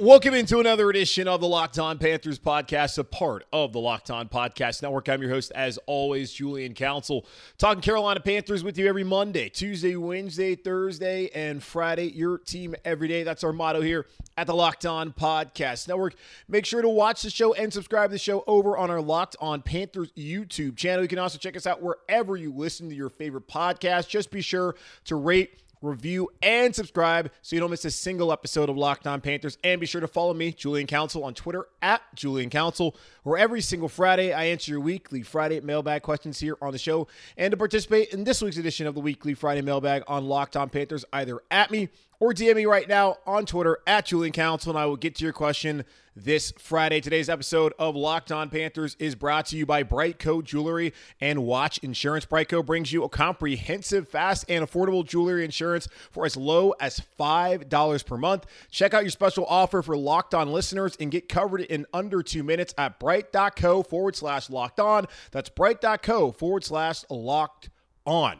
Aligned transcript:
Welcome 0.00 0.32
into 0.32 0.60
another 0.60 0.88
edition 0.88 1.28
of 1.28 1.42
the 1.42 1.46
Locked 1.46 1.78
On 1.78 1.98
Panthers 1.98 2.38
podcast, 2.38 2.96
a 2.96 3.04
part 3.04 3.44
of 3.52 3.74
the 3.74 3.80
Locked 3.80 4.10
On 4.10 4.30
Podcast 4.30 4.80
Network. 4.80 5.10
I'm 5.10 5.20
your 5.20 5.30
host, 5.30 5.52
as 5.54 5.78
always, 5.84 6.32
Julian 6.32 6.72
Council, 6.72 7.26
talking 7.58 7.82
Carolina 7.82 8.20
Panthers 8.20 8.64
with 8.64 8.78
you 8.78 8.88
every 8.88 9.04
Monday, 9.04 9.50
Tuesday, 9.50 9.96
Wednesday, 9.96 10.54
Thursday, 10.54 11.28
and 11.34 11.62
Friday. 11.62 12.10
Your 12.12 12.38
team 12.38 12.74
every 12.82 13.08
day. 13.08 13.24
That's 13.24 13.44
our 13.44 13.52
motto 13.52 13.82
here 13.82 14.06
at 14.38 14.46
the 14.46 14.54
Locked 14.54 14.86
On 14.86 15.12
Podcast 15.12 15.86
Network. 15.86 16.14
Make 16.48 16.64
sure 16.64 16.80
to 16.80 16.88
watch 16.88 17.20
the 17.20 17.28
show 17.28 17.52
and 17.52 17.70
subscribe 17.70 18.08
to 18.08 18.14
the 18.14 18.18
show 18.18 18.42
over 18.46 18.78
on 18.78 18.90
our 18.90 19.02
Locked 19.02 19.36
On 19.38 19.60
Panthers 19.60 20.12
YouTube 20.12 20.78
channel. 20.78 21.02
You 21.02 21.08
can 21.08 21.18
also 21.18 21.36
check 21.36 21.58
us 21.58 21.66
out 21.66 21.82
wherever 21.82 22.38
you 22.38 22.54
listen 22.54 22.88
to 22.88 22.94
your 22.94 23.10
favorite 23.10 23.48
podcast. 23.48 24.08
Just 24.08 24.30
be 24.30 24.40
sure 24.40 24.76
to 25.04 25.16
rate 25.16 25.60
review, 25.82 26.28
and 26.42 26.74
subscribe 26.74 27.30
so 27.42 27.56
you 27.56 27.60
don't 27.60 27.70
miss 27.70 27.84
a 27.84 27.90
single 27.90 28.32
episode 28.32 28.68
of 28.68 28.76
Locked 28.76 29.06
On 29.06 29.20
Panthers. 29.20 29.58
And 29.64 29.80
be 29.80 29.86
sure 29.86 30.00
to 30.00 30.08
follow 30.08 30.34
me, 30.34 30.52
Julian 30.52 30.86
Council, 30.86 31.24
on 31.24 31.34
Twitter 31.34 31.66
at 31.82 32.02
Julian 32.14 32.50
Council, 32.50 32.96
where 33.22 33.38
every 33.38 33.60
single 33.60 33.88
Friday 33.88 34.32
I 34.32 34.44
answer 34.44 34.72
your 34.72 34.80
weekly 34.80 35.22
Friday 35.22 35.60
mailbag 35.60 36.02
questions 36.02 36.38
here 36.38 36.56
on 36.60 36.72
the 36.72 36.78
show. 36.78 37.08
And 37.36 37.50
to 37.50 37.56
participate 37.56 38.12
in 38.12 38.24
this 38.24 38.42
week's 38.42 38.56
edition 38.56 38.86
of 38.86 38.94
the 38.94 39.00
weekly 39.00 39.34
Friday 39.34 39.62
mailbag 39.62 40.02
on 40.08 40.26
Locked 40.26 40.56
On 40.56 40.68
Panthers, 40.68 41.04
either 41.12 41.40
at 41.50 41.70
me 41.70 41.88
or 42.20 42.34
DM 42.34 42.56
me 42.56 42.66
right 42.66 42.86
now 42.86 43.16
on 43.26 43.46
Twitter 43.46 43.78
at 43.86 44.04
Julian 44.04 44.32
Council, 44.32 44.70
and 44.70 44.78
I 44.78 44.84
will 44.84 44.98
get 44.98 45.14
to 45.16 45.24
your 45.24 45.32
question 45.32 45.84
this 46.14 46.52
Friday. 46.58 47.00
Today's 47.00 47.30
episode 47.30 47.72
of 47.78 47.96
Locked 47.96 48.30
On 48.30 48.50
Panthers 48.50 48.94
is 48.98 49.14
brought 49.14 49.46
to 49.46 49.56
you 49.56 49.64
by 49.64 49.82
BriteCo 49.82 50.44
Jewelry 50.44 50.92
and 51.18 51.44
Watch 51.44 51.78
Insurance. 51.78 52.26
BriteCo 52.26 52.64
brings 52.64 52.92
you 52.92 53.04
a 53.04 53.08
comprehensive, 53.08 54.06
fast, 54.06 54.44
and 54.50 54.62
affordable 54.62 55.02
jewelry 55.02 55.46
insurance 55.46 55.88
for 56.10 56.26
as 56.26 56.36
low 56.36 56.72
as 56.72 57.00
$5 57.18 58.04
per 58.04 58.16
month. 58.18 58.44
Check 58.70 58.92
out 58.92 59.02
your 59.02 59.10
special 59.10 59.46
offer 59.46 59.80
for 59.80 59.96
Locked 59.96 60.34
On 60.34 60.52
listeners 60.52 60.96
and 61.00 61.10
get 61.10 61.26
covered 61.26 61.62
in 61.62 61.86
under 61.94 62.22
two 62.22 62.42
minutes 62.42 62.74
at 62.76 63.00
brite.co 63.00 63.82
forward 63.82 64.14
slash 64.14 64.50
locked 64.50 64.78
on. 64.78 65.06
That's 65.30 65.48
brite.co 65.48 66.32
forward 66.32 66.64
slash 66.64 67.04
locked 67.08 67.70
on. 68.04 68.36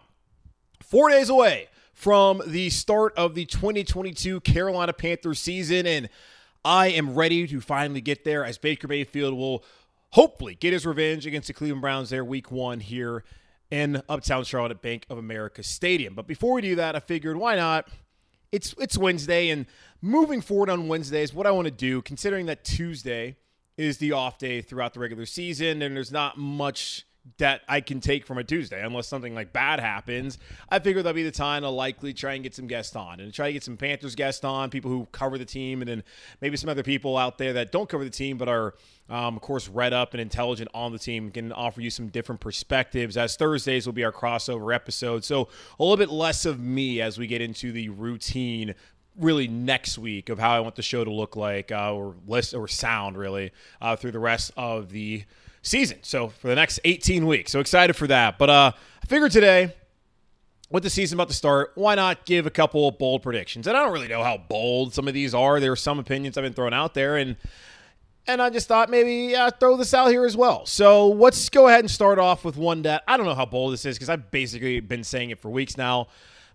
Four 0.82 1.08
days 1.08 1.30
away 1.30 1.68
from 2.00 2.40
the 2.46 2.70
start 2.70 3.12
of 3.14 3.34
the 3.34 3.44
2022 3.44 4.40
Carolina 4.40 4.90
Panthers 4.90 5.38
season. 5.38 5.86
And 5.86 6.08
I 6.64 6.86
am 6.86 7.14
ready 7.14 7.46
to 7.46 7.60
finally 7.60 8.00
get 8.00 8.24
there 8.24 8.42
as 8.42 8.56
Baker 8.56 8.88
Mayfield 8.88 9.34
will 9.34 9.62
hopefully 10.12 10.54
get 10.54 10.72
his 10.72 10.86
revenge 10.86 11.26
against 11.26 11.48
the 11.48 11.52
Cleveland 11.52 11.82
Browns 11.82 12.08
there 12.08 12.24
week 12.24 12.50
one 12.50 12.80
here 12.80 13.22
in 13.70 14.00
Uptown 14.08 14.44
Charlotte 14.44 14.70
at 14.70 14.80
Bank 14.80 15.04
of 15.10 15.19
America 15.19 15.62
Stadium. 15.62 16.14
But 16.14 16.26
before 16.26 16.54
we 16.54 16.62
do 16.62 16.75
that, 16.76 16.97
I 16.97 17.00
figured 17.00 17.36
why 17.36 17.56
not? 17.56 17.86
It's 18.50 18.75
it's 18.78 18.96
Wednesday 18.96 19.50
and 19.50 19.66
moving 20.00 20.41
forward 20.41 20.70
on 20.70 20.88
Wednesdays, 20.88 21.34
what 21.34 21.46
I 21.46 21.50
want 21.50 21.66
to 21.66 21.70
do, 21.70 22.00
considering 22.00 22.46
that 22.46 22.64
Tuesday 22.64 23.36
is 23.76 23.98
the 23.98 24.12
off 24.12 24.38
day 24.38 24.62
throughout 24.62 24.94
the 24.94 25.00
regular 25.00 25.26
season 25.26 25.82
and 25.82 25.94
there's 25.94 26.10
not 26.10 26.38
much 26.38 27.04
that 27.38 27.62
I 27.68 27.80
can 27.80 28.00
take 28.00 28.26
from 28.26 28.38
a 28.38 28.44
Tuesday 28.44 28.82
unless 28.84 29.06
something 29.06 29.34
like 29.34 29.52
bad 29.52 29.80
happens. 29.80 30.38
I 30.68 30.78
figure 30.78 31.02
that'll 31.02 31.14
be 31.14 31.22
the 31.22 31.30
time 31.30 31.62
to 31.62 31.68
likely 31.68 32.12
try 32.12 32.34
and 32.34 32.42
get 32.42 32.54
some 32.54 32.66
guests 32.66 32.96
on 32.96 33.20
and 33.20 33.32
try 33.32 33.48
to 33.48 33.52
get 33.52 33.64
some 33.64 33.76
Panthers 33.76 34.14
guests 34.14 34.44
on, 34.44 34.70
people 34.70 34.91
who 34.91 35.06
cover 35.12 35.38
the 35.38 35.44
team, 35.44 35.82
and 35.82 35.88
then 35.88 36.04
maybe 36.40 36.56
some 36.56 36.70
other 36.70 36.82
people 36.82 37.16
out 37.16 37.38
there 37.38 37.52
that 37.54 37.72
don't 37.72 37.88
cover 37.88 38.04
the 38.04 38.10
team 38.10 38.38
but 38.38 38.48
are, 38.48 38.74
um, 39.08 39.36
of 39.36 39.42
course, 39.42 39.69
read 39.69 39.92
up 39.92 40.14
and 40.14 40.20
intelligent 40.20 40.70
on 40.74 40.92
the 40.92 40.98
team 40.98 41.30
can 41.30 41.52
offer 41.52 41.80
you 41.80 41.90
some 41.90 42.08
different 42.08 42.40
perspectives. 42.40 43.16
As 43.16 43.36
Thursdays 43.36 43.86
will 43.86 43.92
be 43.92 44.04
our 44.04 44.12
crossover 44.12 44.74
episode, 44.74 45.24
so 45.24 45.48
a 45.78 45.82
little 45.82 45.96
bit 45.96 46.10
less 46.10 46.44
of 46.44 46.60
me 46.60 47.00
as 47.00 47.19
we 47.19 47.26
get 47.26 47.40
into 47.40 47.72
the 47.72 47.88
routine 47.88 48.74
really 49.16 49.48
next 49.48 49.98
week 49.98 50.28
of 50.28 50.38
how 50.38 50.52
I 50.52 50.60
want 50.60 50.76
the 50.76 50.82
show 50.82 51.04
to 51.04 51.10
look 51.10 51.36
like 51.36 51.72
uh, 51.72 51.92
or 51.92 52.14
list 52.26 52.54
or 52.54 52.69
sound 52.69 53.16
really 53.16 53.52
uh, 53.80 53.96
through 53.96 54.12
the 54.12 54.20
rest 54.20 54.52
of 54.56 54.90
the 54.90 55.24
season. 55.62 55.98
So 56.03 56.28
for 56.28 56.48
the 56.48 56.54
next 56.54 56.81
18 56.84 57.26
weeks. 57.26 57.53
So 57.53 57.60
excited 57.60 57.94
for 57.94 58.06
that. 58.06 58.38
But 58.38 58.50
uh, 58.50 58.72
I 59.03 59.06
figured 59.06 59.32
today, 59.32 59.75
with 60.71 60.82
the 60.82 60.91
season 60.91 61.16
about 61.16 61.28
to 61.28 61.34
start, 61.34 61.72
why 61.75 61.94
not 61.94 62.25
give 62.25 62.47
a 62.47 62.50
couple 62.50 62.91
bold 62.93 63.22
predictions? 63.22 63.66
And 63.66 63.76
I 63.76 63.82
don't 63.82 63.93
really 63.93 64.09
know 64.09 64.22
how 64.22 64.38
bold 64.38 64.94
some 64.94 65.09
of 65.09 65.15
these 65.15 65.34
are. 65.34 65.60
There 65.60 65.72
are 65.72 65.76
some 65.76 65.99
opinions 65.99 66.38
I've 66.38 66.44
been 66.44 66.53
throwing 66.53 66.75
out 66.75 66.94
there, 66.94 67.16
and 67.16 67.37
and 68.26 68.41
I 68.41 68.50
just 68.50 68.69
thought 68.69 68.91
maybe 68.91 69.34
uh, 69.34 69.50
throw 69.50 69.76
this 69.76 69.93
out 69.94 70.09
here 70.09 70.25
as 70.25 70.37
well. 70.37 70.66
So 70.66 71.09
let's 71.09 71.49
go 71.49 71.66
ahead 71.66 71.81
and 71.81 71.91
start 71.91 72.19
off 72.19 72.44
with 72.44 72.56
one 72.56 72.82
that 72.82 73.03
I 73.09 73.16
don't 73.16 73.26
know 73.26 73.34
how 73.34 73.47
bold 73.47 73.72
this 73.72 73.84
is 73.84 73.97
because 73.97 74.09
I've 74.09 74.31
basically 74.31 74.78
been 74.81 75.03
saying 75.03 75.31
it 75.31 75.41
for 75.41 75.50
weeks 75.50 75.76
now. 75.76 76.06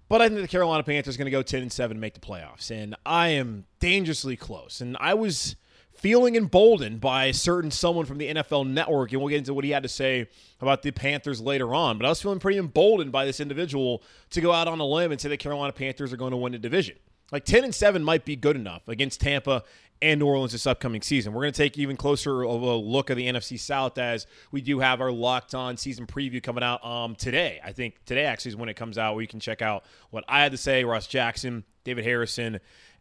But 0.07 0.21
I 0.21 0.29
think 0.29 0.41
the 0.41 0.47
Carolina 0.47 0.83
Panthers 0.83 1.17
going 1.17 1.25
to 1.25 1.31
go 1.31 1.41
10 1.41 1.63
and 1.63 1.71
7 1.71 1.95
and 1.95 2.01
make 2.01 2.13
the 2.13 2.19
playoffs. 2.19 2.69
And 2.69 2.95
I 3.05 3.29
am 3.29 3.65
dangerously 3.79 4.35
close. 4.35 4.79
And 4.79 4.95
I 4.99 5.15
was 5.15 5.55
feeling 5.95 6.35
emboldened 6.35 7.01
by 7.01 7.25
a 7.25 7.33
certain 7.33 7.71
someone 7.71 8.05
from 8.05 8.17
the 8.17 8.33
NFL 8.33 8.67
network, 8.67 9.11
and 9.11 9.21
we'll 9.21 9.29
get 9.29 9.37
into 9.37 9.53
what 9.53 9.63
he 9.63 9.71
had 9.71 9.83
to 9.83 9.89
say 9.89 10.27
about 10.61 10.81
the 10.81 10.91
Panthers 10.91 11.41
later 11.41 11.73
on. 11.73 11.97
But 11.97 12.05
I 12.05 12.09
was 12.09 12.21
feeling 12.21 12.39
pretty 12.39 12.59
emboldened 12.59 13.11
by 13.11 13.25
this 13.25 13.39
individual 13.39 14.03
to 14.31 14.41
go 14.41 14.51
out 14.51 14.67
on 14.67 14.79
a 14.79 14.85
limb 14.85 15.11
and 15.11 15.19
say 15.19 15.29
the 15.29 15.37
Carolina 15.37 15.73
Panthers 15.73 16.11
are 16.13 16.17
going 16.17 16.31
to 16.31 16.37
win 16.37 16.51
the 16.51 16.59
division. 16.59 16.97
Like 17.31 17.45
10 17.45 17.63
and 17.63 17.73
7 17.73 18.03
might 18.03 18.23
be 18.23 18.35
good 18.35 18.55
enough 18.55 18.87
against 18.87 19.19
Tampa 19.19 19.63
and 20.01 20.19
New 20.19 20.27
Orleans 20.27 20.51
this 20.51 20.67
upcoming 20.67 21.01
season. 21.01 21.33
We're 21.33 21.41
going 21.41 21.53
to 21.53 21.57
take 21.57 21.77
even 21.77 21.97
closer 21.97 22.45
of 22.45 22.61
a 22.61 22.75
look 22.75 23.09
at 23.09 23.17
the 23.17 23.27
NFC 23.27 23.59
South 23.59 23.97
as 23.97 24.27
we 24.51 24.61
do 24.61 24.79
have 24.79 25.01
our 25.01 25.11
locked 25.11 25.55
on 25.55 25.77
season 25.77 26.05
preview 26.05 26.43
coming 26.43 26.63
out 26.63 26.85
um, 26.85 27.15
today. 27.15 27.59
I 27.63 27.71
think 27.71 28.03
today 28.05 28.25
actually 28.25 28.49
is 28.49 28.55
when 28.55 28.69
it 28.69 28.75
comes 28.75 28.97
out 28.97 29.15
where 29.15 29.21
you 29.21 29.27
can 29.27 29.39
check 29.39 29.61
out 29.61 29.85
what 30.11 30.23
I 30.27 30.43
had 30.43 30.51
to 30.51 30.57
say, 30.57 30.83
Ross 30.83 31.07
Jackson, 31.07 31.63
David 31.83 32.03
Harrison, 32.03 32.59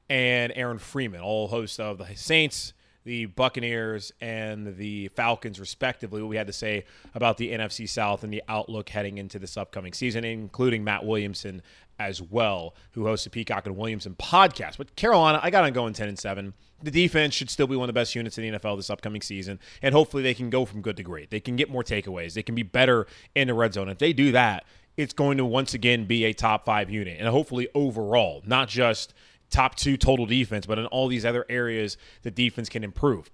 and 0.09 0.53
Aaron 0.55 0.79
Freeman, 0.79 1.21
all 1.21 1.49
hosts 1.49 1.79
of 1.79 1.99
the 1.99 2.07
Saints 2.15 2.73
the 3.05 3.27
Buccaneers 3.27 4.13
and 4.21 4.77
the 4.77 5.09
Falcons, 5.09 5.61
respectively, 5.61 6.23
what 6.23 6.29
we 6.29 6.37
had 6.37 6.47
to 6.47 6.53
say 6.53 6.85
about 7.15 7.37
the 7.37 7.51
NFC 7.51 7.89
South 7.89 8.25
and 8.25 8.33
the 8.33 8.43
outlook 8.49 8.89
heading 8.89 9.19
into 9.19 9.39
this 9.39 9.57
upcoming 9.57 9.93
season, 9.93 10.25
including 10.25 10.85
Matt 10.85 11.05
Williamson 11.05 11.63
as 11.99 12.21
well, 12.21 12.75
who 12.93 13.05
hosts 13.05 13.25
the 13.25 13.31
Peacock 13.31 13.67
and 13.67 13.77
Williamson 13.77 14.15
podcast. 14.15 14.79
But 14.79 14.97
Carolina, 14.97 15.39
I 15.43 15.51
got 15.51 15.65
on 15.65 15.73
going 15.73 15.93
10 15.93 16.09
and 16.09 16.19
7. 16.19 16.55
The 16.83 16.91
defense 16.91 17.35
should 17.35 17.51
still 17.51 17.67
be 17.67 17.77
one 17.77 17.89
of 17.89 17.95
the 17.95 17.99
best 17.99 18.15
units 18.15 18.37
in 18.37 18.51
the 18.51 18.59
NFL 18.59 18.77
this 18.77 18.91
upcoming 18.91 19.23
season, 19.23 19.61
and 19.81 19.95
hopefully 19.95 20.23
they 20.23 20.35
can 20.35 20.51
go 20.51 20.65
from 20.65 20.83
good 20.83 20.97
to 20.97 21.03
great. 21.03 21.31
They 21.31 21.41
can 21.41 21.57
get 21.57 21.71
more 21.71 21.85
takeaways. 21.85 22.35
They 22.35 22.43
can 22.43 22.55
be 22.55 22.63
better 22.63 23.07
in 23.35 23.49
the 23.49 23.55
red 23.55 23.75
zone. 23.75 23.89
If 23.89 23.99
they 23.99 24.13
do 24.13 24.33
that, 24.33 24.65
it's 24.97 25.13
going 25.13 25.39
to 25.39 25.45
once 25.45 25.75
again 25.75 26.05
be 26.05 26.25
a 26.25 26.33
top 26.33 26.65
five 26.65 26.91
unit, 26.91 27.17
and 27.19 27.29
hopefully 27.29 27.69
overall, 27.75 28.43
not 28.47 28.69
just 28.69 29.15
top 29.55 29.77
two 29.77 29.97
total 29.97 30.27
defense, 30.27 30.67
but 30.67 30.79
in 30.79 30.87
all 30.87 31.09
these 31.09 31.25
other 31.25 31.47
areas, 31.49 31.97
the 32.23 32.31
defense 32.31 32.69
can 32.69 32.85
improve. 32.85 33.31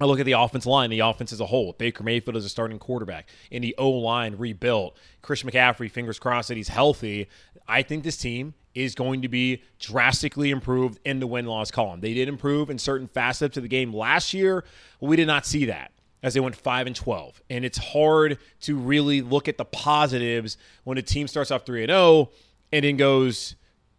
I 0.00 0.06
look 0.06 0.18
at 0.18 0.26
the 0.26 0.32
offense 0.32 0.66
line, 0.66 0.90
the 0.90 1.00
offense 1.00 1.32
as 1.32 1.40
a 1.40 1.46
whole. 1.46 1.72
Baker 1.72 2.02
Mayfield 2.02 2.36
is 2.36 2.44
a 2.44 2.48
starting 2.48 2.80
quarterback. 2.80 3.28
In 3.50 3.62
the 3.62 3.74
O 3.78 3.90
line 3.90 4.34
rebuilt. 4.36 4.96
Chris 5.22 5.44
McCaffrey, 5.44 5.88
fingers 5.88 6.18
crossed 6.18 6.48
that 6.48 6.56
he's 6.56 6.68
healthy. 6.68 7.28
I 7.68 7.82
think 7.82 8.02
this 8.02 8.16
team 8.16 8.54
is 8.74 8.96
going 8.96 9.22
to 9.22 9.28
be 9.28 9.62
drastically 9.78 10.50
improved 10.50 10.98
in 11.04 11.20
the 11.20 11.28
win 11.28 11.46
loss 11.46 11.70
column. 11.70 12.00
They 12.00 12.12
did 12.12 12.28
improve 12.28 12.70
in 12.70 12.78
certain 12.78 13.06
facets 13.06 13.56
of 13.56 13.62
the 13.62 13.68
game 13.68 13.94
last 13.94 14.34
year. 14.34 14.64
We 15.00 15.14
did 15.14 15.28
not 15.28 15.46
see 15.46 15.66
that 15.66 15.92
as 16.24 16.34
they 16.34 16.40
went 16.40 16.56
5 16.56 16.88
and 16.88 16.96
12. 16.96 17.42
And 17.50 17.64
it's 17.64 17.78
hard 17.78 18.38
to 18.62 18.76
really 18.76 19.20
look 19.20 19.46
at 19.46 19.58
the 19.58 19.64
positives 19.64 20.56
when 20.82 20.98
a 20.98 21.02
team 21.02 21.28
starts 21.28 21.52
off 21.52 21.64
3 21.64 21.84
and 21.84 21.90
0 21.90 22.30
and 22.72 22.84
then 22.84 22.96
goes 22.96 23.54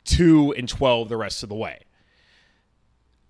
2 0.05 0.53
and 0.57 0.67
12 0.69 1.09
the 1.09 1.17
rest 1.17 1.43
of 1.43 1.49
the 1.49 1.55
way. 1.55 1.79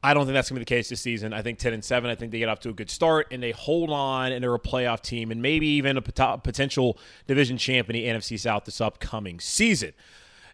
I 0.04 0.13
don't 0.13 0.25
think 0.25 0.36
that's 0.36 0.50
going 0.50 0.57
to 0.57 0.60
be 0.60 0.66
the 0.66 0.77
case 0.77 0.89
this 0.89 1.01
season. 1.01 1.33
I 1.33 1.42
think 1.42 1.57
10 1.57 1.74
and 1.74 1.83
7. 1.83 2.12
I 2.12 2.13
think 2.13 2.31
they 2.31 2.38
get 2.38 2.48
off 2.48 2.60
to 2.60 2.69
a 2.69 2.74
good 2.74 2.92
start 2.92 3.27
and 3.31 3.42
they 3.42 3.50
hold 3.51 3.89
on 3.89 4.31
and 4.31 4.44
they're 4.44 4.54
a 4.54 4.60
playoff 4.60 5.01
team 5.01 5.31
and 5.31 5.42
maybe 5.42 5.66
even 5.66 5.98
a 5.98 6.01
potential 6.01 7.00
division 7.25 7.57
champion 7.57 7.95
in 7.95 8.13
the 8.13 8.19
NFC 8.19 8.39
South 8.39 8.66
this 8.66 8.80
upcoming 8.80 9.39
season. 9.39 9.94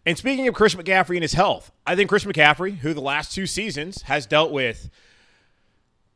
And 0.05 0.17
speaking 0.17 0.47
of 0.47 0.53
Chris 0.53 0.73
McCaffrey 0.73 1.15
and 1.15 1.21
his 1.21 1.33
health, 1.33 1.71
I 1.85 1.97
think 1.97 2.09
Chris 2.09 2.23
McCaffrey, 2.23 2.77
who 2.77 2.93
the 2.93 3.01
last 3.01 3.33
two 3.33 3.45
seasons 3.45 4.03
has 4.03 4.25
dealt 4.25 4.51
with 4.51 4.89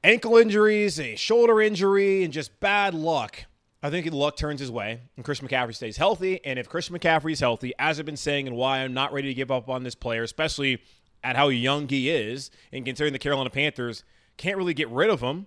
ankle 0.01 0.37
injuries, 0.37 0.99
a 0.99 1.15
shoulder 1.15 1.61
injury, 1.61 2.23
and 2.23 2.31
just 2.31 2.59
bad 2.61 2.93
luck. 2.93 3.45
I 3.85 3.91
think 3.91 4.11
luck 4.11 4.35
turns 4.35 4.59
his 4.59 4.71
way 4.71 5.01
and 5.15 5.23
Chris 5.23 5.41
McCaffrey 5.41 5.75
stays 5.75 5.95
healthy. 5.95 6.43
And 6.43 6.57
if 6.57 6.67
Chris 6.67 6.89
McCaffrey 6.89 7.33
is 7.33 7.39
healthy, 7.39 7.71
as 7.77 7.99
I've 7.99 8.05
been 8.05 8.17
saying, 8.17 8.47
and 8.47 8.55
why 8.55 8.79
I'm 8.79 8.95
not 8.95 9.13
ready 9.13 9.27
to 9.27 9.33
give 9.35 9.51
up 9.51 9.69
on 9.69 9.83
this 9.83 9.93
player, 9.93 10.23
especially 10.23 10.81
at 11.23 11.35
how 11.35 11.49
young 11.49 11.87
he 11.87 12.09
is, 12.09 12.49
and 12.71 12.83
considering 12.83 13.13
the 13.13 13.19
Carolina 13.19 13.51
Panthers 13.51 14.03
can't 14.37 14.57
really 14.57 14.73
get 14.73 14.89
rid 14.89 15.11
of 15.11 15.21
him, 15.21 15.45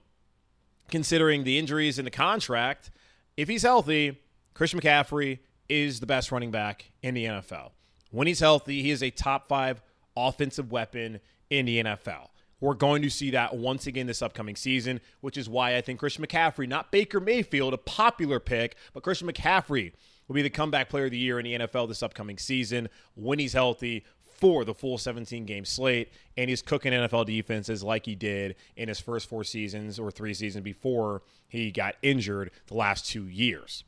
considering 0.89 1.43
the 1.43 1.59
injuries 1.59 1.99
in 1.99 2.05
the 2.05 2.13
contract. 2.13 2.93
If 3.37 3.49
he's 3.49 3.63
healthy, 3.63 4.21
Chris 4.55 4.73
McCaffrey 4.73 5.41
is 5.69 5.99
the 5.99 6.07
best 6.07 6.31
running 6.31 6.53
back 6.53 6.93
in 7.03 7.15
the 7.15 7.25
NFL. 7.25 7.73
When 8.13 8.29
he's 8.29 8.39
healthy, 8.39 8.83
he 8.83 8.93
is 8.93 9.03
a 9.03 9.11
top 9.11 9.49
five 9.49 9.83
offensive 10.17 10.71
weapon 10.71 11.19
in 11.51 11.67
the 11.67 11.83
NFL. 11.83 12.29
We're 12.61 12.75
going 12.75 13.03
to 13.03 13.11
see 13.11 13.31
that 13.31 13.57
once 13.57 13.87
again 13.87 14.07
this 14.07 14.23
upcoming 14.23 14.57
season, 14.57 15.01
which 15.21 15.37
is 15.37 15.49
why 15.49 15.77
I 15.77 15.81
think 15.81 16.01
Christian 16.01 16.25
McCaffrey, 16.27 16.69
not 16.69 16.91
Baker 16.91 17.21
Mayfield, 17.21 17.73
a 17.73 17.79
popular 17.79 18.41
pick, 18.41 18.77
but 18.93 19.03
Christian 19.03 19.29
McCaffrey 19.29 19.93
will 20.27 20.35
be 20.35 20.43
the 20.43 20.51
comeback 20.51 20.89
player 20.89 21.07
of 21.07 21.11
the 21.11 21.19
year 21.19 21.39
in 21.39 21.45
the 21.45 21.67
NFL 21.67 21.89
this 21.89 22.03
upcoming 22.03 22.37
season 22.37 22.89
when 23.15 23.39
he's 23.39 23.53
healthy 23.53 24.05
for 24.39 24.65
the 24.65 24.75
full 24.75 24.99
17 24.99 25.45
game 25.47 25.65
slate 25.65 26.13
and 26.37 26.49
he's 26.49 26.63
cooking 26.63 26.93
NFL 26.93 27.27
defenses 27.27 27.83
like 27.83 28.07
he 28.07 28.15
did 28.15 28.55
in 28.77 28.89
his 28.89 29.01
first 29.01 29.29
four 29.29 29.43
seasons 29.43 29.99
or 29.99 30.11
three 30.11 30.35
seasons 30.35 30.63
before 30.63 31.23
he 31.49 31.71
got 31.73 31.97
injured 32.03 32.51
the 32.69 32.75
last 32.75 33.07
two 33.07 33.25
years. 33.25 33.85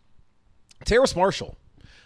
Terrace 0.85 1.15
Marshall, 1.15 1.57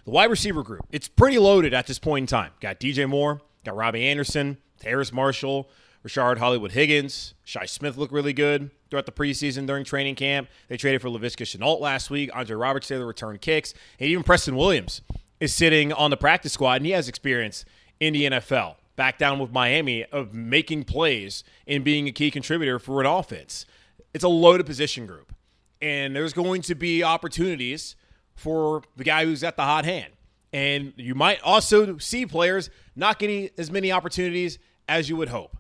the 0.05 0.11
wide 0.11 0.31
receiver 0.31 0.63
group, 0.63 0.87
it's 0.91 1.09
pretty 1.09 1.39
loaded 1.39 1.73
at 1.73 1.87
this 1.87 1.99
point 1.99 2.25
in 2.25 2.27
time. 2.27 2.51
Got 2.61 2.81
DJ 2.81 3.09
Moore, 3.09 3.41
got 3.65 3.77
Robbie 3.77 4.07
Anderson, 4.07 4.59
Terrace 4.79 5.13
Marshall, 5.13 5.71
Rashard 6.07 6.37
Hollywood 6.37 6.73
Higgins, 6.73 7.33
Shi 7.45 7.67
Smith 7.67 7.97
looked 7.97 8.13
really 8.13 8.35
good 8.35 8.71
throughout 8.91 9.07
the 9.07 9.13
preseason 9.13 9.67
during 9.67 9.85
training 9.85 10.17
camp. 10.17 10.49
They 10.69 10.77
traded 10.77 11.01
for 11.01 11.09
Laviska 11.09 11.45
Shenault 11.45 11.81
last 11.81 12.11
week. 12.11 12.31
Andre 12.35 12.57
Roberts 12.57 12.89
there, 12.89 12.99
the 12.99 13.07
return 13.07 13.39
kicks. 13.39 13.73
And 13.99 14.11
even 14.11 14.23
Preston 14.23 14.55
Williams 14.55 15.01
is 15.41 15.55
sitting 15.55 15.95
on 15.95 16.11
the 16.11 16.19
practice 16.19 16.53
squad, 16.53 16.75
and 16.77 16.87
he 16.87 16.93
has 16.93 17.09
experience 17.09 17.65
in 18.01 18.13
the 18.13 18.25
NFL. 18.25 18.77
Back 18.97 19.19
down 19.19 19.39
with 19.39 19.51
Miami 19.51 20.05
of 20.05 20.35
making 20.35 20.85
plays 20.85 21.43
and 21.67 21.83
being 21.83 22.07
a 22.07 22.13
key 22.13 22.31
contributor 22.31 22.79
for 22.79 23.01
an 23.01 23.07
offense. 23.07 23.65
It's 24.13 24.25
a 24.25 24.29
loaded 24.29 24.67
position 24.67 25.07
group. 25.07 25.35
And 25.81 26.15
there's 26.15 26.35
going 26.35 26.63
to 26.63 26.75
be 26.75 27.03
opportunities 27.03 27.97
for 28.35 28.83
the 28.97 29.05
guy 29.05 29.25
who's 29.25 29.43
at 29.43 29.57
the 29.57 29.63
hot 29.63 29.87
hand. 29.87 30.13
And 30.53 30.93
you 30.97 31.15
might 31.15 31.41
also 31.43 31.97
see 31.99 32.27
players 32.27 32.69
not 32.95 33.19
getting 33.19 33.49
as 33.57 33.71
many 33.71 33.91
opportunities 33.91 34.59
as 34.87 35.09
you 35.09 35.17
would 35.17 35.31
hope 35.31 35.57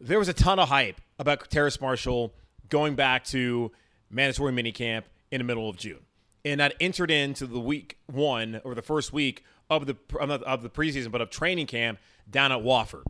there 0.00 0.18
was 0.18 0.28
a 0.28 0.32
ton 0.32 0.58
of 0.58 0.68
hype 0.68 1.00
about 1.18 1.50
Terrace 1.50 1.80
Marshall 1.80 2.34
going 2.68 2.94
back 2.94 3.24
to 3.24 3.72
mandatory 4.10 4.52
minicamp 4.52 5.04
in 5.30 5.38
the 5.38 5.44
middle 5.44 5.68
of 5.68 5.76
June. 5.76 6.00
And 6.44 6.60
that 6.60 6.74
entered 6.80 7.10
into 7.10 7.46
the 7.46 7.60
week 7.60 7.98
one 8.06 8.60
or 8.64 8.74
the 8.74 8.82
first 8.82 9.12
week 9.12 9.44
of 9.68 9.86
the 9.86 9.96
of 10.18 10.62
the 10.62 10.70
preseason, 10.70 11.10
but 11.10 11.20
of 11.20 11.30
training 11.30 11.66
camp 11.66 11.98
down 12.30 12.52
at 12.52 12.60
Wofford. 12.60 13.04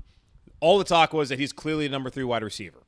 All 0.61 0.79
the 0.79 0.85
talk 0.85 1.13
was 1.13 1.29
that 1.29 1.39
he's 1.39 1.53
clearly 1.53 1.87
a 1.87 1.89
number 1.89 2.11
three 2.11 2.25
wide 2.25 2.43
receiver. 2.43 2.83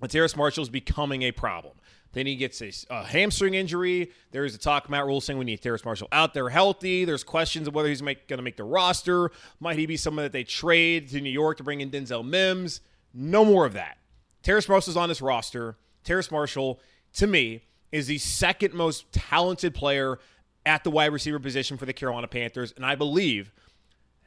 And 0.00 0.10
Terrace 0.10 0.36
Marshall 0.36 0.62
is 0.62 0.68
becoming 0.68 1.22
a 1.22 1.32
problem. 1.32 1.74
Then 2.12 2.26
he 2.26 2.36
gets 2.36 2.62
a, 2.62 2.72
a 2.90 3.04
hamstring 3.04 3.54
injury. 3.54 4.10
There 4.30 4.44
is 4.44 4.54
a 4.54 4.58
talk 4.58 4.88
Matt 4.88 5.04
Rhule 5.04 5.20
saying 5.20 5.38
we 5.38 5.44
need 5.44 5.60
Terrace 5.60 5.84
Marshall 5.84 6.08
out 6.10 6.34
there 6.34 6.48
healthy. 6.48 7.04
There's 7.04 7.22
questions 7.22 7.68
of 7.68 7.74
whether 7.74 7.88
he's 7.88 8.00
going 8.00 8.16
to 8.28 8.42
make 8.42 8.56
the 8.56 8.64
roster. 8.64 9.30
Might 9.60 9.78
he 9.78 9.86
be 9.86 9.96
someone 9.96 10.24
that 10.24 10.32
they 10.32 10.44
trade 10.44 11.08
to 11.10 11.20
New 11.20 11.30
York 11.30 11.58
to 11.58 11.64
bring 11.64 11.80
in 11.80 11.90
Denzel 11.90 12.26
Mims? 12.26 12.80
No 13.12 13.44
more 13.44 13.66
of 13.66 13.72
that. 13.74 13.98
Terrace 14.42 14.68
Marshall's 14.68 14.96
on 14.96 15.08
this 15.08 15.20
roster. 15.20 15.76
Terrace 16.04 16.30
Marshall, 16.30 16.80
to 17.14 17.26
me, 17.26 17.62
is 17.92 18.06
the 18.06 18.18
second 18.18 18.74
most 18.74 19.10
talented 19.12 19.74
player 19.74 20.18
at 20.64 20.84
the 20.84 20.90
wide 20.90 21.12
receiver 21.12 21.38
position 21.38 21.76
for 21.76 21.86
the 21.86 21.92
Carolina 21.92 22.28
Panthers. 22.28 22.72
And 22.76 22.84
I 22.84 22.94
believe, 22.94 23.52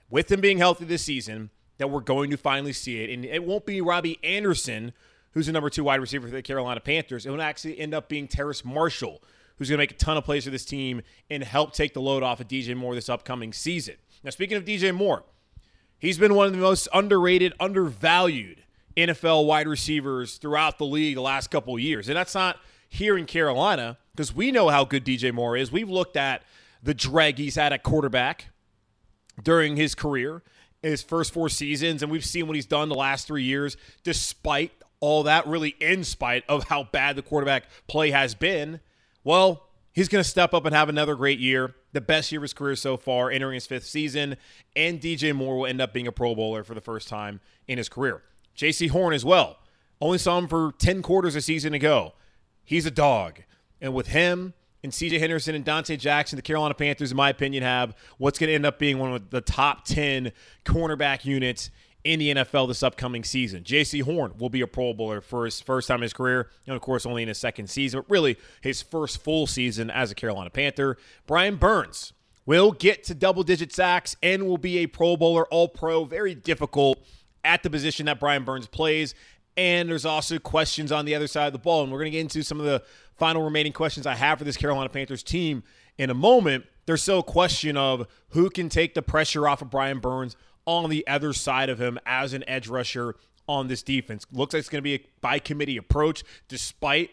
with 0.09 0.31
him 0.31 0.41
being 0.41 0.57
healthy 0.57 0.85
this 0.85 1.03
season, 1.03 1.51
that 1.77 1.89
we're 1.89 2.01
going 2.01 2.29
to 2.31 2.37
finally 2.37 2.73
see 2.73 3.03
it. 3.03 3.09
And 3.09 3.25
it 3.25 3.43
won't 3.43 3.65
be 3.65 3.81
Robbie 3.81 4.19
Anderson, 4.23 4.93
who's 5.31 5.47
the 5.47 5.51
number 5.51 5.69
two 5.69 5.83
wide 5.83 5.99
receiver 5.99 6.27
for 6.27 6.33
the 6.33 6.41
Carolina 6.41 6.79
Panthers. 6.79 7.25
It 7.25 7.31
will 7.31 7.41
actually 7.41 7.79
end 7.79 7.93
up 7.93 8.09
being 8.09 8.27
Terrace 8.27 8.63
Marshall, 8.65 9.21
who's 9.57 9.69
going 9.69 9.77
to 9.77 9.81
make 9.81 9.91
a 9.91 9.95
ton 9.95 10.17
of 10.17 10.23
plays 10.23 10.43
for 10.43 10.51
this 10.51 10.65
team 10.65 11.01
and 11.29 11.43
help 11.43 11.73
take 11.73 11.93
the 11.93 12.01
load 12.01 12.23
off 12.23 12.39
of 12.39 12.47
DJ 12.47 12.75
Moore 12.75 12.93
this 12.93 13.09
upcoming 13.09 13.53
season. 13.53 13.95
Now, 14.23 14.29
speaking 14.29 14.57
of 14.57 14.65
DJ 14.65 14.93
Moore, 14.93 15.23
he's 15.97 16.17
been 16.17 16.35
one 16.35 16.47
of 16.47 16.51
the 16.51 16.59
most 16.59 16.87
underrated, 16.93 17.53
undervalued 17.59 18.63
NFL 18.97 19.45
wide 19.45 19.67
receivers 19.67 20.37
throughout 20.37 20.77
the 20.77 20.85
league 20.85 21.15
the 21.15 21.21
last 21.21 21.49
couple 21.49 21.77
years. 21.79 22.07
And 22.07 22.17
that's 22.17 22.35
not 22.35 22.59
here 22.89 23.17
in 23.17 23.25
Carolina 23.25 23.97
because 24.13 24.35
we 24.35 24.51
know 24.51 24.69
how 24.69 24.83
good 24.83 25.05
DJ 25.05 25.33
Moore 25.33 25.55
is. 25.55 25.71
We've 25.71 25.89
looked 25.89 26.17
at 26.17 26.43
the 26.83 26.93
drag 26.93 27.37
he's 27.37 27.55
had 27.55 27.73
at 27.73 27.83
quarterback 27.83 28.47
during 29.41 29.75
his 29.75 29.95
career, 29.95 30.43
his 30.81 31.01
first 31.01 31.33
four 31.33 31.49
seasons, 31.49 32.03
and 32.03 32.11
we've 32.11 32.25
seen 32.25 32.47
what 32.47 32.55
he's 32.55 32.65
done 32.65 32.89
the 32.89 32.95
last 32.95 33.27
three 33.27 33.43
years, 33.43 33.77
despite 34.03 34.71
all 34.99 35.23
that, 35.23 35.47
really 35.47 35.75
in 35.79 36.03
spite 36.03 36.43
of 36.47 36.65
how 36.65 36.83
bad 36.83 37.15
the 37.15 37.21
quarterback 37.21 37.65
play 37.87 38.11
has 38.11 38.35
been. 38.35 38.79
Well, 39.23 39.67
he's 39.93 40.07
going 40.07 40.23
to 40.23 40.29
step 40.29 40.53
up 40.53 40.65
and 40.65 40.75
have 40.75 40.89
another 40.89 41.15
great 41.15 41.39
year, 41.39 41.75
the 41.93 42.01
best 42.01 42.31
year 42.31 42.39
of 42.39 42.43
his 42.43 42.53
career 42.53 42.75
so 42.75 42.97
far, 42.97 43.31
entering 43.31 43.55
his 43.55 43.67
fifth 43.67 43.85
season, 43.85 44.37
and 44.75 44.99
DJ 44.99 45.33
Moore 45.33 45.59
will 45.59 45.67
end 45.67 45.81
up 45.81 45.93
being 45.93 46.07
a 46.07 46.11
Pro 46.11 46.35
Bowler 46.35 46.63
for 46.63 46.73
the 46.73 46.81
first 46.81 47.07
time 47.07 47.39
in 47.67 47.77
his 47.77 47.89
career. 47.89 48.21
Jaycee 48.55 48.89
Horn 48.89 49.13
as 49.13 49.25
well. 49.25 49.57
Only 49.99 50.17
saw 50.17 50.37
him 50.37 50.47
for 50.47 50.73
10 50.79 51.01
quarters 51.01 51.35
a 51.35 51.41
season 51.41 51.73
ago. 51.73 52.13
He's 52.63 52.85
a 52.85 52.91
dog. 52.91 53.41
And 53.79 53.93
with 53.93 54.07
him 54.07 54.53
and 54.83 54.91
CJ 54.91 55.19
Henderson 55.19 55.55
and 55.55 55.65
Donte 55.65 55.97
Jackson, 55.99 56.37
the 56.37 56.41
Carolina 56.41 56.73
Panthers, 56.73 57.11
in 57.11 57.17
my 57.17 57.29
opinion, 57.29 57.63
have 57.63 57.95
what's 58.17 58.39
going 58.39 58.47
to 58.47 58.53
end 58.53 58.65
up 58.65 58.79
being 58.79 58.97
one 58.97 59.13
of 59.13 59.29
the 59.29 59.41
top 59.41 59.85
10 59.85 60.31
cornerback 60.65 61.23
units 61.25 61.69
in 62.03 62.19
the 62.19 62.33
NFL 62.33 62.67
this 62.67 62.81
upcoming 62.81 63.23
season. 63.23 63.63
Jaycee 63.63 64.01
Horn 64.01 64.33
will 64.39 64.49
be 64.49 64.61
a 64.61 64.67
Pro 64.67 64.93
Bowler 64.93 65.21
for 65.21 65.45
his 65.45 65.61
first 65.61 65.87
time 65.87 65.97
in 65.97 66.03
his 66.03 66.13
career, 66.13 66.49
and 66.65 66.75
of 66.75 66.81
course, 66.81 67.05
only 67.05 67.21
in 67.21 67.27
his 67.27 67.37
second 67.37 67.69
season, 67.69 67.99
but 67.99 68.09
really 68.09 68.37
his 68.61 68.81
first 68.81 69.21
full 69.23 69.45
season 69.45 69.91
as 69.91 70.09
a 70.09 70.15
Carolina 70.15 70.49
Panther. 70.49 70.97
Brian 71.27 71.57
Burns 71.57 72.13
will 72.45 72.71
get 72.71 73.03
to 73.03 73.13
double 73.13 73.43
digit 73.43 73.71
sacks 73.71 74.15
and 74.23 74.47
will 74.47 74.57
be 74.57 74.79
a 74.79 74.87
Pro 74.87 75.15
Bowler, 75.15 75.45
All 75.47 75.67
Pro. 75.67 76.05
Very 76.05 76.33
difficult 76.33 77.05
at 77.43 77.63
the 77.63 77.69
position 77.69 78.05
that 78.05 78.19
Brian 78.19 78.43
Burns 78.43 78.67
plays. 78.67 79.15
And 79.57 79.89
there's 79.89 80.05
also 80.05 80.39
questions 80.39 80.91
on 80.91 81.05
the 81.05 81.13
other 81.13 81.27
side 81.27 81.47
of 81.47 81.53
the 81.53 81.59
ball. 81.59 81.83
And 81.83 81.91
we're 81.91 81.99
going 81.99 82.11
to 82.11 82.17
get 82.17 82.21
into 82.21 82.43
some 82.43 82.59
of 82.59 82.65
the 82.65 82.83
final 83.17 83.43
remaining 83.43 83.73
questions 83.73 84.07
I 84.07 84.15
have 84.15 84.39
for 84.39 84.45
this 84.45 84.57
Carolina 84.57 84.89
Panthers 84.89 85.23
team 85.23 85.63
in 85.97 86.09
a 86.09 86.13
moment. 86.13 86.65
There's 86.85 87.01
still 87.01 87.19
a 87.19 87.23
question 87.23 87.77
of 87.77 88.07
who 88.29 88.49
can 88.49 88.69
take 88.69 88.93
the 88.93 89.01
pressure 89.01 89.47
off 89.47 89.61
of 89.61 89.69
Brian 89.69 89.99
Burns 89.99 90.35
on 90.65 90.89
the 90.89 91.05
other 91.07 91.33
side 91.33 91.69
of 91.69 91.79
him 91.79 91.99
as 92.05 92.33
an 92.33 92.43
edge 92.47 92.67
rusher 92.67 93.15
on 93.47 93.67
this 93.67 93.83
defense. 93.83 94.25
Looks 94.31 94.53
like 94.53 94.61
it's 94.61 94.69
going 94.69 94.79
to 94.79 94.83
be 94.83 94.95
a 94.95 95.05
by 95.19 95.39
committee 95.39 95.77
approach, 95.77 96.23
despite 96.47 97.09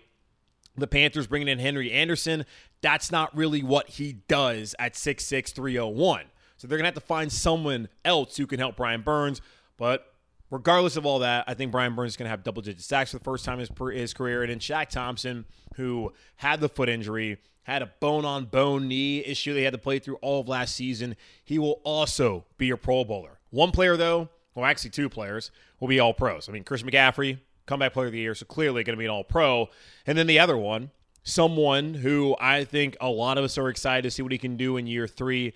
the 0.77 0.87
Panthers 0.87 1.27
bringing 1.27 1.49
in 1.49 1.59
Henry 1.59 1.91
Anderson. 1.91 2.45
That's 2.81 3.11
not 3.11 3.37
really 3.37 3.63
what 3.63 3.89
he 3.89 4.13
does 4.29 4.75
at 4.79 4.95
6'6, 4.95 5.53
301. 5.53 6.25
So 6.57 6.67
they're 6.67 6.79
going 6.79 6.85
to 6.85 6.89
have 6.89 6.95
to 6.95 7.01
find 7.01 7.33
someone 7.33 7.89
else 8.05 8.37
who 8.37 8.47
can 8.47 8.59
help 8.59 8.77
Brian 8.77 9.03
Burns. 9.03 9.41
But 9.77 10.07
regardless 10.51 10.97
of 10.97 11.07
all 11.07 11.21
that, 11.21 11.45
I 11.47 11.55
think 11.55 11.73
Brian 11.73 11.95
Burns 11.95 12.13
is 12.13 12.17
going 12.17 12.27
to 12.27 12.31
have 12.31 12.43
double 12.43 12.63
digit 12.63 12.83
sacks 12.83 13.13
for 13.13 13.19
the 13.19 13.25
first 13.25 13.45
time 13.45 13.61
in 13.61 13.67
his, 13.93 14.15
career. 14.15 14.43
And 14.43 14.51
then 14.51 14.59
Shaq 14.59 14.89
Thompson, 14.89 15.45
who 15.75 16.13
had 16.37 16.61
the 16.61 16.69
foot 16.69 16.89
injury, 16.89 17.39
had 17.63 17.83
a 17.83 17.91
bone 18.01 18.25
on 18.25 18.47
bone 18.47 18.89
knee 18.89 19.25
issue 19.25 19.53
they 19.53 19.63
had 19.63 19.75
to 19.75 19.79
play 19.79 19.99
through 19.99 20.17
all 20.17 20.41
of 20.41 20.49
last 20.49 20.75
season, 20.75 21.17
he 21.45 21.59
will 21.59 21.81
also 21.85 22.45
be 22.57 22.71
a 22.71 22.77
Pro 22.77 23.05
Bowler. 23.05 23.39
One 23.51 23.71
player, 23.71 23.97
though, 23.97 24.31
well, 24.55 24.65
actually, 24.65 24.91
two 24.91 25.09
players 25.09 25.51
will 25.79 25.89
be 25.89 26.01
all 26.01 26.13
pros. 26.13 26.49
I 26.49 26.53
mean, 26.53 26.65
Chris 26.65 26.83
McCaffrey, 26.83 27.39
comeback 27.67 27.93
player 27.93 28.07
of 28.07 28.13
the 28.13 28.19
year, 28.19 28.35
so 28.35 28.45
clearly 28.45 28.83
going 28.83 28.97
to 28.97 28.99
be 28.99 29.05
an 29.05 29.11
all 29.11 29.23
pro. 29.23 29.69
And 30.07 30.19
then 30.19 30.27
the 30.27 30.39
other 30.39 30.57
one, 30.57 30.91
someone 31.23 31.95
who 31.95 32.35
I 32.41 32.65
think 32.65 32.97
a 33.01 33.09
lot 33.09 33.39
of 33.39 33.45
us 33.45 33.57
are 33.59 33.69
excited 33.69 34.03
to 34.03 34.11
see 34.11 34.23
what 34.23 34.33
he 34.33 34.39
can 34.39 34.57
do 34.57 34.77
in 34.77 34.87
year 34.87 35.07
three 35.07 35.53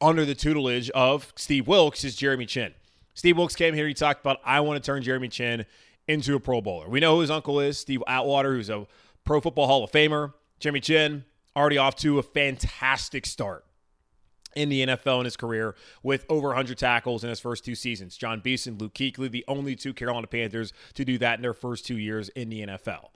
under 0.00 0.24
the 0.24 0.34
tutelage 0.34 0.90
of 0.90 1.32
Steve 1.36 1.66
Wilks, 1.66 2.04
is 2.04 2.14
Jeremy 2.14 2.46
Chinn. 2.46 2.72
Steve 3.20 3.36
Wilks 3.36 3.54
came 3.54 3.74
here. 3.74 3.86
He 3.86 3.92
talked 3.92 4.22
about, 4.22 4.40
I 4.46 4.60
want 4.60 4.82
to 4.82 4.86
turn 4.86 5.02
Jeremy 5.02 5.28
Chinn 5.28 5.66
into 6.08 6.36
a 6.36 6.40
Pro 6.40 6.62
Bowler. 6.62 6.88
We 6.88 7.00
know 7.00 7.16
who 7.16 7.20
his 7.20 7.30
uncle 7.30 7.60
is, 7.60 7.76
Steve 7.76 8.02
Atwater, 8.06 8.54
who's 8.54 8.70
a 8.70 8.86
Pro 9.26 9.42
Football 9.42 9.66
Hall 9.66 9.84
of 9.84 9.92
Famer. 9.92 10.32
Jeremy 10.58 10.80
Chinn, 10.80 11.26
already 11.54 11.76
off 11.76 11.96
to 11.96 12.18
a 12.18 12.22
fantastic 12.22 13.26
start 13.26 13.66
in 14.56 14.70
the 14.70 14.86
NFL 14.86 15.18
in 15.18 15.26
his 15.26 15.36
career 15.36 15.74
with 16.02 16.24
over 16.30 16.48
100 16.48 16.78
tackles 16.78 17.22
in 17.22 17.28
his 17.28 17.40
first 17.40 17.62
two 17.62 17.74
seasons. 17.74 18.16
Jon 18.16 18.40
Beason, 18.40 18.78
Luke 18.78 18.94
Kuechly, 18.94 19.30
the 19.30 19.44
only 19.46 19.76
two 19.76 19.92
Carolina 19.92 20.26
Panthers 20.26 20.72
to 20.94 21.04
do 21.04 21.18
that 21.18 21.38
in 21.38 21.42
their 21.42 21.52
first 21.52 21.84
two 21.84 21.98
years 21.98 22.30
in 22.30 22.48
the 22.48 22.62
NFL. 22.62 23.08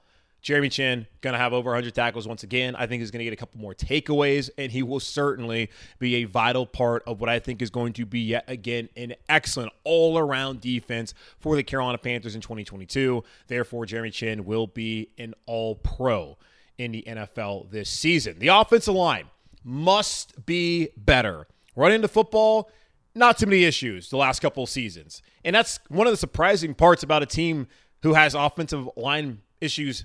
Jeremy 0.44 0.68
Chinn 0.68 1.06
going 1.22 1.32
to 1.32 1.38
have 1.38 1.54
over 1.54 1.70
100 1.70 1.94
tackles 1.94 2.28
once 2.28 2.42
again. 2.42 2.76
I 2.76 2.86
think 2.86 3.00
he's 3.00 3.10
going 3.10 3.20
to 3.20 3.24
get 3.24 3.32
a 3.32 3.36
couple 3.36 3.58
more 3.58 3.74
takeaways, 3.74 4.50
and 4.58 4.70
he 4.70 4.82
will 4.82 5.00
certainly 5.00 5.70
be 5.98 6.16
a 6.16 6.24
vital 6.24 6.66
part 6.66 7.02
of 7.06 7.18
what 7.18 7.30
I 7.30 7.38
think 7.38 7.62
is 7.62 7.70
going 7.70 7.94
to 7.94 8.04
be 8.04 8.20
yet 8.20 8.44
again 8.46 8.90
an 8.94 9.14
excellent 9.26 9.72
all-around 9.84 10.60
defense 10.60 11.14
for 11.40 11.56
the 11.56 11.62
Carolina 11.62 11.96
Panthers 11.96 12.34
in 12.34 12.42
2022. 12.42 13.24
Therefore, 13.46 13.86
Jeremy 13.86 14.10
Chinn 14.10 14.44
will 14.44 14.66
be 14.66 15.08
an 15.16 15.32
All-Pro 15.46 16.36
in 16.76 16.92
the 16.92 17.02
NFL 17.08 17.70
this 17.70 17.88
season. 17.88 18.38
The 18.38 18.48
offensive 18.48 18.94
line 18.94 19.30
must 19.64 20.44
be 20.44 20.90
better. 20.94 21.46
Running 21.74 22.02
the 22.02 22.08
football, 22.08 22.70
not 23.14 23.38
too 23.38 23.46
many 23.46 23.64
issues 23.64 24.10
the 24.10 24.18
last 24.18 24.40
couple 24.40 24.62
of 24.62 24.68
seasons, 24.68 25.22
and 25.42 25.56
that's 25.56 25.80
one 25.88 26.06
of 26.06 26.12
the 26.12 26.18
surprising 26.18 26.74
parts 26.74 27.02
about 27.02 27.22
a 27.22 27.26
team 27.26 27.66
who 28.02 28.12
has 28.12 28.34
offensive 28.34 28.90
line 28.94 29.40
issues 29.62 30.04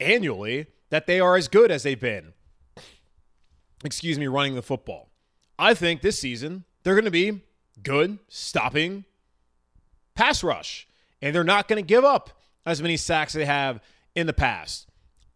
annually 0.00 0.66
that 0.90 1.06
they 1.06 1.20
are 1.20 1.36
as 1.36 1.48
good 1.48 1.70
as 1.70 1.82
they've 1.82 2.00
been. 2.00 2.32
Excuse 3.84 4.18
me, 4.18 4.26
running 4.26 4.54
the 4.54 4.62
football. 4.62 5.10
I 5.58 5.74
think 5.74 6.00
this 6.00 6.18
season 6.18 6.64
they're 6.82 6.94
going 6.94 7.04
to 7.04 7.10
be 7.10 7.42
good 7.82 8.18
stopping 8.28 9.04
pass 10.14 10.42
rush, 10.42 10.86
and 11.20 11.34
they're 11.34 11.44
not 11.44 11.68
going 11.68 11.82
to 11.82 11.86
give 11.86 12.04
up 12.04 12.30
as 12.66 12.82
many 12.82 12.96
sacks 12.96 13.32
they 13.32 13.44
have 13.44 13.80
in 14.14 14.26
the 14.26 14.32
past. 14.32 14.88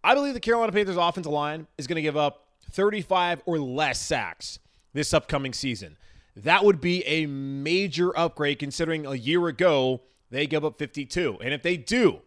I 0.04 0.14
believe 0.14 0.34
the 0.34 0.40
Carolina 0.40 0.72
Panthers 0.72 0.96
offensive 0.96 1.32
line 1.32 1.66
is 1.78 1.86
going 1.86 1.96
to 1.96 2.02
give 2.02 2.16
up 2.16 2.46
35 2.70 3.42
or 3.46 3.58
less 3.58 4.00
sacks 4.00 4.58
this 4.92 5.12
upcoming 5.12 5.52
season. 5.52 5.96
That 6.36 6.64
would 6.64 6.80
be 6.80 7.02
a 7.06 7.26
major 7.26 8.16
upgrade 8.16 8.58
considering 8.58 9.06
a 9.06 9.14
year 9.14 9.46
ago 9.48 10.02
they 10.30 10.46
gave 10.46 10.64
up 10.64 10.76
52. 10.76 11.38
And 11.40 11.54
if 11.54 11.62
they 11.62 11.76
do, 11.76 12.20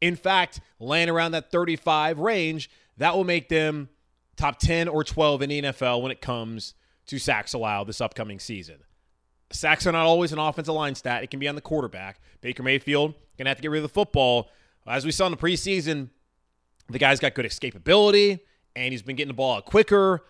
in 0.00 0.16
fact, 0.16 0.60
land 0.78 1.10
around 1.10 1.32
that 1.32 1.50
35 1.50 2.18
range, 2.18 2.70
that 2.98 3.14
will 3.14 3.24
make 3.24 3.48
them 3.48 3.88
top 4.36 4.58
10 4.58 4.88
or 4.88 5.04
12 5.04 5.42
in 5.42 5.48
the 5.48 5.62
NFL 5.62 6.02
when 6.02 6.12
it 6.12 6.20
comes 6.20 6.74
to 7.06 7.18
sacks 7.18 7.52
allowed 7.52 7.84
this 7.84 8.00
upcoming 8.00 8.38
season. 8.38 8.76
Sacks 9.50 9.86
are 9.86 9.92
not 9.92 10.06
always 10.06 10.32
an 10.32 10.38
offensive 10.38 10.74
line 10.74 10.94
stat. 10.94 11.22
It 11.22 11.30
can 11.30 11.40
be 11.40 11.48
on 11.48 11.54
the 11.54 11.60
quarterback. 11.60 12.20
Baker 12.40 12.62
Mayfield 12.62 13.14
to 13.38 13.44
have 13.44 13.56
to 13.56 13.62
get 13.62 13.70
rid 13.70 13.78
of 13.78 13.82
the 13.82 13.88
football. 13.88 14.50
As 14.86 15.04
we 15.04 15.12
saw 15.12 15.26
in 15.26 15.32
the 15.32 15.38
preseason, 15.38 16.10
the 16.88 16.98
guy's 16.98 17.20
got 17.20 17.34
good 17.34 17.44
escapability 17.44 18.40
and 18.74 18.92
he's 18.92 19.02
been 19.02 19.16
getting 19.16 19.28
the 19.28 19.34
ball 19.34 19.56
out 19.56 19.66
quicker. 19.66 20.24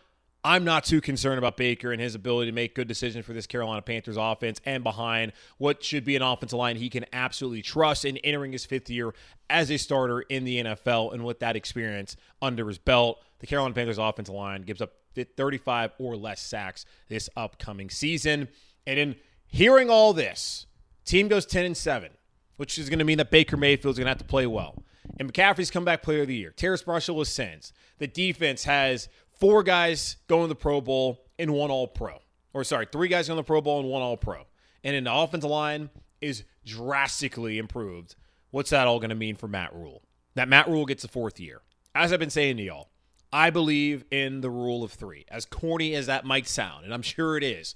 I'm 0.47 0.63
not 0.63 0.85
too 0.85 1.01
concerned 1.01 1.39
about 1.39 1.57
Baker 1.57 1.91
and 1.91 2.01
his 2.01 2.15
ability 2.15 2.53
to 2.53 2.55
make 2.55 2.77
good 2.77 2.87
decisions 2.87 3.27
for 3.27 3.33
this 3.33 3.49
Carolina 3.49 3.83
Panthers 3.83 4.17
offense 4.17 4.61
and 4.65 4.85
behind 4.85 5.33
what 5.59 5.83
should 5.83 6.05
be 6.05 6.15
an 6.15 6.23
offensive 6.23 6.57
line 6.57 6.77
he 6.77 6.89
can 6.89 7.05
absolutely 7.13 7.63
trust 7.63 8.05
in 8.05 8.17
entering 8.19 8.53
his 8.53 8.65
fifth 8.65 8.89
year 8.89 9.13
as 9.51 9.73
a 9.73 9.77
starter 9.77 10.21
in 10.21 10.45
the 10.45 10.63
NFL. 10.63 11.13
And 11.13 11.25
with 11.25 11.41
that 11.41 11.57
experience 11.57 12.17
under 12.41 12.69
his 12.69 12.79
belt, 12.79 13.21
the 13.41 13.49
Carolina 13.49 13.75
Panthers 13.75 13.99
offensive 13.99 14.37
line 14.37 14.63
gives 14.63 14.81
up 14.81 14.93
35 15.17 15.91
or 15.99 16.17
less 16.17 16.41
sacks 16.41 16.85
this 17.09 17.29
upcoming 17.37 17.91
season. 17.91 18.47
And 18.87 19.01
in 19.01 19.17
hearing 19.49 19.91
all 19.91 20.13
this, 20.13 20.67
team 21.05 21.27
goes 21.27 21.45
10 21.45 21.65
and 21.65 21.77
7, 21.77 22.13
which 22.57 22.79
is 22.79 22.89
going 22.89 23.01
to 23.01 23.05
mean 23.05 23.19
that 23.19 23.33
Baker 23.33 23.57
Mayfield 23.57 23.95
is 23.95 23.99
going 23.99 24.07
to 24.07 24.11
have 24.11 24.19
to 24.19 24.25
play 24.25 24.47
well. 24.47 24.81
And 25.19 25.33
McCaffrey's 25.33 25.71
comeback 25.71 26.03
player 26.03 26.23
of 26.23 26.29
the 26.29 26.37
year. 26.37 26.51
Terrace 26.51 26.87
Marshall 26.87 27.21
ascends. 27.21 27.73
The 27.99 28.07
defense 28.07 28.65
has 28.65 29.09
four 29.39 29.63
guys 29.63 30.17
going 30.27 30.43
to 30.43 30.49
the 30.49 30.55
Pro 30.55 30.81
Bowl 30.81 31.25
and 31.39 31.53
one 31.53 31.71
All 31.71 31.89
Pro. 31.89 32.19
Or 32.53 32.65
sorry, 32.65 32.87
three 32.91 33.09
guys 33.09 33.29
going 33.29 33.37
to 33.37 33.43
the 33.43 33.47
Pro 33.47 33.61
Bowl 33.61 33.81
and 33.81 33.89
one 33.89 34.03
All 34.03 34.17
Pro. 34.17 34.45
And 34.83 34.95
in 34.95 35.05
the 35.05 35.13
offensive 35.13 35.51
line 35.51 35.91
is 36.21 36.45
drastically 36.65 37.59
improved. 37.59 38.15
What's 38.51 38.71
that 38.71 38.87
all 38.87 38.99
going 38.99 39.11
to 39.11 39.17
mean 39.17 39.37
for 39.37 39.49
Matt 39.49 39.75
Rhule? 39.75 40.03
That 40.35 40.49
Matt 40.49 40.69
Rhule 40.69 40.87
gets 40.87 41.05
a 41.05 41.09
fourth 41.09 41.41
year. 41.41 41.61
As 41.95 42.13
I've 42.13 42.21
been 42.21 42.31
saying 42.31 42.57
to 42.59 42.63
y'all, 42.63 42.91
I 43.33 43.51
believe 43.51 44.05
in 44.11 44.41
the 44.41 44.51
rule 44.51 44.85
of 44.85 44.93
three. 44.93 45.25
As 45.29 45.45
corny 45.45 45.95
as 45.95 46.07
that 46.07 46.25
might 46.25 46.47
sound, 46.47 46.85
and 46.85 46.95
I'm 46.95 47.03
sure 47.03 47.37
it 47.37 47.43
is, 47.43 47.75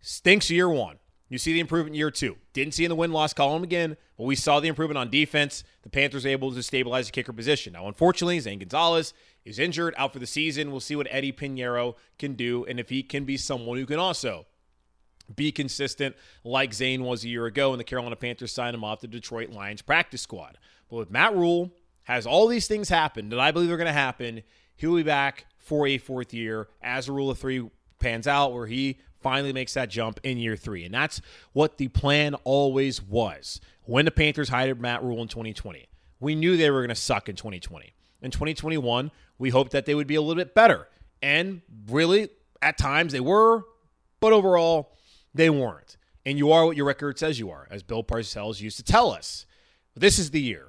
stinks 0.00 0.50
year 0.50 0.68
one. 0.68 0.96
You 1.28 1.38
see 1.38 1.52
the 1.52 1.60
improvement 1.60 1.94
year 1.94 2.10
two. 2.10 2.36
Didn't 2.52 2.74
see 2.74 2.84
in 2.84 2.88
the 2.88 2.96
win 2.96 3.12
loss 3.12 3.32
column 3.32 3.62
again, 3.62 3.96
but 4.18 4.24
we 4.24 4.34
saw 4.34 4.58
the 4.58 4.68
improvement 4.68 4.98
on 4.98 5.10
defense. 5.10 5.62
The 5.82 5.88
Panthers 5.88 6.26
able 6.26 6.52
to 6.52 6.62
stabilize 6.62 7.06
the 7.06 7.12
kicker 7.12 7.32
position. 7.32 7.74
Now, 7.74 7.86
unfortunately, 7.86 8.40
Zane 8.40 8.58
Gonzalez 8.58 9.14
is 9.44 9.58
injured, 9.58 9.94
out 9.96 10.12
for 10.12 10.18
the 10.18 10.26
season. 10.26 10.70
We'll 10.70 10.80
see 10.80 10.96
what 10.96 11.06
Eddie 11.10 11.32
Piñeiro 11.32 11.94
can 12.18 12.34
do 12.34 12.64
and 12.66 12.78
if 12.78 12.88
he 12.88 13.02
can 13.02 13.24
be 13.24 13.36
someone 13.36 13.78
who 13.78 13.86
can 13.86 13.98
also 13.98 14.46
be 15.34 15.52
consistent 15.52 16.16
like 16.44 16.74
Zane 16.74 17.04
was 17.04 17.24
a 17.24 17.28
year 17.28 17.46
ago, 17.46 17.72
and 17.72 17.80
the 17.80 17.84
Carolina 17.84 18.16
Panthers 18.16 18.52
signed 18.52 18.74
him 18.74 18.84
off 18.84 19.00
the 19.00 19.06
Detroit 19.06 19.50
Lions 19.50 19.82
practice 19.82 20.22
squad. 20.22 20.58
But 20.88 20.96
with 20.96 21.10
Matt 21.10 21.34
Rhule, 21.36 21.70
has 22.04 22.26
all 22.26 22.48
these 22.48 22.66
things 22.66 22.88
happened 22.88 23.30
that 23.30 23.38
I 23.38 23.52
believe 23.52 23.70
are 23.70 23.76
going 23.76 23.86
to 23.86 23.92
happen, 23.92 24.42
he'll 24.76 24.96
be 24.96 25.02
back 25.02 25.46
for 25.58 25.86
a 25.86 25.98
fourth 25.98 26.34
year 26.34 26.68
as 26.82 27.08
a 27.08 27.12
rule 27.12 27.30
of 27.30 27.38
three 27.38 27.68
pans 28.00 28.26
out, 28.26 28.52
where 28.52 28.66
he 28.66 28.98
finally 29.20 29.52
makes 29.52 29.74
that 29.74 29.90
jump 29.90 30.18
in 30.24 30.38
year 30.38 30.56
three. 30.56 30.84
And 30.84 30.94
that's 30.94 31.20
what 31.52 31.78
the 31.78 31.88
plan 31.88 32.34
always 32.44 33.02
was 33.02 33.60
when 33.84 34.06
the 34.06 34.10
Panthers 34.10 34.48
hired 34.48 34.80
Matt 34.80 35.02
Rhule 35.02 35.22
in 35.22 35.28
2020. 35.28 35.88
We 36.18 36.34
knew 36.34 36.56
they 36.56 36.70
were 36.70 36.80
going 36.80 36.88
to 36.88 36.94
suck 36.94 37.28
in 37.28 37.36
2020 37.36 37.92
in 38.22 38.30
2021, 38.30 39.10
we 39.38 39.50
hoped 39.50 39.72
that 39.72 39.86
they 39.86 39.94
would 39.94 40.06
be 40.06 40.14
a 40.14 40.20
little 40.20 40.40
bit 40.40 40.54
better. 40.54 40.88
And 41.22 41.62
really, 41.88 42.28
at 42.62 42.78
times 42.78 43.12
they 43.12 43.20
were, 43.20 43.62
but 44.20 44.32
overall, 44.32 44.92
they 45.34 45.50
weren't. 45.50 45.96
And 46.26 46.36
you 46.38 46.52
are 46.52 46.66
what 46.66 46.76
your 46.76 46.86
record 46.86 47.18
says 47.18 47.38
you 47.38 47.50
are, 47.50 47.66
as 47.70 47.82
Bill 47.82 48.04
Parcells 48.04 48.60
used 48.60 48.76
to 48.76 48.82
tell 48.82 49.10
us. 49.10 49.46
This 49.94 50.18
is 50.18 50.30
the 50.30 50.40
year. 50.40 50.68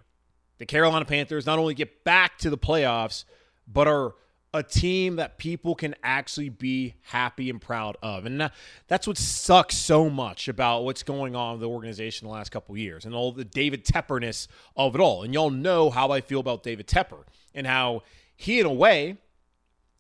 The 0.58 0.66
Carolina 0.66 1.06
Panthers 1.06 1.46
not 1.46 1.60
only 1.60 1.74
get 1.74 2.04
back 2.04 2.38
to 2.40 2.50
the 2.50 2.58
playoffs, 2.58 3.26
but 3.68 3.88
are 3.88 4.14
a 4.54 4.62
team 4.62 5.16
that 5.16 5.38
people 5.38 5.76
can 5.76 5.96
actually 6.04 6.50
be 6.50 6.96
happy 7.04 7.50
and 7.50 7.62
proud 7.62 7.96
of. 8.04 8.26
And 8.26 8.52
that's 8.88 9.08
what 9.08 9.18
sucks 9.18 9.78
so 9.78 10.10
much 10.10 10.50
about 10.50 10.84
what's 10.84 11.04
going 11.04 11.36
on 11.36 11.54
with 11.54 11.62
the 11.62 11.70
organization 11.70 12.28
the 12.28 12.34
last 12.34 12.52
couple 12.52 12.78
years 12.78 13.06
and 13.06 13.16
all 13.16 13.32
the 13.32 13.46
David 13.46 13.86
Tepperness 13.86 14.48
of 14.76 14.94
it 14.94 15.00
all. 15.00 15.24
And 15.24 15.34
y'all 15.34 15.50
know 15.50 15.90
how 15.90 16.12
I 16.12 16.20
feel 16.20 16.42
about 16.42 16.64
David 16.64 16.88
Tepper 16.88 17.24
and 17.56 17.66
how 17.66 18.04
he, 18.36 18.60
in 18.60 18.66
a 18.66 18.74
way, 18.74 19.18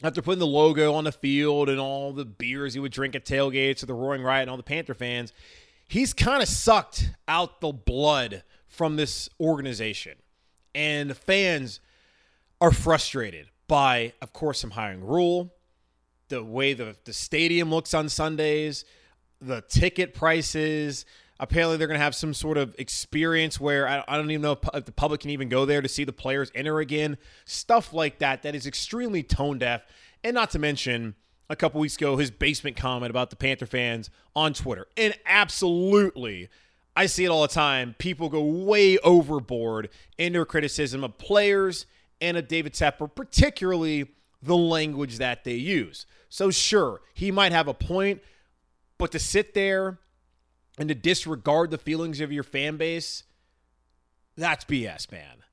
after 0.03 0.21
putting 0.21 0.39
the 0.39 0.47
logo 0.47 0.93
on 0.93 1.05
the 1.05 1.11
field 1.13 1.69
and 1.69 1.79
all 1.79 2.11
the 2.11 2.25
beers 2.25 2.73
he 2.73 2.79
would 2.79 2.91
drink 2.91 3.15
at 3.15 3.23
tailgates 3.23 3.83
or 3.83 3.85
the 3.85 3.93
Roaring 3.93 4.23
Riot 4.23 4.43
and 4.43 4.51
all 4.51 4.57
the 4.57 4.63
Panther 4.63 4.93
fans, 4.93 5.31
he's 5.87 6.13
kind 6.13 6.41
of 6.41 6.49
sucked 6.49 7.11
out 7.27 7.61
the 7.61 7.71
blood 7.71 8.43
from 8.67 8.97
this 8.97 9.29
organization. 9.39 10.17
And 10.75 11.15
fans 11.15 11.79
are 12.59 12.71
frustrated 12.71 13.50
by, 13.71 14.11
of 14.21 14.33
course, 14.33 14.61
him 14.61 14.71
hiring 14.71 14.99
Rhule, 15.01 15.53
the 16.27 16.43
way 16.43 16.73
the, 16.73 16.97
the 17.05 17.13
stadium 17.13 17.69
looks 17.69 17.93
on 17.93 18.09
Sundays, 18.09 18.83
the 19.39 19.61
ticket 19.61 20.13
prices, 20.13 21.05
Apparently, 21.39 21.75
they're 21.75 21.87
going 21.87 21.97
to 21.97 22.03
have 22.03 22.13
some 22.13 22.35
sort 22.35 22.59
of 22.59 22.75
experience 22.77 23.59
where 23.59 23.87
I, 23.87 24.03
I 24.07 24.15
don't 24.15 24.29
even 24.29 24.43
know 24.43 24.59
if 24.75 24.85
the 24.85 24.91
public 24.91 25.21
can 25.21 25.31
even 25.31 25.49
go 25.49 25.65
there 25.65 25.81
to 25.81 25.87
see 25.89 26.03
the 26.03 26.13
players 26.13 26.51
enter 26.53 26.77
again. 26.77 27.17
Stuff 27.45 27.93
like 27.93 28.19
that 28.19 28.43
that 28.43 28.53
is 28.53 28.67
extremely 28.67 29.23
tone 29.23 29.57
deaf. 29.57 29.81
And 30.23 30.35
not 30.35 30.51
to 30.51 30.59
mention, 30.59 31.15
a 31.49 31.55
couple 31.55 31.81
weeks 31.81 31.95
ago, 31.95 32.17
his 32.17 32.29
basement 32.29 32.77
comment 32.77 33.09
about 33.09 33.31
the 33.31 33.35
Panther 33.35 33.65
fans 33.65 34.11
on 34.35 34.53
Twitter. 34.53 34.85
And 34.95 35.15
absolutely, 35.25 36.47
I 36.95 37.07
see 37.07 37.25
it 37.25 37.29
all 37.29 37.41
the 37.41 37.47
time. 37.47 37.95
People 37.97 38.29
go 38.29 38.43
way 38.43 38.99
overboard 38.99 39.89
in 40.19 40.33
their 40.33 40.45
criticism 40.45 41.03
of 41.03 41.17
players 41.17 41.87
and 42.21 42.37
a 42.37 42.41
David 42.41 42.73
Tepper, 42.73 43.13
particularly 43.13 44.07
the 44.41 44.55
language 44.55 45.17
that 45.17 45.43
they 45.43 45.55
use. 45.55 46.05
So, 46.29 46.51
sure, 46.51 47.01
he 47.13 47.31
might 47.31 47.51
have 47.51 47.67
a 47.67 47.73
point, 47.73 48.21
but 48.97 49.11
to 49.11 49.19
sit 49.19 49.53
there 49.53 49.99
and 50.77 50.87
to 50.87 50.95
disregard 50.95 51.71
the 51.71 51.77
feelings 51.77 52.21
of 52.21 52.31
your 52.31 52.43
fan 52.43 52.77
base, 52.77 53.23
that's 54.37 54.63
BS, 54.65 55.11
man. 55.11 55.43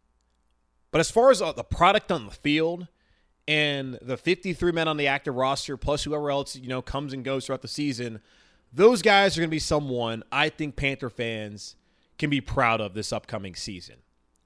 But 0.90 1.00
as 1.00 1.10
far 1.10 1.30
as 1.30 1.42
uh, 1.42 1.52
the 1.52 1.64
product 1.64 2.12
on 2.12 2.26
the 2.26 2.32
field 2.32 2.88
and 3.46 3.98
the 4.00 4.16
53 4.16 4.72
men 4.72 4.88
on 4.88 4.96
the 4.96 5.06
active 5.06 5.34
roster, 5.34 5.76
plus 5.76 6.04
whoever 6.04 6.30
else, 6.30 6.56
you 6.56 6.68
know, 6.68 6.80
comes 6.80 7.12
and 7.12 7.24
goes 7.24 7.46
throughout 7.46 7.62
the 7.62 7.68
season, 7.68 8.20
those 8.72 9.02
guys 9.02 9.36
are 9.36 9.40
going 9.40 9.50
to 9.50 9.54
be 9.54 9.58
someone 9.58 10.22
I 10.30 10.48
think 10.48 10.76
Panther 10.76 11.10
fans 11.10 11.76
can 12.18 12.30
be 12.30 12.40
proud 12.40 12.80
of 12.80 12.94
this 12.94 13.12
upcoming 13.12 13.54
season. 13.54 13.96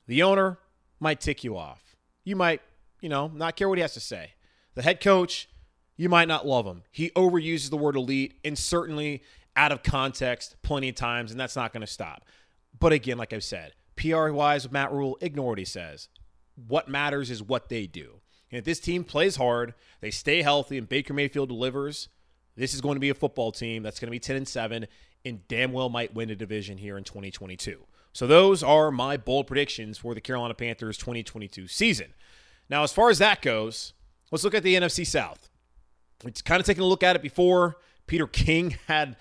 The 0.06 0.22
owner 0.22 0.58
might 1.00 1.20
tick 1.20 1.44
you 1.44 1.56
off. 1.56 1.91
You 2.24 2.36
might, 2.36 2.62
you 3.00 3.08
know, 3.08 3.30
not 3.34 3.56
care 3.56 3.68
what 3.68 3.78
he 3.78 3.82
has 3.82 3.94
to 3.94 4.00
say. 4.00 4.32
The 4.74 4.82
head 4.82 5.00
coach, 5.00 5.48
you 5.96 6.08
might 6.08 6.28
not 6.28 6.46
love 6.46 6.66
him. 6.66 6.82
He 6.90 7.10
overuses 7.10 7.70
the 7.70 7.76
word 7.76 7.96
elite, 7.96 8.34
and 8.44 8.56
certainly 8.56 9.22
out 9.54 9.72
of 9.72 9.82
context 9.82 10.56
plenty 10.62 10.88
of 10.88 10.94
times, 10.94 11.30
and 11.30 11.38
that's 11.38 11.56
not 11.56 11.72
going 11.72 11.82
to 11.82 11.86
stop. 11.86 12.24
But 12.78 12.92
again, 12.92 13.18
like 13.18 13.32
I've 13.32 13.44
said, 13.44 13.72
PR 13.96 14.30
wise 14.30 14.64
with 14.64 14.72
Matt 14.72 14.92
Rhule, 14.92 15.18
ignore 15.20 15.50
what 15.50 15.58
he 15.58 15.64
says. 15.64 16.08
What 16.68 16.88
matters 16.88 17.30
is 17.30 17.42
what 17.42 17.68
they 17.68 17.86
do. 17.86 18.20
And 18.50 18.58
if 18.58 18.64
this 18.64 18.80
team 18.80 19.04
plays 19.04 19.36
hard, 19.36 19.74
they 20.00 20.10
stay 20.10 20.42
healthy, 20.42 20.78
and 20.78 20.88
Baker 20.88 21.14
Mayfield 21.14 21.48
delivers, 21.48 22.08
this 22.56 22.74
is 22.74 22.80
going 22.80 22.96
to 22.96 23.00
be 23.00 23.10
a 23.10 23.14
football 23.14 23.52
team 23.52 23.82
that's 23.82 23.98
going 23.98 24.08
to 24.08 24.12
be 24.12 24.18
10 24.18 24.36
and 24.36 24.48
7 24.48 24.86
and 25.24 25.48
damn 25.48 25.72
well 25.72 25.88
might 25.88 26.14
win 26.14 26.30
a 26.30 26.34
division 26.34 26.78
here 26.78 26.98
in 26.98 27.04
2022. 27.04 27.78
So 28.12 28.26
those 28.26 28.62
are 28.62 28.90
my 28.90 29.16
bold 29.16 29.46
predictions 29.46 29.98
for 29.98 30.14
the 30.14 30.20
Carolina 30.20 30.54
Panthers 30.54 30.98
2022 30.98 31.66
season. 31.66 32.12
Now, 32.68 32.82
as 32.82 32.92
far 32.92 33.10
as 33.10 33.18
that 33.18 33.42
goes, 33.42 33.94
let's 34.30 34.44
look 34.44 34.54
at 34.54 34.62
the 34.62 34.74
NFC 34.74 35.06
South. 35.06 35.48
It's 36.24 36.42
kind 36.42 36.60
of 36.60 36.66
taken 36.66 36.82
a 36.82 36.86
look 36.86 37.02
at 37.02 37.16
it 37.16 37.22
before. 37.22 37.78
Peter 38.06 38.26
King 38.26 38.76
had 38.86 39.16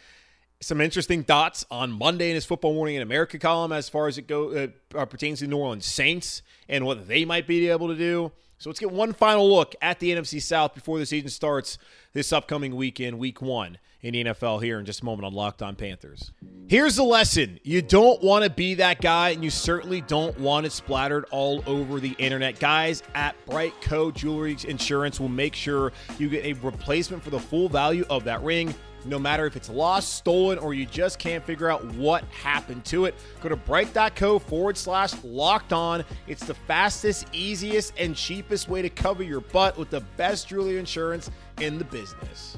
some 0.59 0.81
interesting 0.81 1.23
thoughts 1.23 1.65
on 1.71 1.91
Monday 1.91 2.29
in 2.29 2.35
his 2.35 2.45
Football 2.45 2.73
Morning 2.73 2.95
in 2.95 3.01
America 3.01 3.39
column 3.39 3.71
as 3.71 3.89
far 3.89 4.07
as 4.07 4.17
it 4.17 4.27
go 4.27 4.51
uh, 4.51 4.67
uh, 4.97 5.05
pertains 5.05 5.39
to 5.39 5.45
the 5.45 5.49
New 5.49 5.57
Orleans 5.57 5.85
Saints 5.85 6.43
and 6.69 6.85
what 6.85 7.07
they 7.07 7.25
might 7.25 7.47
be 7.47 7.67
able 7.69 7.87
to 7.87 7.95
do. 7.95 8.31
So 8.59 8.69
let's 8.69 8.79
get 8.79 8.91
one 8.91 9.13
final 9.13 9.49
look 9.49 9.73
at 9.81 9.99
the 9.99 10.11
NFC 10.11 10.39
South 10.39 10.75
before 10.75 10.99
the 10.99 11.05
season 11.07 11.29
starts 11.29 11.79
this 12.13 12.31
upcoming 12.31 12.75
weekend, 12.75 13.17
week 13.17 13.41
one 13.41 13.79
in 14.01 14.13
the 14.13 14.23
NFL 14.25 14.63
here 14.63 14.79
in 14.79 14.85
just 14.85 15.01
a 15.01 15.05
moment 15.05 15.25
on 15.25 15.33
Locked 15.33 15.61
On 15.61 15.75
Panthers. 15.75 16.31
Here's 16.67 16.95
the 16.95 17.03
lesson. 17.03 17.59
You 17.63 17.81
don't 17.81 18.21
want 18.23 18.43
to 18.45 18.49
be 18.49 18.75
that 18.75 19.01
guy, 19.01 19.29
and 19.29 19.43
you 19.43 19.49
certainly 19.49 20.01
don't 20.01 20.39
want 20.39 20.65
it 20.65 20.71
splattered 20.71 21.25
all 21.31 21.63
over 21.67 21.99
the 21.99 22.15
internet. 22.17 22.59
Guys 22.59 23.03
at 23.13 23.35
BriteCo 23.45 24.13
Jewelry 24.13 24.57
Insurance 24.67 25.19
will 25.19 25.29
make 25.29 25.53
sure 25.53 25.91
you 26.17 26.29
get 26.29 26.45
a 26.45 26.53
replacement 26.53 27.23
for 27.23 27.29
the 27.29 27.39
full 27.39 27.69
value 27.69 28.05
of 28.09 28.23
that 28.23 28.41
ring 28.41 28.73
no 29.05 29.19
matter 29.19 29.45
if 29.45 29.55
it's 29.55 29.69
lost, 29.69 30.13
stolen, 30.15 30.57
or 30.57 30.73
you 30.73 30.85
just 30.85 31.19
can't 31.19 31.43
figure 31.43 31.69
out 31.69 31.83
what 31.95 32.23
happened 32.25 32.85
to 32.85 33.05
it. 33.05 33.15
Go 33.41 33.49
to 33.49 33.55
brite.co 33.55 34.39
forward 34.39 34.77
slash 34.77 35.13
locked 35.23 35.73
on. 35.73 36.03
It's 36.27 36.45
the 36.45 36.53
fastest, 36.53 37.27
easiest, 37.33 37.93
and 37.97 38.15
cheapest 38.15 38.69
way 38.69 38.81
to 38.81 38.89
cover 38.89 39.23
your 39.23 39.41
butt 39.41 39.77
with 39.77 39.89
the 39.89 40.01
best 40.17 40.47
jewelry 40.49 40.77
insurance 40.77 41.31
in 41.59 41.77
the 41.77 41.85
business. 41.85 42.57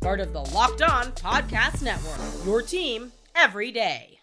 part 0.00 0.20
of 0.20 0.32
the 0.32 0.40
Locked 0.40 0.82
On 0.82 1.12
Podcast 1.12 1.82
Network. 1.82 2.46
Your 2.46 2.62
team 2.62 3.12
every 3.34 3.72
day. 3.72 4.18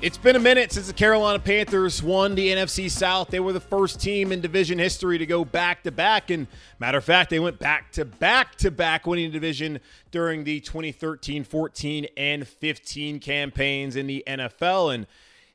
It's 0.00 0.16
been 0.16 0.36
a 0.36 0.38
minute 0.38 0.70
since 0.70 0.86
the 0.86 0.92
Carolina 0.92 1.40
Panthers 1.40 2.04
won 2.04 2.36
the 2.36 2.50
NFC 2.50 2.88
South. 2.88 3.30
They 3.30 3.40
were 3.40 3.52
the 3.52 3.58
first 3.58 4.00
team 4.00 4.30
in 4.30 4.40
division 4.40 4.78
history 4.78 5.18
to 5.18 5.26
go 5.26 5.44
back 5.44 5.82
to 5.82 5.90
back. 5.90 6.30
And 6.30 6.46
matter 6.78 6.98
of 6.98 7.04
fact, 7.04 7.30
they 7.30 7.40
went 7.40 7.58
back 7.58 7.90
to 7.92 8.04
back 8.04 8.54
to 8.56 8.70
back 8.70 9.08
winning 9.08 9.32
division 9.32 9.80
during 10.12 10.44
the 10.44 10.60
2013, 10.60 11.42
14, 11.42 12.06
and 12.16 12.46
15 12.46 13.18
campaigns 13.18 13.96
in 13.96 14.06
the 14.06 14.22
NFL. 14.24 14.94
And 14.94 15.08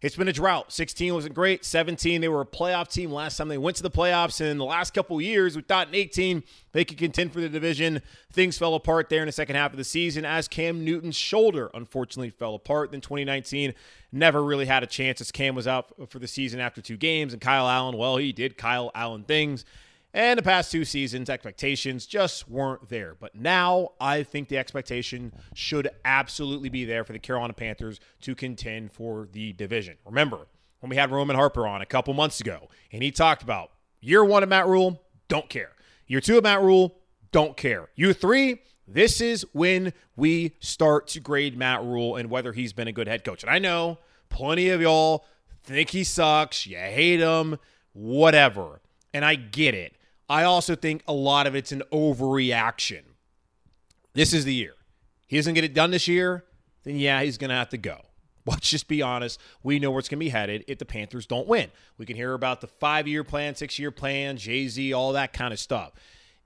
it's 0.03 0.17
been 0.17 0.27
a 0.27 0.33
drought. 0.33 0.73
16 0.73 1.13
wasn't 1.13 1.33
great. 1.33 1.63
17, 1.63 2.19
they 2.19 2.27
were 2.27 2.41
a 2.41 2.45
playoff 2.45 2.91
team 2.91 3.09
last 3.09 3.37
time 3.37 3.47
they 3.47 3.57
went 3.57 3.77
to 3.77 3.83
the 3.83 3.89
playoffs. 3.89 4.41
And 4.41 4.49
in 4.49 4.57
the 4.57 4.65
last 4.65 4.93
couple 4.93 5.19
years, 5.21 5.55
we 5.55 5.61
thought 5.61 5.87
in 5.87 5.95
18 5.95 6.43
they 6.73 6.83
could 6.83 6.97
contend 6.97 7.31
for 7.31 7.39
the 7.39 7.47
division. 7.47 8.01
Things 8.33 8.57
fell 8.57 8.75
apart 8.75 9.07
there 9.07 9.21
in 9.21 9.27
the 9.27 9.31
second 9.31 9.55
half 9.55 9.71
of 9.71 9.77
the 9.77 9.85
season 9.85 10.25
as 10.25 10.49
Cam 10.49 10.83
Newton's 10.83 11.15
shoulder 11.15 11.71
unfortunately 11.73 12.31
fell 12.31 12.53
apart. 12.53 12.91
Then 12.91 12.99
2019 12.99 13.73
never 14.11 14.43
really 14.43 14.65
had 14.65 14.83
a 14.83 14.87
chance 14.87 15.21
as 15.21 15.31
Cam 15.31 15.55
was 15.55 15.67
out 15.69 15.93
for 16.09 16.19
the 16.19 16.27
season 16.27 16.59
after 16.59 16.81
two 16.81 16.97
games. 16.97 17.31
And 17.31 17.41
Kyle 17.41 17.69
Allen, 17.69 17.97
well, 17.97 18.17
he 18.17 18.33
did 18.33 18.57
Kyle 18.57 18.91
Allen 18.93 19.23
things. 19.23 19.63
And 20.15 20.37
the 20.37 20.43
past 20.43 20.71
two 20.71 20.85
seasons, 20.85 21.27
expectations 21.27 22.05
just 22.05 22.47
weren't 22.47 22.87
there. 22.89 23.15
But 23.19 23.33
now 23.35 23.89
I 23.99 24.21
think 24.21 24.47
the 24.47 24.59
expectation 24.59 25.33
should 25.55 25.89
absolutely 26.05 26.69
be 26.69 26.85
there 26.85 27.03
for 27.03 27.13
the 27.13 27.19
Carolina 27.19 27.53
Panthers 27.53 27.99
to 28.21 28.35
contend 28.35 28.91
for 28.91 29.27
the 29.31 29.53
division. 29.53 29.97
Remember, 30.05 30.47
when 30.81 30.91
we 30.91 30.97
had 30.97 31.11
Roman 31.11 31.35
Harper 31.35 31.65
on 31.65 31.81
a 31.81 31.85
couple 31.85 32.13
months 32.13 32.39
ago, 32.41 32.69
and 32.91 33.01
he 33.01 33.09
talked 33.09 33.41
about 33.41 33.71
year 34.01 34.23
one 34.23 34.43
of 34.43 34.49
Matt 34.49 34.67
Rhule, 34.67 35.01
don't 35.29 35.49
care. 35.49 35.71
Year 36.05 36.21
two 36.21 36.37
of 36.37 36.43
Matt 36.43 36.61
Rhule, 36.61 36.95
don't 37.31 37.57
care. 37.57 37.89
Year 37.95 38.13
three, 38.13 38.61
this 38.87 39.19
is 39.19 39.45
when 39.53 39.93
we 40.15 40.55
start 40.59 41.07
to 41.07 41.19
grade 41.19 41.57
Matt 41.57 41.81
Rhule 41.81 42.17
and 42.17 42.29
whether 42.29 42.53
he's 42.53 42.73
been 42.73 42.87
a 42.87 42.91
good 42.91 43.07
head 43.07 43.23
coach. 43.23 43.41
And 43.41 43.49
I 43.49 43.57
know 43.57 43.97
plenty 44.29 44.69
of 44.69 44.79
y'all 44.81 45.25
think 45.63 45.89
he 45.89 46.03
sucks, 46.03 46.67
you 46.67 46.77
hate 46.77 47.19
him, 47.19 47.57
whatever. 47.93 48.81
And 49.11 49.23
I 49.25 49.35
get 49.35 49.73
it. 49.73 49.95
I 50.29 50.43
also 50.43 50.75
think 50.75 51.03
a 51.07 51.13
lot 51.13 51.47
of 51.47 51.55
it's 51.55 51.71
an 51.71 51.83
overreaction. 51.91 53.01
This 54.13 54.33
is 54.33 54.45
the 54.45 54.53
year. 54.53 54.73
He 55.27 55.37
doesn't 55.37 55.53
get 55.53 55.63
it 55.63 55.73
done 55.73 55.91
this 55.91 56.07
year, 56.07 56.45
then 56.83 56.97
yeah, 56.97 57.21
he's 57.23 57.37
going 57.37 57.49
to 57.49 57.55
have 57.55 57.69
to 57.69 57.77
go. 57.77 57.97
Let's 58.45 58.69
just 58.69 58.87
be 58.87 59.01
honest. 59.01 59.39
We 59.63 59.79
know 59.79 59.91
where 59.91 59.99
it's 59.99 60.09
going 60.09 60.19
to 60.19 60.25
be 60.25 60.29
headed 60.29 60.65
if 60.67 60.77
the 60.77 60.85
Panthers 60.85 61.25
don't 61.25 61.47
win. 61.47 61.71
We 61.97 62.05
can 62.05 62.15
hear 62.15 62.33
about 62.33 62.61
the 62.61 62.67
five 62.67 63.07
year 63.07 63.23
plan, 63.23 63.55
six 63.55 63.79
year 63.79 63.91
plan, 63.91 64.37
Jay 64.37 64.67
Z, 64.67 64.93
all 64.93 65.13
that 65.13 65.33
kind 65.33 65.53
of 65.53 65.59
stuff. 65.59 65.93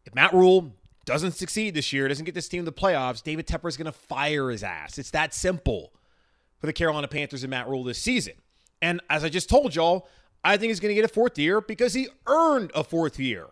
If 0.06 0.16
Matt 0.16 0.34
Rhule 0.34 0.74
doesn't 1.06 1.34
succeed 1.34 1.74
this 1.74 1.92
year, 1.92 2.08
doesn't 2.08 2.26
get 2.26 2.36
this 2.36 2.48
team 2.48 2.66
to 2.66 2.72
the 2.72 2.78
playoffs, 2.78 3.24
David 3.24 3.48
Tepper 3.48 3.68
is 3.68 3.78
going 3.78 3.86
to 3.86 3.92
fire 3.92 4.50
his 4.50 4.63
ass. 4.63 4.98
It's 4.98 5.12
that 5.12 5.34
simple 5.34 5.92
for 6.60 6.68
the 6.68 6.74
Carolina 6.74 7.08
Panthers 7.08 7.44
and 7.44 7.50
Matt 7.50 7.68
Rhule 7.68 7.84
this 7.84 8.00
season. 8.00 8.34
And 8.82 9.02
as 9.10 9.24
I 9.24 9.30
just 9.30 9.50
told 9.50 9.76
y'all, 9.76 10.08
I 10.44 10.58
think 10.58 10.70
he's 10.70 10.80
going 10.80 10.92
to 10.92 10.96
get 10.96 11.06
a 11.06 11.13
fourth 11.13 11.38
year 11.38 11.62
because 11.62 11.94
he 11.94 12.08
earned 12.28 12.72
a 12.76 12.84
fourth 12.84 13.20
year. 13.20 13.48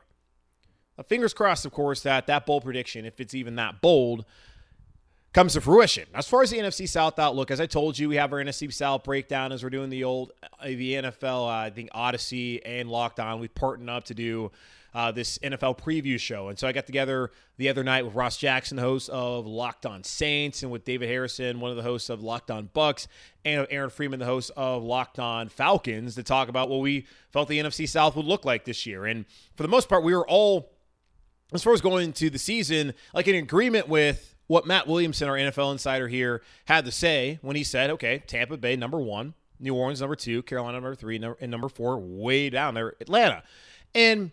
Now, 0.98 1.04
fingers 1.04 1.34
crossed, 1.34 1.66
of 1.66 1.72
course, 1.72 2.02
that 2.02 2.28
that 2.28 2.46
bold 2.46 2.64
prediction, 2.64 3.06
if 3.06 3.20
it's 3.20 3.34
even 3.34 3.56
that 3.56 3.82
bold, 3.82 4.26
comes 5.36 5.52
to 5.52 5.60
fruition. 5.60 6.06
As 6.14 6.30
far 6.30 6.44
as 6.44 6.50
the 6.50 6.58
NFC 6.58 6.88
South 6.88 7.20
outlook, 7.20 7.52
as 7.52 7.60
I 7.60 7.66
told 7.66 8.00
you, 8.00 8.08
we 8.08 8.16
have 8.16 8.32
our 8.32 8.40
NFC 8.40 8.72
South 8.72 9.04
breakdown 9.04 9.52
as 9.52 9.64
we're 9.64 9.70
doing 9.70 9.90
the 9.90 10.06
old 10.06 10.32
uh, 10.62 10.68
the 10.68 10.94
NFL, 10.94 11.48
uh, 11.48 11.66
I 11.66 11.70
think 11.72 11.90
Odyssey 11.92 12.66
and 12.66 12.90
Locked 12.90 13.20
On. 13.20 13.42
We've 13.42 13.54
partnered 13.54 13.90
up 13.90 14.06
to 14.06 14.14
do 14.14 14.54
uh, 14.94 15.12
this 15.12 15.38
NFL 15.40 15.78
preview 15.78 16.18
show, 16.18 16.48
and 16.48 16.58
so 16.58 16.70
I 16.70 16.72
got 16.72 16.86
together 16.86 17.32
the 17.58 17.68
other 17.68 17.84
night 17.84 18.06
with 18.06 18.16
Ross 18.16 18.38
Jackson, 18.38 18.78
the 18.78 18.84
host 18.84 19.10
of 19.10 19.46
Locked 19.46 19.86
On 19.86 20.06
Saints, 20.06 20.64
and 20.64 20.72
with 20.72 20.86
David 20.86 21.10
Harrison, 21.10 21.60
one 21.60 21.70
of 21.70 21.76
the 21.76 21.84
hosts 21.84 22.10
of 22.10 22.24
Locked 22.24 22.50
On 22.50 22.70
Bucks, 22.72 23.10
and 23.44 23.68
Aaron 23.70 23.90
Freeman, 23.90 24.20
the 24.20 24.26
host 24.26 24.52
of 24.56 24.84
Locked 24.84 25.20
On 25.20 25.50
Falcons, 25.50 26.16
to 26.16 26.24
talk 26.24 26.48
about 26.48 26.70
what 26.70 26.80
we 26.80 27.08
felt 27.32 27.50
the 27.50 27.60
NFC 27.60 27.90
South 27.90 28.16
would 28.16 28.26
look 28.26 28.46
like 28.46 28.64
this 28.64 28.86
year. 28.86 29.06
And 29.06 29.26
for 29.58 29.64
the 29.64 29.70
most 29.70 29.90
part, 29.90 30.02
we 30.02 30.16
were 30.16 30.26
all 30.30 30.72
as 31.54 31.64
far 31.64 31.74
as 31.74 31.82
going 31.82 32.06
into 32.06 32.30
the 32.30 32.40
season, 32.40 32.94
like 33.14 33.28
in 33.28 33.36
agreement 33.36 33.88
with 33.88 34.36
what 34.48 34.68
Matt 34.68 34.88
Williamson, 34.88 35.28
our 35.28 35.36
NFL 35.36 35.72
insider 35.72 36.08
here, 36.08 36.42
had 36.66 36.86
to 36.86 36.92
say 36.92 37.40
when 37.42 37.56
he 37.56 37.64
said, 37.64 37.90
okay, 37.92 38.24
Tampa 38.28 38.58
Bay 38.58 38.76
number 38.76 39.00
one, 39.00 39.34
New 39.60 39.74
Orleans 39.74 40.02
number 40.02 40.16
two, 40.16 40.44
Carolina 40.44 40.74
number 40.74 40.96
three, 40.96 41.16
and 41.16 41.52
number 41.52 41.70
four, 41.70 41.98
way 41.98 42.50
down 42.50 42.74
there, 42.74 42.96
Atlanta. 43.00 43.44
And 43.94 44.32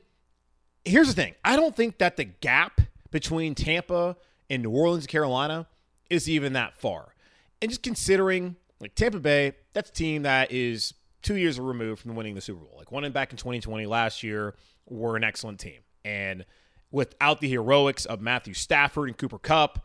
here's 0.84 1.08
the 1.08 1.14
thing 1.14 1.34
I 1.44 1.56
don't 1.56 1.76
think 1.76 1.98
that 1.98 2.16
the 2.16 2.24
gap 2.24 2.80
between 3.10 3.54
Tampa 3.54 4.16
and 4.50 4.62
New 4.62 4.70
Orleans, 4.70 5.06
Carolina 5.06 5.66
is 6.10 6.28
even 6.28 6.54
that 6.54 6.74
far. 6.74 7.14
And 7.60 7.70
just 7.70 7.82
considering, 7.82 8.56
like 8.80 8.94
Tampa 8.94 9.20
Bay, 9.20 9.52
that's 9.72 9.90
a 9.90 9.92
team 9.92 10.22
that 10.22 10.50
is 10.50 10.94
two 11.22 11.36
years 11.36 11.58
removed 11.60 12.02
from 12.02 12.16
winning 12.16 12.34
the 12.34 12.40
Super 12.40 12.64
Bowl. 12.64 12.74
Like 12.76 12.90
one 12.90 13.04
in 13.04 13.12
back 13.12 13.30
in 13.30 13.36
2020 13.36 13.86
last 13.86 14.22
year 14.22 14.54
were 14.86 15.16
an 15.16 15.24
excellent 15.24 15.60
team. 15.60 15.80
And 16.04 16.44
without 16.92 17.40
the 17.40 17.48
heroics 17.48 18.04
of 18.04 18.20
Matthew 18.20 18.54
Stafford 18.54 19.08
and 19.08 19.18
Cooper 19.18 19.38
Kupp. 19.38 19.84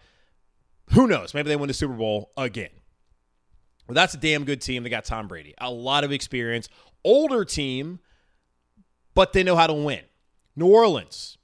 Who 0.91 1.07
knows? 1.07 1.33
Maybe 1.33 1.49
they 1.49 1.55
win 1.55 1.67
the 1.67 1.73
Super 1.73 1.93
Bowl 1.93 2.31
again. 2.37 2.69
Well, 3.87 3.95
that's 3.95 4.13
a 4.13 4.17
damn 4.17 4.43
good 4.43 4.61
team. 4.61 4.83
They 4.83 4.89
got 4.89 5.05
Tom 5.05 5.27
Brady, 5.27 5.55
a 5.57 5.71
lot 5.71 6.03
of 6.03 6.11
experience, 6.11 6.69
older 7.03 7.45
team, 7.45 7.99
but 9.15 9.33
they 9.33 9.43
know 9.43 9.55
how 9.55 9.67
to 9.67 9.73
win. 9.73 10.01
New 10.55 10.67
Orleans 10.67 11.37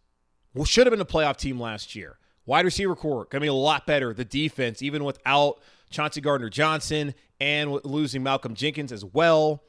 well, 0.54 0.66
should 0.66 0.86
have 0.86 0.92
been 0.92 1.02
a 1.02 1.06
playoff 1.06 1.38
team 1.38 1.60
last 1.60 1.96
year. 1.96 2.18
Wide 2.46 2.66
receiver 2.66 2.96
core 2.96 3.26
going 3.26 3.40
to 3.40 3.46
be 3.46 3.48
a 3.48 3.54
lot 3.54 3.88
better. 3.88 4.14
The 4.14 4.26
defense, 4.26 4.82
even 4.82 5.04
without 5.04 5.62
Chauncey 5.90 6.22
Gardner 6.22 6.50
Johnson 6.50 7.16
and 7.40 7.72
losing 7.86 8.22
Malcolm 8.24 8.54
Jenkins 8.54 8.92
as 8.92 9.06
well 9.06 9.64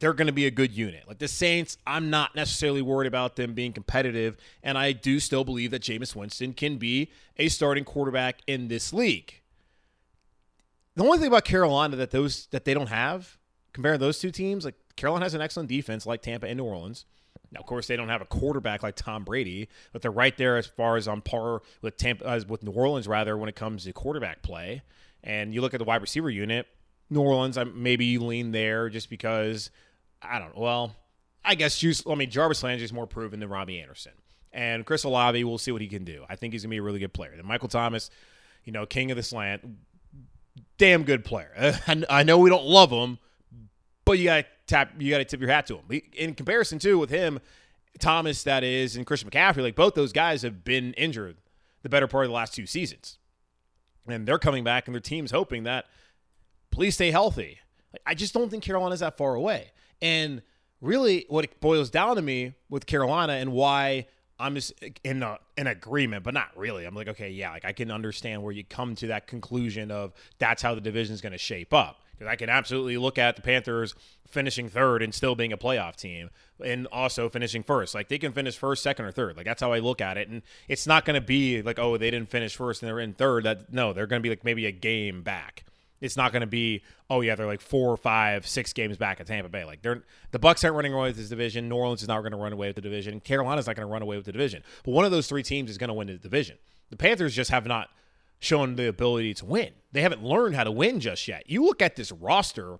they're 0.00 0.14
going 0.14 0.26
to 0.26 0.32
be 0.32 0.46
a 0.46 0.50
good 0.50 0.72
unit. 0.72 1.04
Like 1.06 1.18
the 1.18 1.28
Saints, 1.28 1.76
I'm 1.86 2.10
not 2.10 2.34
necessarily 2.34 2.82
worried 2.82 3.06
about 3.06 3.36
them 3.36 3.52
being 3.52 3.72
competitive, 3.72 4.36
and 4.62 4.76
I 4.76 4.92
do 4.92 5.20
still 5.20 5.44
believe 5.44 5.70
that 5.70 5.82
Jameis 5.82 6.16
Winston 6.16 6.54
can 6.54 6.78
be 6.78 7.12
a 7.36 7.48
starting 7.48 7.84
quarterback 7.84 8.40
in 8.46 8.68
this 8.68 8.92
league. 8.92 9.40
The 10.96 11.04
only 11.04 11.18
thing 11.18 11.28
about 11.28 11.44
Carolina 11.44 11.96
that 11.96 12.10
those 12.10 12.46
that 12.46 12.64
they 12.64 12.74
don't 12.74 12.88
have, 12.88 13.38
comparing 13.72 14.00
those 14.00 14.18
two 14.18 14.30
teams, 14.30 14.64
like 14.64 14.74
Carolina 14.96 15.26
has 15.26 15.34
an 15.34 15.40
excellent 15.40 15.68
defense 15.68 16.06
like 16.06 16.22
Tampa 16.22 16.46
and 16.46 16.56
New 16.56 16.64
Orleans. 16.64 17.04
Now, 17.52 17.60
of 17.60 17.66
course, 17.66 17.86
they 17.86 17.96
don't 17.96 18.08
have 18.08 18.22
a 18.22 18.26
quarterback 18.26 18.82
like 18.82 18.96
Tom 18.96 19.24
Brady, 19.24 19.68
but 19.92 20.02
they're 20.02 20.10
right 20.10 20.36
there 20.36 20.56
as 20.56 20.66
far 20.66 20.96
as 20.96 21.08
on 21.08 21.20
par 21.20 21.62
with 21.82 21.96
Tampa, 21.96 22.24
uh, 22.24 22.40
with 22.48 22.62
New 22.62 22.72
Orleans 22.72 23.06
rather 23.06 23.36
when 23.36 23.48
it 23.48 23.56
comes 23.56 23.84
to 23.84 23.92
quarterback 23.92 24.42
play. 24.42 24.82
And 25.22 25.52
you 25.52 25.60
look 25.60 25.74
at 25.74 25.78
the 25.78 25.84
wide 25.84 26.00
receiver 26.00 26.30
unit, 26.30 26.66
New 27.10 27.20
Orleans, 27.20 27.58
I 27.58 27.64
maybe 27.64 28.04
you 28.06 28.20
lean 28.20 28.52
there 28.52 28.88
just 28.88 29.10
because 29.10 29.70
I 30.22 30.38
don't 30.38 30.54
know. 30.56 30.62
Well, 30.62 30.96
I 31.44 31.54
guess 31.54 31.78
Juice. 31.78 32.02
I 32.08 32.14
mean, 32.14 32.30
Jarvis 32.30 32.62
Landry 32.62 32.84
is 32.84 32.92
more 32.92 33.06
proven 33.06 33.40
than 33.40 33.48
Robbie 33.48 33.80
Anderson, 33.80 34.12
and 34.52 34.84
Chris 34.84 35.04
Olave. 35.04 35.42
We'll 35.44 35.58
see 35.58 35.72
what 35.72 35.80
he 35.80 35.88
can 35.88 36.04
do. 36.04 36.24
I 36.28 36.36
think 36.36 36.52
he's 36.52 36.62
gonna 36.62 36.70
be 36.70 36.78
a 36.78 36.82
really 36.82 36.98
good 36.98 37.12
player. 37.12 37.32
Then 37.34 37.46
Michael 37.46 37.68
Thomas, 37.68 38.10
you 38.64 38.72
know, 38.72 38.86
king 38.86 39.10
of 39.10 39.16
the 39.16 39.22
slant, 39.22 39.62
damn 40.78 41.04
good 41.04 41.24
player. 41.24 41.78
I 42.08 42.22
know 42.22 42.38
we 42.38 42.50
don't 42.50 42.66
love 42.66 42.90
him, 42.90 43.18
but 44.04 44.18
you 44.18 44.24
got 44.24 44.42
to 44.42 44.46
tap, 44.66 44.92
you 44.98 45.10
got 45.10 45.18
to 45.18 45.24
tip 45.24 45.40
your 45.40 45.50
hat 45.50 45.66
to 45.66 45.78
him. 45.78 46.02
In 46.14 46.34
comparison 46.34 46.78
to 46.80 46.98
with 46.98 47.10
him, 47.10 47.40
Thomas, 47.98 48.42
that 48.44 48.64
is, 48.64 48.96
and 48.96 49.06
Christian 49.06 49.30
McCaffrey, 49.30 49.62
like 49.62 49.76
both 49.76 49.94
those 49.94 50.12
guys 50.12 50.42
have 50.42 50.64
been 50.64 50.94
injured 50.94 51.36
the 51.82 51.88
better 51.88 52.06
part 52.06 52.24
of 52.24 52.30
the 52.30 52.34
last 52.34 52.54
two 52.54 52.66
seasons, 52.66 53.18
and 54.06 54.26
they're 54.26 54.38
coming 54.38 54.64
back, 54.64 54.86
and 54.86 54.94
their 54.94 55.00
team's 55.00 55.30
hoping 55.30 55.64
that 55.64 55.86
please 56.70 56.94
stay 56.94 57.10
healthy. 57.10 57.58
I 58.06 58.14
just 58.14 58.32
don't 58.32 58.50
think 58.50 58.62
Carolina's 58.62 59.00
that 59.00 59.16
far 59.16 59.34
away, 59.34 59.72
and 60.02 60.42
really, 60.80 61.26
what 61.28 61.44
it 61.44 61.60
boils 61.60 61.90
down 61.90 62.16
to 62.16 62.22
me 62.22 62.54
with 62.68 62.86
Carolina 62.86 63.34
and 63.34 63.52
why 63.52 64.06
I'm 64.40 64.54
just 64.54 64.72
in 65.04 65.22
a, 65.22 65.38
agreement, 65.58 66.24
but 66.24 66.32
not 66.32 66.48
really. 66.56 66.86
I'm 66.86 66.94
like, 66.94 67.08
okay, 67.08 67.30
yeah, 67.30 67.50
like 67.50 67.64
I 67.64 67.72
can 67.72 67.90
understand 67.90 68.42
where 68.42 68.52
you 68.52 68.64
come 68.64 68.94
to 68.96 69.08
that 69.08 69.26
conclusion 69.26 69.90
of 69.90 70.14
that's 70.38 70.62
how 70.62 70.74
the 70.74 70.80
division 70.80 71.14
is 71.14 71.20
going 71.20 71.32
to 71.32 71.38
shape 71.38 71.74
up. 71.74 72.00
Because 72.12 72.32
I 72.32 72.36
can 72.36 72.50
absolutely 72.50 72.98
look 72.98 73.18
at 73.18 73.36
the 73.36 73.42
Panthers 73.42 73.94
finishing 74.28 74.68
third 74.68 75.02
and 75.02 75.14
still 75.14 75.34
being 75.34 75.52
a 75.52 75.58
playoff 75.58 75.96
team, 75.96 76.30
and 76.64 76.86
also 76.92 77.28
finishing 77.28 77.62
first. 77.62 77.94
Like 77.94 78.08
they 78.08 78.18
can 78.18 78.32
finish 78.32 78.56
first, 78.56 78.82
second, 78.82 79.06
or 79.06 79.12
third. 79.12 79.36
Like 79.36 79.46
that's 79.46 79.60
how 79.60 79.72
I 79.72 79.78
look 79.78 80.00
at 80.00 80.16
it. 80.18 80.28
And 80.28 80.42
it's 80.68 80.86
not 80.86 81.04
going 81.04 81.20
to 81.20 81.26
be 81.26 81.62
like, 81.62 81.78
oh, 81.78 81.96
they 81.96 82.10
didn't 82.10 82.28
finish 82.28 82.56
first 82.56 82.82
and 82.82 82.88
they're 82.88 83.00
in 83.00 83.14
third. 83.14 83.44
That 83.44 83.72
no, 83.72 83.92
they're 83.92 84.06
going 84.06 84.20
to 84.20 84.22
be 84.22 84.30
like 84.30 84.44
maybe 84.44 84.66
a 84.66 84.72
game 84.72 85.22
back. 85.22 85.64
It's 86.00 86.16
not 86.16 86.32
going 86.32 86.40
to 86.40 86.46
be, 86.46 86.82
oh 87.10 87.20
yeah, 87.20 87.34
they're 87.34 87.46
like 87.46 87.60
four, 87.60 87.96
five, 87.96 88.46
six 88.46 88.72
games 88.72 88.96
back 88.96 89.20
at 89.20 89.26
Tampa 89.26 89.50
Bay. 89.50 89.64
Like 89.64 89.82
they're 89.82 90.02
the 90.30 90.38
Bucks 90.38 90.64
aren't 90.64 90.76
running 90.76 90.94
away 90.94 91.08
with 91.08 91.16
this 91.16 91.28
division. 91.28 91.68
New 91.68 91.76
Orleans 91.76 92.02
is 92.02 92.08
not 92.08 92.20
going 92.20 92.32
to 92.32 92.38
run 92.38 92.52
away 92.52 92.68
with 92.68 92.76
the 92.76 92.82
division. 92.82 93.20
Carolina's 93.20 93.66
not 93.66 93.76
going 93.76 93.86
to 93.86 93.92
run 93.92 94.02
away 94.02 94.16
with 94.16 94.24
the 94.24 94.32
division. 94.32 94.62
But 94.84 94.92
one 94.92 95.04
of 95.04 95.10
those 95.10 95.28
three 95.28 95.42
teams 95.42 95.70
is 95.70 95.78
going 95.78 95.88
to 95.88 95.94
win 95.94 96.06
the 96.06 96.14
division. 96.14 96.56
The 96.88 96.96
Panthers 96.96 97.34
just 97.34 97.50
have 97.50 97.66
not 97.66 97.90
shown 98.38 98.76
the 98.76 98.88
ability 98.88 99.34
to 99.34 99.44
win. 99.44 99.70
They 99.92 100.00
haven't 100.00 100.24
learned 100.24 100.56
how 100.56 100.64
to 100.64 100.72
win 100.72 101.00
just 101.00 101.28
yet. 101.28 101.48
You 101.48 101.64
look 101.64 101.82
at 101.82 101.96
this 101.96 102.10
roster, 102.10 102.78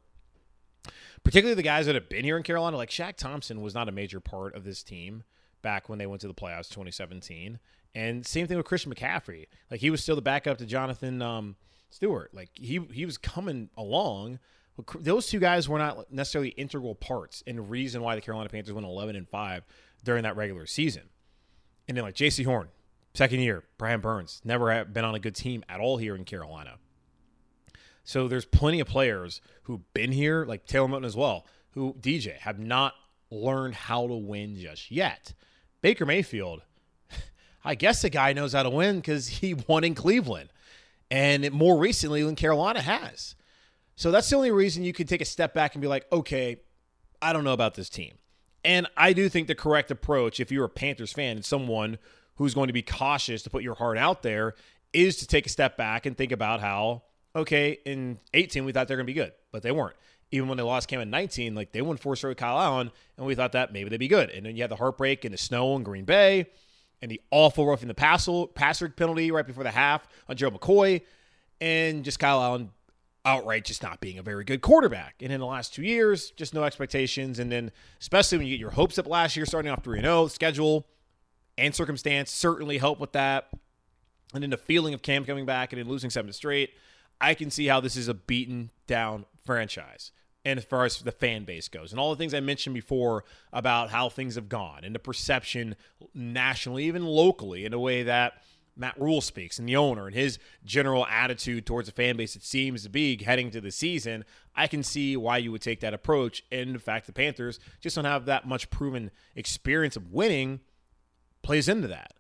particularly 1.23 1.55
the 1.55 1.63
guys 1.63 1.87
that 1.87 1.95
have 1.95 2.09
been 2.09 2.25
here 2.25 2.39
in 2.39 2.43
Carolina, 2.43 2.79
like 2.79 2.91
Shaq 2.91 3.17
Thompson 3.17 3.61
was 3.61 3.75
not 3.75 3.89
a 3.89 3.93
major 3.93 4.21
part 4.21 4.55
of 4.55 4.65
this 4.65 4.83
team 4.83 5.23
back 5.61 5.89
when 5.91 5.99
they 5.99 6.07
went 6.07 6.23
to 6.23 6.29
the 6.29 6.35
playoffs 6.35 6.69
2017. 6.69 7.59
And 7.95 8.25
same 8.27 8.47
thing 8.47 8.57
with 8.57 8.67
Christian 8.67 8.95
McCaffrey. 8.95 9.47
Like 9.71 9.81
he 9.81 9.91
was 9.91 10.03
still 10.03 10.17
the 10.17 10.23
backup 10.23 10.59
to 10.59 10.67
Jonathan 10.67 11.21
um, 11.21 11.57
Stewart. 11.91 12.33
Like 12.33 12.51
he 12.55 12.81
he 12.93 13.05
was 13.05 13.19
coming 13.19 13.69
along. 13.77 14.39
Those 14.99 15.27
two 15.27 15.41
guys 15.41 15.69
were 15.69 15.79
not 15.79 16.11
necessarily 16.11 16.51
integral 16.51 16.95
parts 16.95 17.43
in 17.47 17.57
the 17.57 17.63
reason 17.63 18.01
why 18.01 18.15
the 18.15 18.23
Carolina 18.23 18.49
Panthers 18.49 18.73
went 18.73 18.87
11 18.87 19.15
and 19.15 19.29
5 19.29 19.63
during 20.05 20.23
that 20.23 20.37
regular 20.37 20.65
season. 20.65 21.03
And 21.87 21.97
then 21.97 22.05
like 22.05 22.15
Jaycee 22.15 22.47
Horn, 22.47 22.69
second 23.13 23.41
year, 23.41 23.65
Brian 23.77 24.01
Burns, 24.01 24.41
never 24.43 24.73
have 24.73 24.95
been 24.95 25.05
on 25.05 25.15
a 25.15 25.19
good 25.19 25.35
team 25.35 25.65
at 25.69 25.81
all 25.81 25.99
here 25.99 26.17
in 26.17 26.25
Carolina. 26.25 26.79
So 28.05 28.27
there's 28.27 28.47
plenty 28.47 28.81
of 28.81 28.87
players 28.87 29.43
who've 29.65 29.93
been 29.93 30.13
here, 30.13 30.47
like 30.47 30.65
Taylor 30.65 30.89
Moton 30.89 31.05
as 31.05 31.17
well, 31.17 31.47
who 31.73 31.95
DJ 32.01 32.39
have 32.39 32.59
not 32.59 32.95
learned 33.31 33.75
how 33.75 34.07
to 34.07 34.15
win 34.15 34.57
just 34.57 34.91
yet. 34.91 35.35
Baker 35.83 36.07
Mayfield, 36.07 36.63
I 37.65 37.75
guess 37.75 38.03
the 38.03 38.11
guy 38.11 38.33
knows 38.33 38.53
how 38.53 38.63
to 38.63 38.71
win 38.71 38.97
because 38.97 39.29
he 39.29 39.55
won 39.69 39.85
in 39.85 39.95
Cleveland 39.95 40.51
and 41.11 41.51
more 41.53 41.79
recently 41.79 42.23
than 42.23 42.37
Carolina 42.37 42.81
has. 42.81 43.35
So 43.97 44.11
that's 44.11 44.31
the 44.31 44.37
only 44.37 44.51
reason 44.51 44.85
you 44.85 44.93
can 44.93 45.07
take 45.07 45.21
a 45.21 45.27
step 45.27 45.53
back 45.53 45.75
and 45.75 45.83
be 45.83 45.89
like, 45.89 46.07
okay, 46.13 46.61
I 47.21 47.33
don't 47.33 47.45
know 47.45 47.53
about 47.53 47.75
this 47.75 47.89
team. 47.89 48.15
And 48.65 48.87
I 48.97 49.13
do 49.13 49.29
think 49.29 49.47
the 49.47 49.55
correct 49.55 49.91
approach, 49.91 50.41
if 50.41 50.53
you're 50.53 50.65
a 50.65 50.71
Panthers 50.71 51.13
fan 51.13 51.37
and 51.37 51.45
someone 51.45 51.99
who's 52.37 52.55
going 52.55 52.69
to 52.69 52.73
be 52.73 52.83
cautious 52.83 53.43
to 53.43 53.51
put 53.51 53.63
your 53.63 53.75
heart 53.75 53.99
out 53.99 54.23
there, 54.23 54.55
is 54.93 55.17
to 55.17 55.27
take 55.27 55.47
a 55.47 55.51
step 55.51 55.77
back 55.77 56.07
and 56.07 56.17
think 56.17 56.33
about 56.33 56.61
how, 56.61 57.03
okay, 57.35 57.79
in 57.85 58.19
18, 58.35 58.65
we 58.65 58.73
thought 58.73 58.89
they're 58.89 58.97
going 58.97 59.07
to 59.07 59.13
be 59.13 59.19
good, 59.19 59.33
but 59.53 59.63
they 59.63 59.71
weren't. 59.71 59.97
Even 60.33 60.49
when 60.49 60.57
they 60.57 60.63
lost 60.63 60.89
Cam 60.89 61.01
in 61.01 61.11
19, 61.11 61.55
like 61.55 61.73
they 61.73 61.83
won 61.83 61.97
four 61.97 62.17
straight 62.17 62.31
with 62.31 62.39
Kyle 62.39 62.59
Allen, 62.59 62.91
and 63.17 63.27
we 63.27 63.35
thought 63.35 63.53
that 63.53 63.73
maybe 63.73 63.91
they'd 63.91 63.97
be 63.97 64.09
good. 64.09 64.31
And 64.31 64.47
then 64.47 64.57
you 64.57 64.63
had 64.63 64.71
the 64.71 64.77
heartbreak 64.77 65.25
and 65.25 65.35
the 65.35 65.39
snow 65.39 65.75
in 65.77 65.83
Green 65.83 66.05
Bay 66.05 66.47
and 67.03 67.11
the 67.11 67.21
awful 67.31 67.67
roughing 67.67 67.89
the 67.89 67.95
passer, 67.95 68.47
passer 68.55 68.89
penalty 68.89 69.31
right 69.31 69.47
before 69.47 69.65
the 69.65 69.71
half 69.71 70.07
on 70.29 70.37
Joe 70.37 70.51
McCoy, 70.51 71.03
and 71.61 72.05
just 72.05 72.19
Kyle 72.19 72.43
Allen 72.43 72.71
outright 73.25 73.65
just 73.65 73.83
not 73.83 74.01
being 74.01 74.19
a 74.19 74.23
very 74.23 74.45
good 74.45 74.61
quarterback. 74.63 75.17
And 75.21 75.33
in 75.33 75.41
the 75.41 75.47
last 75.47 75.75
two 75.75 75.83
years, 75.83 76.31
just 76.33 76.55
no 76.55 76.65
expectations. 76.65 77.39
And 77.39 77.51
then, 77.51 77.71
especially 78.01 78.39
when 78.39 78.47
you 78.47 78.55
get 78.55 78.61
your 78.61 78.71
hopes 78.71 78.99
up 78.99 79.07
last 79.07 79.37
year, 79.37 79.47
starting 79.47 79.71
off 79.71 79.85
3 79.85 80.01
0, 80.01 80.29
schedule 80.29 80.87
and 81.59 81.75
circumstance 81.75 82.31
certainly 82.31 82.79
help 82.79 83.01
with 83.01 83.13
that. 83.13 83.49
And 84.33 84.43
then 84.43 84.51
the 84.51 84.57
feeling 84.57 84.95
of 84.95 85.03
Cam 85.03 85.25
coming 85.25 85.45
back 85.45 85.73
and 85.73 85.81
then 85.81 85.89
losing 85.89 86.09
seven 86.09 86.33
straight, 86.33 86.71
I 87.21 87.35
can 87.35 87.51
see 87.51 87.67
how 87.67 87.81
this 87.81 87.97
is 87.97 88.09
a 88.09 88.15
beaten 88.15 88.71
down 88.87 89.27
franchise 89.45 90.13
and 90.45 90.59
as 90.59 90.65
far 90.65 90.85
as 90.85 90.99
the 90.99 91.13
fan 91.13 91.45
base 91.45 91.69
goes 91.69 91.93
and 91.93 92.01
all 92.01 92.11
the 92.11 92.17
things 92.17 92.33
I 92.33 92.41
mentioned 92.41 92.75
before 92.75 93.25
about 93.53 93.91
how 93.91 94.09
things 94.09 94.37
have 94.37 94.49
gone 94.49 94.85
and 94.85 94.95
the 94.95 94.99
perception 94.99 95.77
nationally, 96.15 96.85
even 96.85 97.05
locally, 97.05 97.65
in 97.65 97.73
a 97.73 97.79
way 97.79 98.03
that 98.05 98.35
Matt 98.77 98.99
Rhule 98.99 99.21
speaks 99.21 99.59
and 99.59 99.69
the 99.69 99.77
owner 99.77 100.07
and 100.07 100.15
his 100.15 100.39
general 100.65 101.07
attitude 101.07 101.67
towards 101.67 101.89
the 101.89 101.93
fan 101.93 102.17
base, 102.17 102.35
it 102.37 102.43
seems 102.43 102.83
to 102.85 102.89
be 102.89 103.23
heading 103.23 103.51
to 103.51 103.61
the 103.61 103.71
season. 103.71 104.25
I 104.57 104.67
can 104.67 104.83
see 104.83 105.17
why 105.17 105.39
you 105.39 105.53
would 105.53 105.61
take 105.61 105.81
that 105.81 105.93
approach. 105.93 106.43
And 106.51 106.71
in 106.71 106.79
fact, 106.79 107.07
the 107.07 107.13
Panthers 107.13 107.59
just 107.81 107.97
don't 107.97 108.07
have 108.07 108.25
that 108.25 108.47
much 108.47 108.71
proven 108.71 109.11
experience 109.37 109.97
of 109.97 110.13
winning, 110.13 110.61
plays 111.43 111.69
into 111.69 111.89
that. 111.89 112.15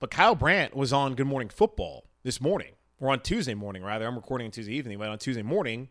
But 0.00 0.10
Kyle 0.10 0.34
Brandt 0.34 0.74
was 0.74 0.92
on 0.92 1.14
Good 1.14 1.26
Morning 1.26 1.48
Football 1.48 2.06
this 2.24 2.40
morning, 2.40 2.72
or 3.00 3.10
on 3.10 3.20
Tuesday 3.20 3.54
morning, 3.54 3.82
rather. 3.82 4.06
I'm 4.06 4.16
recording 4.16 4.46
on 4.46 4.50
Tuesday 4.50 4.74
evening, 4.74 4.98
but 4.98 5.08
on 5.08 5.18
Tuesday 5.18 5.42
morning 5.42 5.88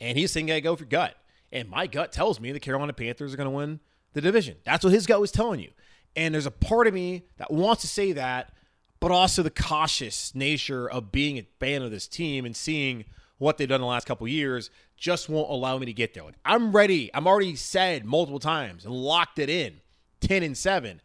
and 0.00 0.18
he's 0.18 0.30
saying, 0.30 0.50
I 0.50 0.60
go 0.60 0.76
for 0.76 0.84
gut. 0.84 1.16
And 1.52 1.68
my 1.68 1.86
gut 1.86 2.12
tells 2.12 2.40
me 2.40 2.52
the 2.52 2.60
Carolina 2.60 2.92
Panthers 2.92 3.32
are 3.32 3.36
going 3.36 3.48
to 3.48 3.56
win 3.56 3.80
the 4.12 4.20
division. 4.20 4.56
That's 4.64 4.84
what 4.84 4.92
his 4.92 5.06
gut 5.06 5.20
was 5.20 5.30
telling 5.30 5.60
you. 5.60 5.70
And 6.16 6.34
there's 6.34 6.46
a 6.46 6.50
part 6.50 6.86
of 6.86 6.94
me 6.94 7.24
that 7.36 7.50
wants 7.50 7.82
to 7.82 7.88
say 7.88 8.12
that, 8.12 8.52
but 9.00 9.10
also 9.10 9.42
the 9.42 9.50
cautious 9.50 10.34
nature 10.34 10.88
of 10.88 11.12
being 11.12 11.38
a 11.38 11.46
fan 11.60 11.82
of 11.82 11.90
this 11.90 12.08
team 12.08 12.44
and 12.44 12.56
seeing 12.56 13.04
what 13.38 13.58
they've 13.58 13.68
done 13.68 13.80
the 13.80 13.86
last 13.86 14.06
couple 14.06 14.26
years 14.28 14.70
just 14.96 15.28
won't 15.28 15.50
allow 15.50 15.76
me 15.78 15.86
to 15.86 15.92
get 15.92 16.14
there. 16.14 16.24
Like, 16.24 16.36
I'm 16.44 16.72
ready. 16.72 17.10
I'm 17.12 17.26
already 17.26 17.56
said 17.56 18.04
multiple 18.04 18.38
times 18.38 18.84
and 18.84 18.94
locked 18.94 19.38
it 19.38 19.50
in 19.50 19.80
10 20.20 20.42
and 20.42 20.56
7, 20.56 21.00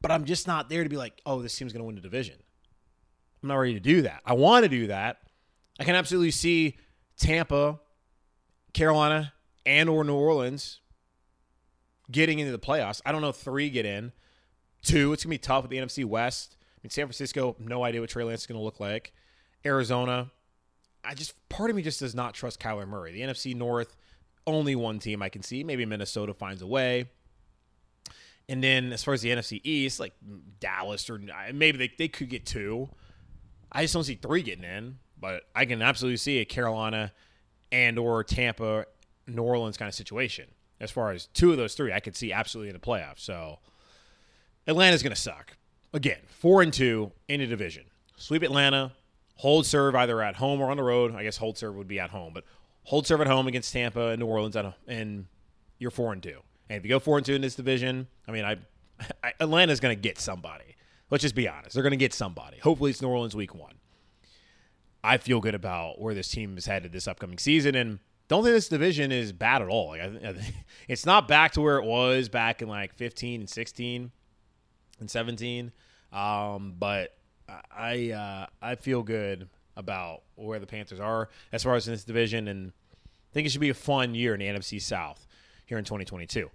but 0.00 0.10
I'm 0.10 0.24
just 0.24 0.46
not 0.46 0.68
there 0.68 0.82
to 0.82 0.90
be 0.90 0.96
like, 0.96 1.20
oh, 1.24 1.40
this 1.40 1.56
team's 1.56 1.72
going 1.72 1.80
to 1.80 1.86
win 1.86 1.94
the 1.94 2.00
division. 2.00 2.36
I'm 3.42 3.48
not 3.48 3.56
ready 3.56 3.74
to 3.74 3.80
do 3.80 4.02
that. 4.02 4.22
I 4.26 4.34
want 4.34 4.64
to 4.64 4.68
do 4.68 4.88
that. 4.88 5.18
I 5.78 5.84
can 5.84 5.94
absolutely 5.94 6.32
see 6.32 6.76
Tampa 7.16 7.80
Carolina 8.72 9.32
and 9.66 9.88
or 9.88 10.04
New 10.04 10.14
Orleans 10.14 10.80
getting 12.10 12.38
into 12.38 12.52
the 12.52 12.58
playoffs. 12.58 13.00
I 13.04 13.12
don't 13.12 13.22
know 13.22 13.32
three 13.32 13.70
get 13.70 13.86
in. 13.86 14.12
Two, 14.82 15.12
it's 15.12 15.24
gonna 15.24 15.34
be 15.34 15.38
tough 15.38 15.62
with 15.62 15.70
the 15.70 15.78
NFC 15.78 16.04
West. 16.04 16.56
I 16.60 16.80
mean, 16.82 16.90
San 16.90 17.06
Francisco, 17.06 17.56
no 17.58 17.84
idea 17.84 18.00
what 18.00 18.10
Trey 18.10 18.24
Lance 18.24 18.42
is 18.42 18.46
gonna 18.46 18.62
look 18.62 18.80
like. 18.80 19.12
Arizona, 19.64 20.30
I 21.04 21.14
just 21.14 21.34
part 21.48 21.70
of 21.70 21.76
me 21.76 21.82
just 21.82 22.00
does 22.00 22.14
not 22.14 22.34
trust 22.34 22.60
Kyler 22.60 22.88
Murray. 22.88 23.12
The 23.12 23.20
NFC 23.20 23.54
North, 23.54 23.96
only 24.46 24.74
one 24.74 24.98
team 24.98 25.22
I 25.22 25.28
can 25.28 25.42
see. 25.42 25.64
Maybe 25.64 25.84
Minnesota 25.84 26.34
finds 26.34 26.62
a 26.62 26.66
way. 26.66 27.10
And 28.48 28.64
then 28.64 28.92
as 28.92 29.04
far 29.04 29.14
as 29.14 29.22
the 29.22 29.30
NFC 29.30 29.60
East, 29.62 30.00
like 30.00 30.14
Dallas 30.58 31.08
or 31.08 31.20
maybe 31.52 31.78
they, 31.78 31.92
they 31.96 32.08
could 32.08 32.28
get 32.28 32.46
two. 32.46 32.88
I 33.70 33.82
just 33.82 33.94
don't 33.94 34.02
see 34.02 34.16
three 34.16 34.42
getting 34.42 34.64
in, 34.64 34.98
but 35.18 35.44
I 35.54 35.66
can 35.66 35.82
absolutely 35.82 36.16
see 36.16 36.38
a 36.38 36.44
Carolina 36.44 37.12
and 37.72 37.98
or 37.98 38.24
Tampa, 38.24 38.86
New 39.26 39.42
Orleans 39.42 39.76
kind 39.76 39.88
of 39.88 39.94
situation. 39.94 40.46
As 40.80 40.90
far 40.90 41.12
as 41.12 41.26
two 41.26 41.50
of 41.50 41.58
those 41.58 41.74
three, 41.74 41.92
I 41.92 42.00
could 42.00 42.16
see 42.16 42.32
absolutely 42.32 42.70
in 42.70 42.74
the 42.74 42.80
playoffs. 42.80 43.20
So 43.20 43.58
Atlanta's 44.66 45.02
going 45.02 45.14
to 45.14 45.20
suck 45.20 45.56
again. 45.92 46.20
Four 46.26 46.62
and 46.62 46.72
two 46.72 47.12
in 47.28 47.40
a 47.40 47.46
division. 47.46 47.84
Sweep 48.16 48.42
Atlanta, 48.42 48.92
hold 49.36 49.66
serve 49.66 49.94
either 49.94 50.22
at 50.22 50.36
home 50.36 50.60
or 50.60 50.70
on 50.70 50.76
the 50.76 50.82
road. 50.82 51.14
I 51.14 51.22
guess 51.22 51.36
hold 51.36 51.58
serve 51.58 51.74
would 51.76 51.88
be 51.88 52.00
at 52.00 52.10
home, 52.10 52.32
but 52.34 52.44
hold 52.84 53.06
serve 53.06 53.20
at 53.20 53.26
home 53.26 53.46
against 53.46 53.72
Tampa 53.72 54.08
and 54.08 54.20
New 54.20 54.26
Orleans, 54.26 54.56
at, 54.56 54.74
and 54.86 55.26
you're 55.78 55.90
four 55.90 56.12
and 56.12 56.22
two. 56.22 56.40
And 56.68 56.78
if 56.78 56.84
you 56.84 56.88
go 56.88 56.98
four 56.98 57.16
and 57.16 57.26
two 57.26 57.34
in 57.34 57.40
this 57.40 57.54
division, 57.54 58.06
I 58.28 58.32
mean, 58.32 58.44
I, 58.44 58.56
I 59.24 59.32
Atlanta's 59.40 59.80
going 59.80 59.96
to 59.96 60.00
get 60.00 60.18
somebody. 60.18 60.76
Let's 61.10 61.22
just 61.22 61.34
be 61.34 61.48
honest; 61.48 61.74
they're 61.74 61.82
going 61.82 61.90
to 61.90 61.96
get 61.96 62.14
somebody. 62.14 62.58
Hopefully, 62.58 62.90
it's 62.90 63.02
New 63.02 63.08
Orleans 63.08 63.34
week 63.34 63.54
one. 63.54 63.74
I 65.02 65.16
feel 65.16 65.40
good 65.40 65.54
about 65.54 66.00
where 66.00 66.14
this 66.14 66.28
team 66.28 66.56
is 66.58 66.66
headed 66.66 66.92
this 66.92 67.08
upcoming 67.08 67.38
season. 67.38 67.74
And 67.74 67.98
don't 68.28 68.44
think 68.44 68.54
this 68.54 68.68
division 68.68 69.12
is 69.12 69.32
bad 69.32 69.62
at 69.62 69.68
all. 69.68 69.88
Like, 69.88 70.02
I, 70.02 70.34
it's 70.88 71.06
not 71.06 71.26
back 71.28 71.52
to 71.52 71.60
where 71.60 71.76
it 71.78 71.84
was 71.84 72.28
back 72.28 72.62
in 72.62 72.68
like 72.68 72.94
15 72.94 73.40
and 73.40 73.50
16 73.50 74.10
and 75.00 75.10
17. 75.10 75.72
Um, 76.12 76.74
but 76.78 77.16
I 77.70 78.10
uh, 78.10 78.46
I 78.62 78.74
feel 78.76 79.02
good 79.02 79.48
about 79.76 80.22
where 80.36 80.58
the 80.58 80.66
Panthers 80.66 81.00
are 81.00 81.28
as 81.52 81.62
far 81.62 81.74
as 81.74 81.86
in 81.86 81.94
this 81.94 82.04
division, 82.04 82.48
and 82.48 82.72
I 82.92 83.32
think 83.32 83.46
it 83.46 83.50
should 83.50 83.60
be 83.60 83.70
a 83.70 83.74
fun 83.74 84.14
year 84.14 84.34
in 84.34 84.40
the 84.40 84.46
NFC 84.46 84.80
South 84.80 85.26
here 85.66 85.78
in 85.78 85.84
2022. 85.84 86.50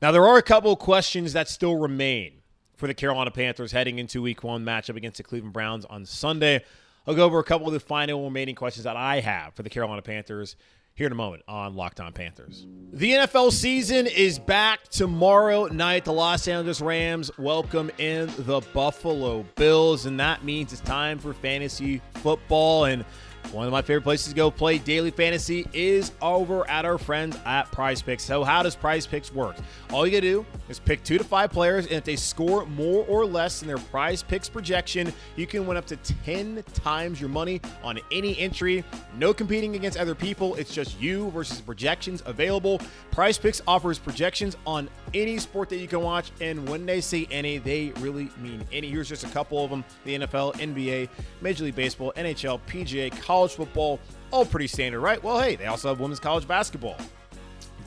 Now 0.00 0.10
there 0.10 0.26
are 0.26 0.38
a 0.38 0.42
couple 0.42 0.74
questions 0.76 1.32
that 1.34 1.48
still 1.48 1.76
remain 1.76 2.42
for 2.76 2.86
the 2.86 2.94
Carolina 2.94 3.30
Panthers 3.30 3.72
heading 3.72 3.98
into 3.98 4.20
Week 4.22 4.42
One 4.42 4.64
matchup 4.64 4.96
against 4.96 5.18
the 5.18 5.22
Cleveland 5.22 5.52
Browns 5.52 5.84
on 5.84 6.04
Sunday. 6.04 6.64
I'll 7.06 7.14
go 7.14 7.24
over 7.24 7.38
a 7.38 7.44
couple 7.44 7.66
of 7.66 7.72
the 7.72 7.80
final 7.80 8.24
remaining 8.24 8.54
questions 8.54 8.84
that 8.84 8.96
I 8.96 9.20
have 9.20 9.54
for 9.54 9.62
the 9.62 9.70
Carolina 9.70 10.02
Panthers 10.02 10.56
here 10.94 11.06
in 11.06 11.12
a 11.12 11.16
moment 11.16 11.42
on 11.48 11.74
Locked 11.74 12.00
On 12.00 12.12
Panthers. 12.12 12.66
The 12.92 13.12
NFL 13.12 13.52
season 13.52 14.06
is 14.06 14.38
back 14.38 14.86
tomorrow 14.88 15.66
night. 15.66 16.04
The 16.04 16.12
Los 16.12 16.46
Angeles 16.46 16.80
Rams 16.80 17.30
welcome 17.38 17.90
in 17.98 18.30
the 18.38 18.60
Buffalo 18.72 19.44
Bills, 19.56 20.06
and 20.06 20.20
that 20.20 20.44
means 20.44 20.72
it's 20.72 20.82
time 20.82 21.18
for 21.18 21.32
fantasy 21.32 22.00
football. 22.14 22.84
And 22.84 23.04
one 23.50 23.66
of 23.66 23.72
my 23.72 23.82
favorite 23.82 24.02
places 24.02 24.28
to 24.28 24.34
go 24.34 24.50
play 24.50 24.78
daily 24.78 25.10
fantasy 25.10 25.66
is 25.72 26.12
over 26.22 26.68
at 26.70 26.84
our 26.84 26.96
friends 26.96 27.36
at 27.44 27.70
PrizePicks. 27.70 28.20
So, 28.20 28.44
how 28.44 28.62
does 28.62 28.76
PrizePicks 28.76 29.32
work? 29.32 29.56
All 29.90 30.06
you 30.06 30.12
gotta 30.12 30.22
do 30.22 30.46
is 30.68 30.78
pick 30.78 31.02
two 31.02 31.18
to 31.18 31.24
five 31.24 31.50
players, 31.50 31.86
and 31.86 31.94
if 31.94 32.04
they 32.04 32.16
score 32.16 32.64
more 32.66 33.04
or 33.06 33.26
less 33.26 33.60
than 33.60 33.68
their 33.68 33.76
PrizePicks 33.76 34.50
projection, 34.50 35.12
you 35.36 35.46
can 35.46 35.66
win 35.66 35.76
up 35.76 35.86
to 35.86 35.96
10 35.96 36.64
times 36.72 37.20
your 37.20 37.28
money 37.28 37.60
on 37.82 37.98
any 38.10 38.38
entry. 38.38 38.84
No 39.18 39.34
competing 39.34 39.74
against 39.74 39.98
other 39.98 40.14
people, 40.14 40.54
it's 40.54 40.72
just 40.72 40.98
you 41.00 41.30
versus 41.32 41.60
projections 41.60 42.22
available. 42.24 42.80
PrizePicks 43.10 43.60
offers 43.66 43.98
projections 43.98 44.56
on 44.66 44.88
any 45.12 45.38
sport 45.38 45.68
that 45.68 45.76
you 45.76 45.88
can 45.88 46.00
watch, 46.00 46.32
and 46.40 46.66
when 46.68 46.86
they 46.86 47.00
say 47.02 47.26
any, 47.30 47.58
they 47.58 47.92
really 47.98 48.30
mean 48.38 48.64
any. 48.72 48.88
Here's 48.88 49.08
just 49.08 49.24
a 49.24 49.28
couple 49.28 49.62
of 49.62 49.70
them 49.70 49.84
the 50.04 50.20
NFL, 50.20 50.54
NBA, 50.54 51.08
Major 51.42 51.64
League 51.64 51.74
Baseball, 51.74 52.12
NHL, 52.16 52.60
PGA, 52.66 53.10
college 53.20 53.31
football, 53.54 54.00
all 54.30 54.44
pretty 54.44 54.66
standard, 54.66 55.00
right? 55.00 55.22
Well, 55.22 55.40
hey, 55.40 55.56
they 55.56 55.66
also 55.66 55.88
have 55.88 56.00
women's 56.00 56.20
college 56.20 56.46
basketball. 56.46 56.96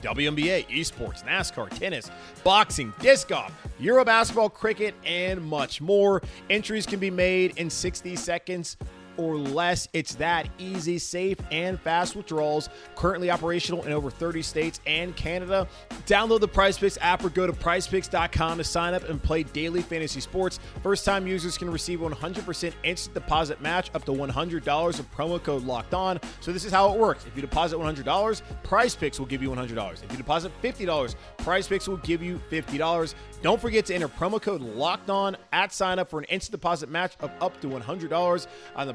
WNBA, 0.02 0.68
esports, 0.68 1.24
NASCAR, 1.24 1.70
tennis, 1.70 2.10
boxing, 2.44 2.92
disc 3.00 3.28
golf, 3.28 3.52
Euro 3.78 4.04
basketball, 4.04 4.50
cricket, 4.50 4.94
and 5.04 5.42
much 5.42 5.80
more. 5.80 6.22
Entries 6.50 6.86
can 6.86 7.00
be 7.00 7.10
made 7.10 7.56
in 7.56 7.70
60 7.70 8.14
seconds 8.16 8.76
or 9.16 9.36
less. 9.36 9.88
It's 9.92 10.14
that 10.16 10.48
easy, 10.58 10.98
safe, 10.98 11.38
and 11.50 11.80
fast 11.80 12.16
withdrawals. 12.16 12.68
Currently 12.94 13.30
operational 13.30 13.84
in 13.84 13.92
over 13.92 14.10
30 14.10 14.42
states 14.42 14.80
and 14.86 15.14
Canada. 15.16 15.68
Download 16.06 16.40
the 16.40 16.48
PrizePicks 16.48 16.98
app 17.00 17.24
or 17.24 17.30
go 17.30 17.46
to 17.46 17.52
PrizePicks.com 17.52 18.58
to 18.58 18.64
sign 18.64 18.94
up 18.94 19.08
and 19.08 19.22
play 19.22 19.42
daily 19.42 19.82
fantasy 19.82 20.20
sports. 20.20 20.58
First-time 20.82 21.26
users 21.26 21.58
can 21.58 21.70
receive 21.70 22.00
100% 22.00 22.72
instant 22.84 23.14
deposit 23.14 23.60
match 23.60 23.90
up 23.94 24.04
to 24.04 24.12
$100 24.12 24.98
of 24.98 25.14
promo 25.14 25.42
code 25.42 25.64
Locked 25.64 25.94
On. 25.94 26.20
So 26.40 26.52
this 26.52 26.64
is 26.64 26.72
how 26.72 26.92
it 26.92 26.98
works. 26.98 27.26
If 27.26 27.34
you 27.36 27.42
deposit 27.42 27.76
$100, 27.76 28.42
PrizePicks 28.64 29.18
will 29.18 29.26
give 29.26 29.42
you 29.42 29.50
$100. 29.50 30.04
If 30.04 30.10
you 30.10 30.16
deposit 30.16 30.52
$50, 30.62 31.14
PrizePicks 31.38 31.88
will 31.88 31.96
give 31.98 32.22
you 32.22 32.40
$50. 32.50 33.14
Don't 33.42 33.60
forget 33.60 33.86
to 33.86 33.94
enter 33.94 34.08
promo 34.08 34.40
code 34.40 34.60
Locked 34.60 35.10
On 35.10 35.36
at 35.52 35.72
sign 35.72 35.98
up 35.98 36.08
for 36.08 36.18
an 36.18 36.24
instant 36.26 36.52
deposit 36.52 36.88
match 36.88 37.14
of 37.20 37.30
up 37.40 37.60
to 37.60 37.68
$100 37.68 38.46
on 38.74 38.86
the 38.86 38.94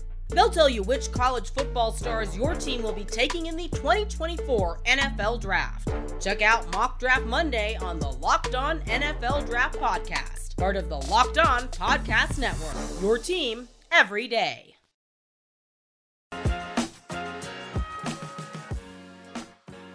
They'll 0.31 0.49
tell 0.49 0.69
you 0.69 0.81
which 0.83 1.11
college 1.11 1.51
football 1.51 1.91
stars 1.91 2.37
your 2.37 2.55
team 2.55 2.83
will 2.83 2.93
be 2.93 3.03
taking 3.03 3.47
in 3.47 3.57
the 3.57 3.67
2024 3.69 4.79
NFL 4.85 5.41
Draft. 5.41 5.89
Check 6.21 6.41
out 6.41 6.71
Mock 6.73 6.99
Draft 6.99 7.25
Monday 7.25 7.77
on 7.81 7.99
the 7.99 8.09
Locked 8.09 8.55
On 8.55 8.79
NFL 8.81 9.45
Draft 9.45 9.77
Podcast, 9.77 10.55
part 10.55 10.77
of 10.77 10.87
the 10.87 10.97
Locked 10.97 11.37
On 11.37 11.67
Podcast 11.69 12.37
Network. 12.37 13.01
Your 13.01 13.17
team 13.17 13.67
every 13.91 14.27
day. 14.27 14.75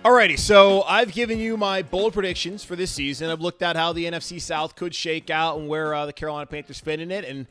Alrighty, 0.07 0.39
so 0.39 0.83
I've 0.83 1.13
given 1.13 1.41
you 1.41 1.57
my 1.57 1.83
bold 1.83 2.13
predictions 2.13 2.63
for 2.63 2.77
this 2.77 2.93
season. 2.93 3.29
I've 3.29 3.41
looked 3.41 3.61
at 3.63 3.75
how 3.75 3.93
the 3.93 4.05
NFC 4.05 4.41
South 4.41 4.77
could 4.77 4.95
shake 4.95 5.31
out 5.31 5.59
and 5.59 5.67
where 5.67 5.95
uh, 5.95 6.07
the 6.07 6.13
Carolina 6.13 6.47
Panthers 6.47 6.79
fit 6.79 7.01
in 7.01 7.11
it, 7.11 7.25
and 7.25 7.49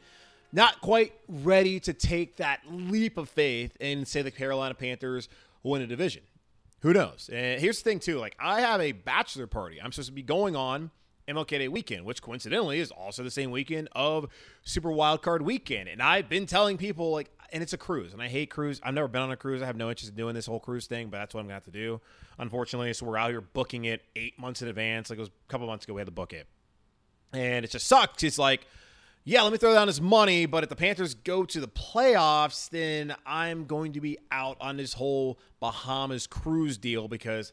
not 0.56 0.80
quite 0.80 1.14
ready 1.28 1.80
to 1.82 1.94
take 1.94 2.38
that 2.38 2.62
leap 2.70 3.18
of 3.18 3.30
faith 3.30 3.76
and 3.82 4.08
say 4.08 4.22
the 4.22 4.32
Carolina 4.32 4.74
Panthers 4.74 5.28
win 5.64 5.82
a 5.82 5.88
division. 5.88 6.24
Who 6.80 6.94
knows? 6.94 7.30
And 7.32 7.60
here's 7.60 7.82
the 7.82 7.90
thing, 7.90 8.00
too. 8.00 8.20
Like, 8.20 8.36
I 8.40 8.62
have 8.62 8.80
a 8.80 8.94
bachelor 8.94 9.48
party 9.48 9.82
I'm 9.82 9.92
supposed 9.92 10.10
to 10.10 10.14
be 10.14 10.22
going 10.22 10.56
on 10.56 10.92
MLK 11.28 11.50
Day 11.50 11.68
weekend, 11.68 12.06
which 12.06 12.22
coincidentally 12.22 12.80
is 12.80 12.90
also 12.92 13.22
the 13.22 13.32
same 13.32 13.52
weekend 13.52 13.90
of 13.92 14.28
Super 14.64 14.90
Wildcard 14.90 15.42
weekend. 15.42 15.90
And 15.90 16.02
I've 16.02 16.30
been 16.30 16.46
telling 16.46 16.78
people, 16.78 17.12
like, 17.12 17.32
and 17.52 17.62
it's 17.62 17.74
a 17.74 17.78
cruise, 17.78 18.14
and 18.14 18.22
I 18.22 18.28
hate 18.28 18.50
cruise. 18.50 18.80
I've 18.82 18.94
never 18.94 19.08
been 19.10 19.24
on 19.24 19.32
a 19.32 19.38
cruise. 19.38 19.62
I 19.62 19.66
have 19.66 19.76
no 19.76 19.90
interest 19.90 20.12
in 20.12 20.16
doing 20.16 20.36
this 20.36 20.46
whole 20.46 20.60
cruise 20.60 20.88
thing, 20.88 21.10
but 21.10 21.18
that's 21.18 21.34
what 21.34 21.42
I'm 21.42 21.48
to 21.48 21.54
have 21.54 21.66
to 21.66 21.72
do, 21.72 22.00
unfortunately. 22.40 22.94
So 22.94 23.06
we're 23.06 23.18
out 23.18 23.30
here 23.30 23.42
booking 23.42 23.86
it 23.86 24.04
eight 24.16 24.40
months 24.40 24.62
in 24.62 24.70
advance. 24.70 25.10
Like, 25.10 25.18
it 25.18 25.22
was 25.22 25.30
a 25.30 25.52
couple 25.52 25.68
months 25.68 25.84
ago, 25.86 25.96
we 25.96 26.00
had 26.00 26.08
to 26.08 26.12
book 26.12 26.32
it. 26.32 26.48
And 27.34 27.66
it 27.66 27.72
just 27.72 27.88
sucks. 27.88 28.24
It's 28.24 28.38
like, 28.38 28.68
yeah, 29.28 29.42
let 29.42 29.52
me 29.52 29.58
throw 29.58 29.74
down 29.74 29.88
this 29.88 30.00
money, 30.00 30.46
but 30.46 30.64
if 30.64 30.70
the 30.70 30.76
Panthers 30.76 31.16
go 31.16 31.46
to 31.46 31.60
the 31.60 31.68
playoffs, 31.68 32.70
then 32.70 33.16
I'm 33.26 33.66
going 33.66 33.94
to 33.94 34.00
be 34.00 34.20
out 34.32 34.56
on 34.62 34.78
this 34.78 34.94
whole 34.94 35.40
Bahamas 35.60 36.28
cruise 36.28 36.78
deal 36.78 37.08
because 37.08 37.52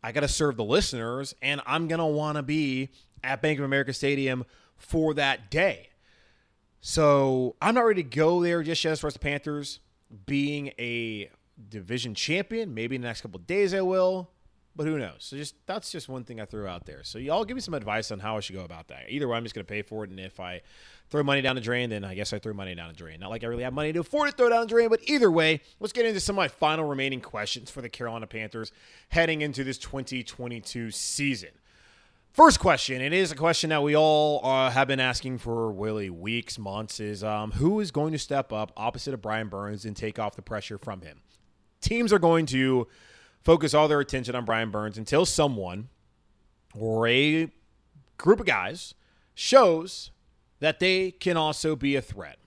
I 0.00 0.12
got 0.12 0.20
to 0.20 0.28
serve 0.28 0.56
the 0.56 0.62
listeners 0.62 1.34
and 1.42 1.60
I'm 1.66 1.88
going 1.88 1.98
to 1.98 2.06
want 2.06 2.36
to 2.36 2.44
be 2.44 2.90
at 3.24 3.42
Bank 3.42 3.58
of 3.58 3.64
America 3.64 3.92
Stadium 3.92 4.46
for 4.76 5.12
that 5.14 5.50
day. 5.50 5.88
So 6.80 7.56
I'm 7.60 7.74
not 7.74 7.84
ready 7.84 8.04
to 8.04 8.08
go 8.08 8.40
there 8.40 8.62
just 8.62 8.84
yet 8.84 8.92
as 8.92 9.00
far 9.00 9.08
as 9.08 9.14
the 9.14 9.18
Panthers 9.18 9.80
being 10.26 10.68
a 10.78 11.30
division 11.68 12.14
champion. 12.14 12.74
Maybe 12.74 12.94
in 12.94 13.02
the 13.02 13.08
next 13.08 13.22
couple 13.22 13.40
days 13.40 13.74
I 13.74 13.80
will, 13.80 14.30
but 14.78 14.86
who 14.86 14.96
knows? 14.96 15.16
So 15.18 15.36
just 15.36 15.56
that's 15.66 15.90
just 15.90 16.08
one 16.08 16.22
thing 16.22 16.40
I 16.40 16.44
threw 16.44 16.68
out 16.68 16.86
there. 16.86 17.02
So 17.02 17.18
y'all 17.18 17.44
give 17.44 17.56
me 17.56 17.60
some 17.60 17.74
advice 17.74 18.12
on 18.12 18.20
how 18.20 18.36
I 18.36 18.40
should 18.40 18.54
go 18.54 18.62
about 18.62 18.86
that. 18.88 19.06
Either 19.08 19.26
way, 19.26 19.36
I'm 19.36 19.42
just 19.42 19.52
going 19.52 19.66
to 19.66 19.68
pay 19.68 19.82
for 19.82 20.04
it, 20.04 20.10
and 20.10 20.20
if 20.20 20.38
I 20.38 20.62
throw 21.10 21.24
money 21.24 21.42
down 21.42 21.56
the 21.56 21.60
drain, 21.60 21.90
then 21.90 22.04
I 22.04 22.14
guess 22.14 22.32
I 22.32 22.38
throw 22.38 22.52
money 22.52 22.76
down 22.76 22.86
the 22.86 22.94
drain. 22.94 23.18
Not 23.18 23.30
like 23.30 23.42
I 23.42 23.48
really 23.48 23.64
have 23.64 23.72
money 23.72 23.92
to 23.92 23.98
afford 23.98 24.30
to 24.30 24.36
throw 24.36 24.48
down 24.48 24.60
the 24.60 24.66
drain, 24.68 24.88
but 24.88 25.00
either 25.02 25.32
way, 25.32 25.62
let's 25.80 25.92
get 25.92 26.06
into 26.06 26.20
some 26.20 26.34
of 26.34 26.36
my 26.36 26.46
final 26.46 26.84
remaining 26.84 27.20
questions 27.20 27.72
for 27.72 27.82
the 27.82 27.88
Carolina 27.88 28.28
Panthers 28.28 28.70
heading 29.08 29.42
into 29.42 29.64
this 29.64 29.78
2022 29.78 30.92
season. 30.92 31.50
First 32.30 32.60
question, 32.60 33.00
it 33.02 33.12
is 33.12 33.32
a 33.32 33.34
question 33.36 33.70
that 33.70 33.82
we 33.82 33.96
all 33.96 34.46
uh, 34.46 34.70
have 34.70 34.86
been 34.86 35.00
asking 35.00 35.38
for 35.38 35.72
really 35.72 36.08
weeks, 36.08 36.56
months, 36.56 37.00
is 37.00 37.24
um, 37.24 37.50
who 37.50 37.80
is 37.80 37.90
going 37.90 38.12
to 38.12 38.18
step 38.18 38.52
up 38.52 38.70
opposite 38.76 39.12
of 39.12 39.20
Brian 39.20 39.48
Burns 39.48 39.84
and 39.84 39.96
take 39.96 40.20
off 40.20 40.36
the 40.36 40.42
pressure 40.42 40.78
from 40.78 41.00
him? 41.00 41.20
Teams 41.80 42.12
are 42.12 42.20
going 42.20 42.46
to 42.46 42.86
focus 43.42 43.74
all 43.74 43.88
their 43.88 44.00
attention 44.00 44.34
on 44.34 44.44
Brian 44.44 44.70
Burns 44.70 44.98
until 44.98 45.24
someone 45.24 45.88
or 46.74 47.06
a 47.08 47.50
group 48.16 48.40
of 48.40 48.46
guys 48.46 48.94
shows 49.34 50.10
that 50.60 50.80
they 50.80 51.10
can 51.10 51.36
also 51.36 51.76
be 51.76 51.96
a 51.96 52.02
threat. 52.02 52.38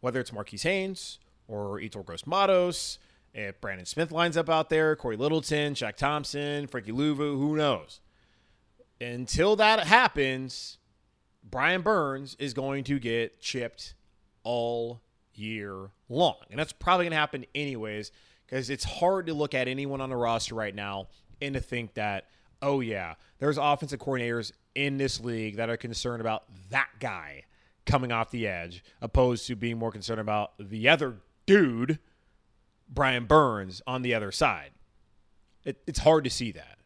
Whether 0.00 0.20
it's 0.20 0.32
Marquis 0.32 0.58
Haynes 0.62 1.18
or 1.48 1.78
Yetur 1.78 2.04
Gross-Matos, 2.04 2.98
if 3.34 3.60
Brandon 3.60 3.86
Smith 3.86 4.10
lines 4.10 4.36
up 4.36 4.48
out 4.48 4.70
there, 4.70 4.96
Cory 4.96 5.16
Littleton, 5.16 5.74
Shaq 5.74 5.96
Thompson, 5.96 6.66
Frankie 6.66 6.92
Luvu, 6.92 7.38
who 7.38 7.56
knows? 7.56 8.00
Until 9.00 9.56
that 9.56 9.86
happens, 9.86 10.78
Brian 11.42 11.82
Burns 11.82 12.36
is 12.38 12.54
going 12.54 12.84
to 12.84 12.98
get 12.98 13.40
chipped 13.40 13.94
all 14.42 15.00
year 15.34 15.90
long. 16.08 16.36
And 16.50 16.58
that's 16.58 16.72
probably 16.72 17.04
going 17.04 17.12
to 17.12 17.18
happen 17.18 17.46
anyways 17.54 18.10
because 18.50 18.68
it's 18.68 18.84
hard 18.84 19.26
to 19.26 19.34
look 19.34 19.54
at 19.54 19.68
anyone 19.68 20.00
on 20.00 20.10
the 20.10 20.16
roster 20.16 20.56
right 20.56 20.74
now 20.74 21.06
and 21.40 21.54
to 21.54 21.60
think 21.60 21.94
that, 21.94 22.26
oh, 22.60 22.80
yeah, 22.80 23.14
there's 23.38 23.58
offensive 23.58 24.00
coordinators 24.00 24.50
in 24.74 24.96
this 24.96 25.20
league 25.20 25.56
that 25.56 25.70
are 25.70 25.76
concerned 25.76 26.20
about 26.20 26.44
that 26.70 26.88
guy 26.98 27.44
coming 27.86 28.10
off 28.10 28.30
the 28.30 28.48
edge, 28.48 28.82
opposed 29.00 29.46
to 29.46 29.54
being 29.54 29.78
more 29.78 29.92
concerned 29.92 30.20
about 30.20 30.52
the 30.58 30.88
other 30.88 31.16
dude, 31.46 32.00
Brian 32.88 33.24
Burns, 33.24 33.82
on 33.86 34.02
the 34.02 34.14
other 34.14 34.32
side. 34.32 34.72
It, 35.64 35.80
it's 35.86 36.00
hard 36.00 36.24
to 36.24 36.30
see 36.30 36.50
that. 36.52 36.78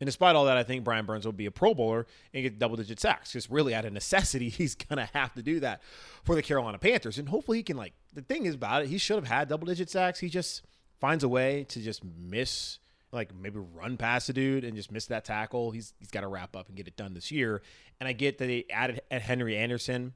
And 0.00 0.06
despite 0.06 0.34
all 0.34 0.46
that, 0.46 0.56
I 0.56 0.62
think 0.62 0.84
Brian 0.84 1.04
Burns 1.04 1.26
will 1.26 1.32
be 1.32 1.44
a 1.44 1.50
Pro 1.50 1.74
Bowler 1.74 2.06
and 2.32 2.42
get 2.42 2.58
double 2.58 2.76
digit 2.76 2.98
sacks. 2.98 3.32
Because 3.32 3.50
really, 3.50 3.74
out 3.74 3.84
of 3.84 3.92
necessity, 3.92 4.48
he's 4.48 4.74
going 4.74 4.96
to 4.96 5.12
have 5.12 5.34
to 5.34 5.42
do 5.42 5.60
that 5.60 5.82
for 6.24 6.34
the 6.34 6.42
Carolina 6.42 6.78
Panthers. 6.78 7.18
And 7.18 7.28
hopefully, 7.28 7.58
he 7.58 7.62
can, 7.62 7.76
like, 7.76 7.92
the 8.14 8.22
thing 8.22 8.46
is 8.46 8.54
about 8.54 8.82
it, 8.82 8.88
he 8.88 8.96
should 8.96 9.16
have 9.16 9.28
had 9.28 9.48
double 9.48 9.66
digit 9.66 9.90
sacks. 9.90 10.18
He 10.20 10.30
just 10.30 10.62
finds 11.00 11.24
a 11.24 11.28
way 11.28 11.64
to 11.70 11.80
just 11.80 12.02
miss, 12.04 12.78
like, 13.12 13.34
maybe 13.34 13.58
run 13.58 13.96
past 13.96 14.28
a 14.28 14.32
dude 14.32 14.64
and 14.64 14.76
just 14.76 14.92
miss 14.92 15.06
that 15.06 15.24
tackle. 15.24 15.70
He's, 15.70 15.94
he's 15.98 16.10
got 16.10 16.20
to 16.20 16.28
wrap 16.28 16.54
up 16.56 16.68
and 16.68 16.76
get 16.76 16.86
it 16.88 16.96
done 16.96 17.14
this 17.14 17.30
year. 17.30 17.62
And 17.98 18.08
I 18.08 18.12
get 18.12 18.38
that 18.38 18.46
they 18.46 18.64
added 18.70 19.00
Henry 19.10 19.56
Anderson. 19.56 20.14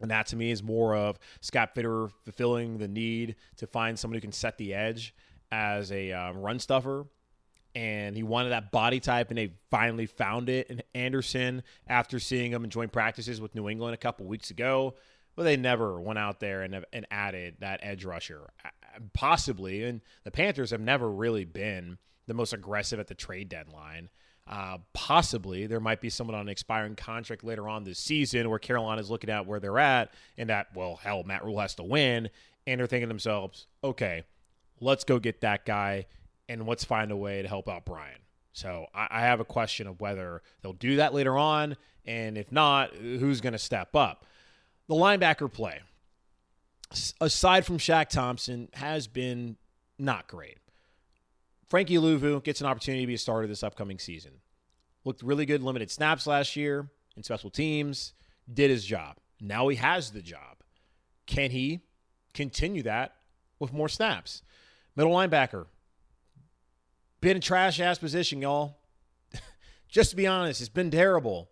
And 0.00 0.10
that 0.10 0.26
to 0.28 0.36
me 0.36 0.50
is 0.50 0.62
more 0.62 0.96
of 0.96 1.18
Scott 1.40 1.74
Fitterer 1.74 2.10
fulfilling 2.24 2.78
the 2.78 2.88
need 2.88 3.36
to 3.58 3.66
find 3.66 3.98
someone 3.98 4.16
who 4.16 4.20
can 4.20 4.32
set 4.32 4.58
the 4.58 4.74
edge 4.74 5.14
as 5.52 5.92
a 5.92 6.12
uh, 6.12 6.32
run 6.32 6.58
stuffer 6.58 7.06
and 7.74 8.16
he 8.16 8.22
wanted 8.22 8.50
that 8.50 8.70
body 8.70 9.00
type, 9.00 9.30
and 9.30 9.38
they 9.38 9.54
finally 9.70 10.06
found 10.06 10.48
it 10.48 10.68
in 10.68 10.82
Anderson 10.94 11.62
after 11.86 12.18
seeing 12.18 12.52
him 12.52 12.64
in 12.64 12.70
joint 12.70 12.92
practices 12.92 13.40
with 13.40 13.54
New 13.54 13.68
England 13.68 13.94
a 13.94 13.98
couple 13.98 14.26
weeks 14.26 14.50
ago. 14.50 14.94
But 15.34 15.44
they 15.44 15.56
never 15.56 15.98
went 15.98 16.18
out 16.18 16.40
there 16.40 16.62
and, 16.62 16.84
and 16.92 17.06
added 17.10 17.56
that 17.60 17.80
edge 17.82 18.04
rusher. 18.04 18.50
Possibly, 19.12 19.84
and 19.84 20.00
the 20.24 20.30
Panthers 20.30 20.70
have 20.70 20.80
never 20.80 21.10
really 21.10 21.44
been 21.44 21.98
the 22.26 22.34
most 22.34 22.52
aggressive 22.52 23.00
at 23.00 23.08
the 23.08 23.14
trade 23.14 23.48
deadline. 23.48 24.10
Uh, 24.46 24.78
possibly 24.92 25.66
there 25.66 25.80
might 25.80 26.00
be 26.00 26.10
someone 26.10 26.34
on 26.34 26.42
an 26.42 26.48
expiring 26.48 26.96
contract 26.96 27.44
later 27.44 27.68
on 27.68 27.84
this 27.84 27.98
season 27.98 28.50
where 28.50 28.58
Carolina's 28.58 29.10
looking 29.10 29.30
at 29.30 29.46
where 29.46 29.60
they're 29.60 29.78
at 29.78 30.12
and 30.36 30.50
that, 30.50 30.66
well, 30.74 30.96
hell, 30.96 31.22
Matt 31.22 31.44
Rhule 31.44 31.60
has 31.60 31.76
to 31.76 31.84
win. 31.84 32.28
And 32.66 32.78
they're 32.78 32.86
thinking 32.86 33.08
themselves, 33.08 33.66
okay, 33.82 34.24
let's 34.80 35.04
go 35.04 35.18
get 35.18 35.40
that 35.40 35.64
guy 35.64 36.06
and 36.48 36.66
let's 36.66 36.84
find 36.84 37.10
a 37.10 37.16
way 37.16 37.42
to 37.42 37.48
help 37.48 37.68
out 37.68 37.84
Brian. 37.84 38.18
So 38.52 38.86
I, 38.94 39.08
I 39.10 39.20
have 39.20 39.40
a 39.40 39.44
question 39.44 39.86
of 39.86 40.00
whether 40.00 40.42
they'll 40.60 40.72
do 40.72 40.96
that 40.96 41.14
later 41.14 41.38
on, 41.38 41.76
and 42.04 42.36
if 42.36 42.52
not, 42.52 42.94
who's 42.94 43.40
going 43.40 43.54
to 43.54 43.58
step 43.58 43.96
up? 43.96 44.26
The 44.88 44.94
linebacker 44.94 45.50
play, 45.50 45.80
aside 47.20 47.66
from 47.66 47.78
Shaq 47.78 48.08
Thompson, 48.08 48.68
has 48.74 49.06
been 49.06 49.56
not 49.98 50.28
great. 50.28 50.58
Frankie 51.68 51.96
Luvu 51.96 52.42
gets 52.42 52.60
an 52.60 52.66
opportunity 52.66 53.02
to 53.02 53.06
be 53.06 53.14
a 53.14 53.18
starter 53.18 53.46
this 53.46 53.62
upcoming 53.62 53.98
season. 53.98 54.32
Looked 55.04 55.22
really 55.22 55.46
good, 55.46 55.62
limited 55.62 55.90
snaps 55.90 56.26
last 56.26 56.54
year 56.54 56.90
in 57.16 57.22
special 57.22 57.50
teams, 57.50 58.12
did 58.52 58.70
his 58.70 58.84
job. 58.84 59.16
Now 59.40 59.68
he 59.68 59.76
has 59.76 60.10
the 60.10 60.22
job. 60.22 60.58
Can 61.26 61.50
he 61.50 61.80
continue 62.34 62.82
that 62.82 63.14
with 63.58 63.72
more 63.72 63.88
snaps? 63.88 64.42
Middle 64.94 65.12
linebacker, 65.12 65.66
been 67.20 67.38
a 67.38 67.40
trash 67.40 67.80
ass 67.80 67.98
position, 67.98 68.42
y'all. 68.42 68.78
Just 69.88 70.10
to 70.10 70.16
be 70.16 70.26
honest, 70.26 70.60
it's 70.60 70.68
been 70.68 70.90
terrible. 70.90 71.48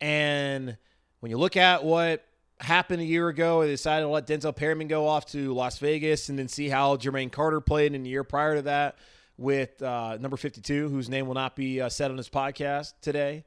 And 0.00 0.76
when 1.20 1.30
you 1.30 1.38
look 1.38 1.56
at 1.56 1.82
what 1.82 2.24
happened 2.60 3.02
a 3.02 3.04
year 3.04 3.28
ago, 3.28 3.62
they 3.62 3.68
decided 3.68 4.04
to 4.04 4.08
let 4.08 4.26
Denzel 4.26 4.54
Perryman 4.54 4.88
go 4.88 5.06
off 5.06 5.26
to 5.26 5.52
Las 5.52 5.78
Vegas 5.78 6.28
and 6.28 6.38
then 6.38 6.48
see 6.48 6.68
how 6.68 6.96
Jermaine 6.96 7.32
Carter 7.32 7.60
played 7.60 7.94
in 7.94 8.02
the 8.02 8.10
year 8.10 8.24
prior 8.24 8.56
to 8.56 8.62
that 8.62 8.96
with 9.36 9.82
uh, 9.82 10.16
number 10.20 10.36
52, 10.36 10.88
whose 10.88 11.08
name 11.08 11.26
will 11.26 11.34
not 11.34 11.56
be 11.56 11.80
uh, 11.80 11.88
said 11.88 12.10
on 12.10 12.16
this 12.16 12.28
podcast 12.28 12.94
today. 13.00 13.44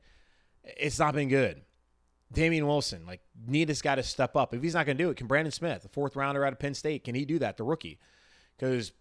It's 0.63 0.99
not 0.99 1.13
been 1.13 1.29
good. 1.29 1.61
Damien 2.31 2.67
Wilson, 2.67 3.05
like, 3.05 3.21
need 3.47 3.69
this 3.69 3.81
guy 3.81 3.95
to 3.95 4.03
step 4.03 4.35
up. 4.35 4.53
If 4.53 4.61
he's 4.61 4.73
not 4.73 4.85
going 4.85 4.97
to 4.97 5.03
do 5.03 5.09
it, 5.09 5.15
can 5.15 5.27
Brandon 5.27 5.51
Smith, 5.51 5.83
the 5.83 5.89
fourth 5.89 6.17
rounder 6.17 6.45
out 6.45 6.51
of 6.51 6.59
Penn 6.59 6.73
State, 6.73 7.05
can 7.05 7.15
he 7.15 7.23
do 7.23 7.39
that, 7.39 7.55
the 7.55 7.63
rookie? 7.63 7.99
Because 8.57 8.91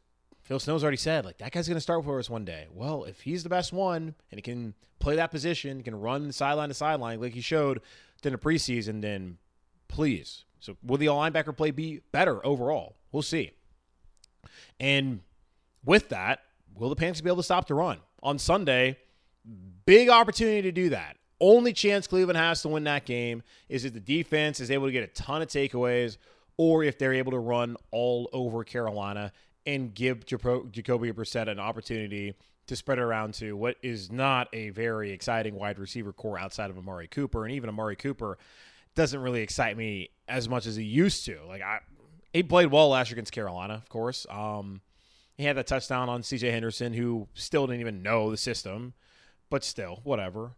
Phil 0.43 0.61
Snow's 0.61 0.85
already 0.85 0.97
said, 0.97 1.25
like, 1.25 1.39
that 1.39 1.51
guy's 1.51 1.67
going 1.67 1.77
to 1.77 1.81
start 1.81 2.05
for 2.05 2.21
us 2.21 2.31
one 2.31 2.45
day. 2.45 2.69
Well, 2.73 3.03
if 3.03 3.23
he's 3.23 3.43
the 3.43 3.49
best 3.49 3.73
one 3.73 4.15
and 4.31 4.39
he 4.39 4.43
can 4.43 4.75
play 5.01 5.17
that 5.17 5.33
position, 5.33 5.83
can 5.83 5.99
run 5.99 6.31
sideline 6.31 6.69
to 6.69 6.75
sideline 6.75 7.21
like 7.21 7.35
he 7.35 7.41
showed 7.41 7.81
in 8.23 8.33
the 8.33 8.39
preseason, 8.39 9.03
then 9.03 9.39
please. 9.89 10.45
So 10.61 10.77
will 10.83 10.99
the 10.99 11.07
linebacker 11.07 11.57
play 11.57 11.71
be 11.71 12.01
better 12.13 12.45
overall? 12.45 12.97
We'll 13.13 13.23
see. 13.23 13.53
And 14.81 15.21
with 15.85 16.09
that, 16.11 16.41
will 16.75 16.89
the 16.89 16.97
Panthers 16.97 17.21
be 17.21 17.31
able 17.31 17.37
to 17.39 17.43
stop 17.43 17.67
the 17.67 17.75
run? 17.75 17.99
On 18.23 18.39
Sunday, 18.39 18.99
big 19.85 20.09
opportunity 20.09 20.63
to 20.63 20.73
do 20.73 20.91
that. 20.91 21.17
Only 21.41 21.73
chance 21.73 22.07
Cleveland 22.07 22.39
has 22.39 22.63
to 22.63 22.69
win 22.69 22.85
that 22.85 23.05
game 23.05 23.43
is 23.69 23.85
if 23.85 23.93
the 23.93 24.01
defense 24.01 24.59
is 24.59 24.71
able 24.71 24.87
to 24.87 24.93
get 24.93 25.05
a 25.05 25.09
ton 25.09 25.43
of 25.43 25.49
takeaways 25.49 26.17
or 26.57 26.83
if 26.83 26.99
they're 26.99 27.13
able 27.13 27.33
to 27.33 27.39
run 27.39 27.77
all 27.91 28.29
over 28.33 28.65
Carolina 28.65 29.33
and 29.67 29.95
give 29.95 30.25
Jacoby 30.25 31.13
Brissett 31.13 31.49
an 31.49 31.59
opportunity 31.59 32.35
to 32.67 32.77
spread 32.77 32.99
it 32.99 33.03
around 33.03 33.35
to 33.35 33.57
what 33.57 33.77
is 33.83 34.11
not 34.11 34.49
a 34.53 34.71
very 34.71 35.13
exciting 35.13 35.55
wide 35.55 35.79
receiver 35.79 36.13
corps 36.13 36.39
outside 36.39 36.71
of 36.71 36.79
Amari 36.79 37.07
Cooper. 37.07 37.45
And 37.45 37.55
even 37.55 37.69
Amari 37.69 37.97
Cooper 37.97 38.39
doesn't 38.97 39.21
really 39.21 39.43
excite 39.43 39.77
me 39.77 40.11
as 40.27 40.49
much 40.49 40.67
as 40.67 40.75
he 40.75 40.83
used 40.83 41.25
to. 41.27 41.39
Like 41.47 41.63
I 41.63 41.79
he 42.33 42.43
played 42.43 42.71
well 42.71 42.91
last 42.91 43.11
year 43.11 43.15
against 43.15 43.33
Carolina, 43.33 43.75
of 43.75 43.89
course. 43.89 44.27
Um, 44.29 44.81
he 45.39 45.45
had 45.45 45.57
that 45.57 45.67
touchdown 45.67 46.09
on 46.09 46.23
CJ 46.23 46.51
Henderson, 46.51 46.93
who 46.93 47.29
still 47.35 47.67
didn't 47.67 47.81
even 47.81 48.03
know 48.03 48.31
the 48.31 48.37
system, 48.37 48.95
but 49.49 49.65
still, 49.65 50.01
whatever. 50.05 50.53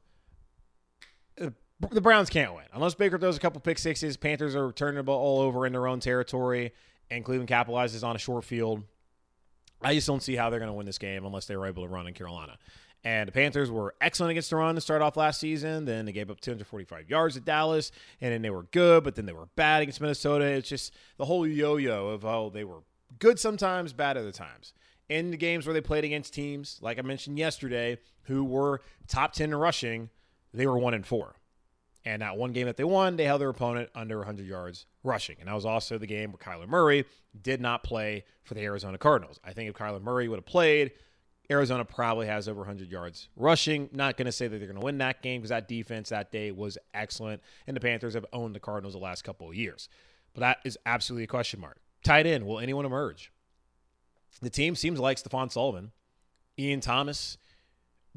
Uh, 1.41 1.51
the 1.91 2.01
Browns 2.01 2.31
can't 2.31 2.55
win 2.55 2.65
unless 2.73 2.95
Baker 2.95 3.19
throws 3.19 3.37
a 3.37 3.41
couple 3.41 3.61
pick 3.61 3.79
sixes. 3.79 4.17
Panthers 4.17 4.57
are 4.57 4.73
turning 4.73 4.97
the 4.97 5.03
ball 5.03 5.21
all 5.21 5.41
over 5.41 5.67
in 5.67 5.73
their 5.73 5.87
own 5.87 6.01
territory, 6.01 6.73
and 7.11 7.25
Cleveland 7.25 7.49
capitalizes 7.49 8.03
on 8.03 8.17
a 8.17 8.19
short 8.19 8.45
field. 8.45 8.83
I 9.81 9.95
just 9.95 10.09
don't 10.09 10.23
see 10.23 10.35
how 10.35 10.51
they're 10.51 10.59
going 10.59 10.71
to 10.71 10.77
win 10.77 10.87
this 10.87 10.99
game 10.99 11.25
unless 11.25 11.47
they 11.47 11.57
were 11.57 11.67
able 11.67 11.85
to 11.85 11.89
run 11.89 12.09
in 12.09 12.15
Carolina. 12.15 12.59
And 13.05 13.29
the 13.29 13.33
Panthers 13.33 13.71
were 13.71 13.95
excellent 14.01 14.33
against 14.33 14.51
the 14.51 14.57
run 14.57 14.75
to 14.75 14.81
start 14.81 15.03
off 15.03 15.17
last 15.17 15.39
season. 15.41 15.85
Then 15.85 16.05
they 16.05 16.13
gave 16.13 16.31
up 16.31 16.41
245 16.41 17.09
yards 17.09 17.37
at 17.37 17.45
Dallas, 17.45 17.93
and 18.21 18.33
then 18.33 18.43
they 18.43 18.51
were 18.51 18.65
good, 18.65 19.05
but 19.05 19.15
then 19.15 19.25
they 19.25 19.33
were 19.33 19.47
bad 19.55 19.83
against 19.83 20.01
Minnesota. 20.01 20.45
It's 20.45 20.69
just 20.69 20.93
the 21.17 21.25
whole 21.25 21.47
yo-yo 21.47 22.09
of 22.09 22.25
oh, 22.25 22.51
they 22.51 22.65
were 22.65 22.83
good 23.19 23.39
sometimes, 23.39 23.93
bad 23.93 24.17
other 24.17 24.33
times. 24.33 24.73
In 25.09 25.31
the 25.31 25.37
games 25.37 25.67
where 25.67 25.73
they 25.73 25.81
played 25.81 26.05
against 26.05 26.35
teams, 26.35 26.79
like 26.83 26.99
I 26.99 27.03
mentioned 27.03 27.39
yesterday, 27.39 27.99
who 28.25 28.45
were 28.45 28.83
top 29.07 29.33
10 29.33 29.51
in 29.51 29.57
rushing, 29.57 30.11
they 30.53 30.67
were 30.67 30.79
one 30.79 30.93
and 30.93 31.07
four. 31.07 31.37
And 32.05 32.23
that 32.23 32.37
one 32.37 32.53
game 32.53 32.67
that 32.67 32.77
they 32.77 32.85
won, 32.85 33.17
they 33.17 33.25
held 33.25 33.41
their 33.41 33.49
opponent 33.49 33.91
under 33.95 34.19
100 34.19 34.47
yards 34.47 34.87
rushing. 35.03 35.37
And 35.41 35.49
that 35.49 35.55
was 35.55 35.67
also 35.67 35.99
the 35.99 36.07
game 36.07 36.33
where 36.33 36.39
Kyler 36.39 36.69
Murray 36.69 37.05
did 37.41 37.61
not 37.61 37.83
play 37.83 38.25
for 38.45 38.55
the 38.55 38.63
Arizona 38.63 38.99
Cardinals. 38.99 39.39
I 39.45 39.53
think 39.53 39.69
if 39.69 39.77
Kyler 39.77 40.03
Murray 40.03 40.29
would 40.29 40.39
have 40.39 40.47
played, 40.47 40.93
Arizona 41.51 41.85
probably 41.85 42.27
has 42.27 42.47
over 42.49 42.61
100 42.61 42.91
yards 42.91 43.29
rushing. 43.37 43.89
Not 43.93 44.17
going 44.17 44.27
to 44.27 44.33
say 44.33 44.49
that 44.49 44.59
they're 44.59 44.69
going 44.69 44.79
to 44.79 44.85
win 44.85 44.99
that 44.99 45.23
game 45.23 45.41
because 45.41 45.51
that 45.51 45.67
defense 45.69 46.11
that 46.11 46.31
day 46.31 46.53
was 46.53 46.77
excellent. 46.93 47.43
And 47.67 47.75
the 47.75 47.81
Panthers 47.81 48.15
have 48.15 48.27
owned 48.33 48.55
the 48.55 48.61
Cardinals 48.61 48.95
the 48.95 49.01
last 49.01 49.23
couple 49.23 49.49
of 49.49 49.55
years. 49.55 49.89
But 50.35 50.41
that 50.41 50.59
is 50.65 50.77
absolutely 50.85 51.25
a 51.25 51.29
question 51.29 51.61
mark. 51.61 51.79
Tight 52.05 52.27
end, 52.27 52.47
will 52.47 52.59
anyone 52.59 52.85
emerge? 52.85 53.33
The 54.43 54.51
team 54.51 54.77
seems 54.77 55.01
like 55.01 55.19
Stephen 55.19 55.49
Sullivan, 55.49 55.93
Ian 56.59 56.81
Thomas. 56.81 57.39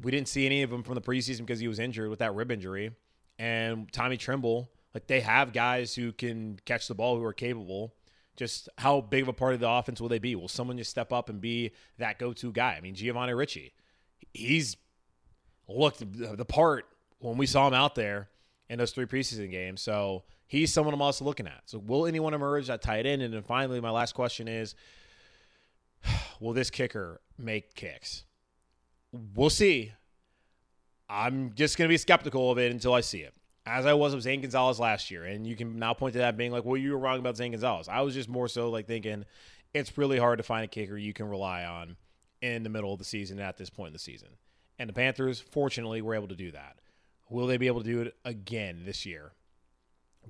We 0.00 0.10
didn't 0.10 0.28
see 0.28 0.46
any 0.46 0.62
of 0.62 0.70
them 0.70 0.82
from 0.82 0.94
the 0.94 1.00
preseason 1.00 1.40
because 1.40 1.60
he 1.60 1.68
was 1.68 1.78
injured 1.78 2.10
with 2.10 2.18
that 2.18 2.34
rib 2.34 2.50
injury 2.50 2.92
and 3.38 3.90
Tommy 3.92 4.16
Tremble. 4.16 4.70
Like 4.94 5.06
they 5.06 5.20
have 5.20 5.52
guys 5.52 5.94
who 5.94 6.12
can 6.12 6.60
catch 6.64 6.86
the 6.86 6.94
ball 6.94 7.16
who 7.16 7.24
are 7.24 7.32
capable. 7.32 7.94
Just 8.36 8.68
how 8.78 9.00
big 9.00 9.22
of 9.22 9.28
a 9.28 9.32
part 9.32 9.54
of 9.54 9.60
the 9.60 9.68
offense 9.68 10.00
will 10.00 10.08
they 10.08 10.18
be? 10.18 10.34
Will 10.34 10.48
someone 10.48 10.78
just 10.78 10.90
step 10.90 11.12
up 11.12 11.28
and 11.28 11.40
be 11.40 11.72
that 11.98 12.18
go-to 12.18 12.50
guy? 12.50 12.74
I 12.76 12.80
mean, 12.80 12.94
Giovanni 12.94 13.34
Ricci, 13.34 13.74
he's 14.32 14.76
looked 15.68 16.00
the 16.00 16.44
part 16.44 16.86
when 17.18 17.36
we 17.36 17.46
saw 17.46 17.68
him 17.68 17.74
out 17.74 17.94
there 17.94 18.28
in 18.68 18.78
those 18.78 18.90
three 18.92 19.06
preseason 19.06 19.50
games. 19.50 19.82
So 19.82 20.24
he's 20.46 20.72
someone 20.72 20.94
I'm 20.94 21.02
also 21.02 21.24
looking 21.24 21.46
at. 21.46 21.62
So 21.66 21.78
will 21.78 22.06
anyone 22.06 22.34
emerge 22.34 22.70
at 22.70 22.82
tight 22.82 23.06
end? 23.06 23.22
And 23.22 23.34
then 23.34 23.42
finally, 23.42 23.80
my 23.80 23.90
last 23.90 24.14
question 24.14 24.48
is, 24.48 24.74
will 26.40 26.52
this 26.52 26.70
kicker 26.70 27.20
make 27.38 27.74
kicks? 27.74 28.24
We'll 29.34 29.50
see. 29.50 29.92
I'm 31.08 31.52
just 31.54 31.76
going 31.76 31.86
to 31.86 31.92
be 31.92 31.98
skeptical 31.98 32.50
of 32.50 32.58
it 32.58 32.72
until 32.72 32.94
I 32.94 33.02
see 33.02 33.20
it. 33.20 33.34
As 33.64 33.86
I 33.86 33.94
was 33.94 34.14
with 34.14 34.24
Zane 34.24 34.40
Gonzalez 34.40 34.80
last 34.80 35.10
year. 35.10 35.24
And 35.24 35.46
you 35.46 35.54
can 35.54 35.78
now 35.78 35.94
point 35.94 36.14
to 36.14 36.18
that 36.18 36.36
being 36.36 36.50
like, 36.50 36.64
well, 36.64 36.76
you 36.76 36.92
were 36.92 36.98
wrong 36.98 37.18
about 37.18 37.36
Zane 37.36 37.52
Gonzalez. 37.52 37.88
I 37.88 38.00
was 38.00 38.14
just 38.14 38.28
more 38.28 38.48
so 38.48 38.70
like 38.70 38.86
thinking 38.86 39.24
it's 39.72 39.96
really 39.96 40.18
hard 40.18 40.38
to 40.38 40.42
find 40.42 40.64
a 40.64 40.68
kicker 40.68 40.96
you 40.96 41.12
can 41.12 41.28
rely 41.28 41.64
on 41.64 41.96
in 42.40 42.62
the 42.62 42.68
middle 42.68 42.92
of 42.92 42.98
the 42.98 43.04
season 43.04 43.38
at 43.38 43.56
this 43.56 43.70
point 43.70 43.88
in 43.88 43.92
the 43.92 43.98
season. 43.98 44.28
And 44.78 44.88
the 44.88 44.94
Panthers, 44.94 45.40
fortunately, 45.40 46.02
were 46.02 46.14
able 46.14 46.28
to 46.28 46.34
do 46.34 46.50
that. 46.50 46.76
Will 47.30 47.46
they 47.46 47.56
be 47.56 47.68
able 47.68 47.82
to 47.82 47.90
do 47.90 48.00
it 48.00 48.16
again 48.24 48.82
this 48.84 49.06
year? 49.06 49.32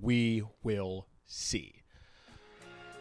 We 0.01 0.43
will 0.63 1.07
see. 1.27 1.83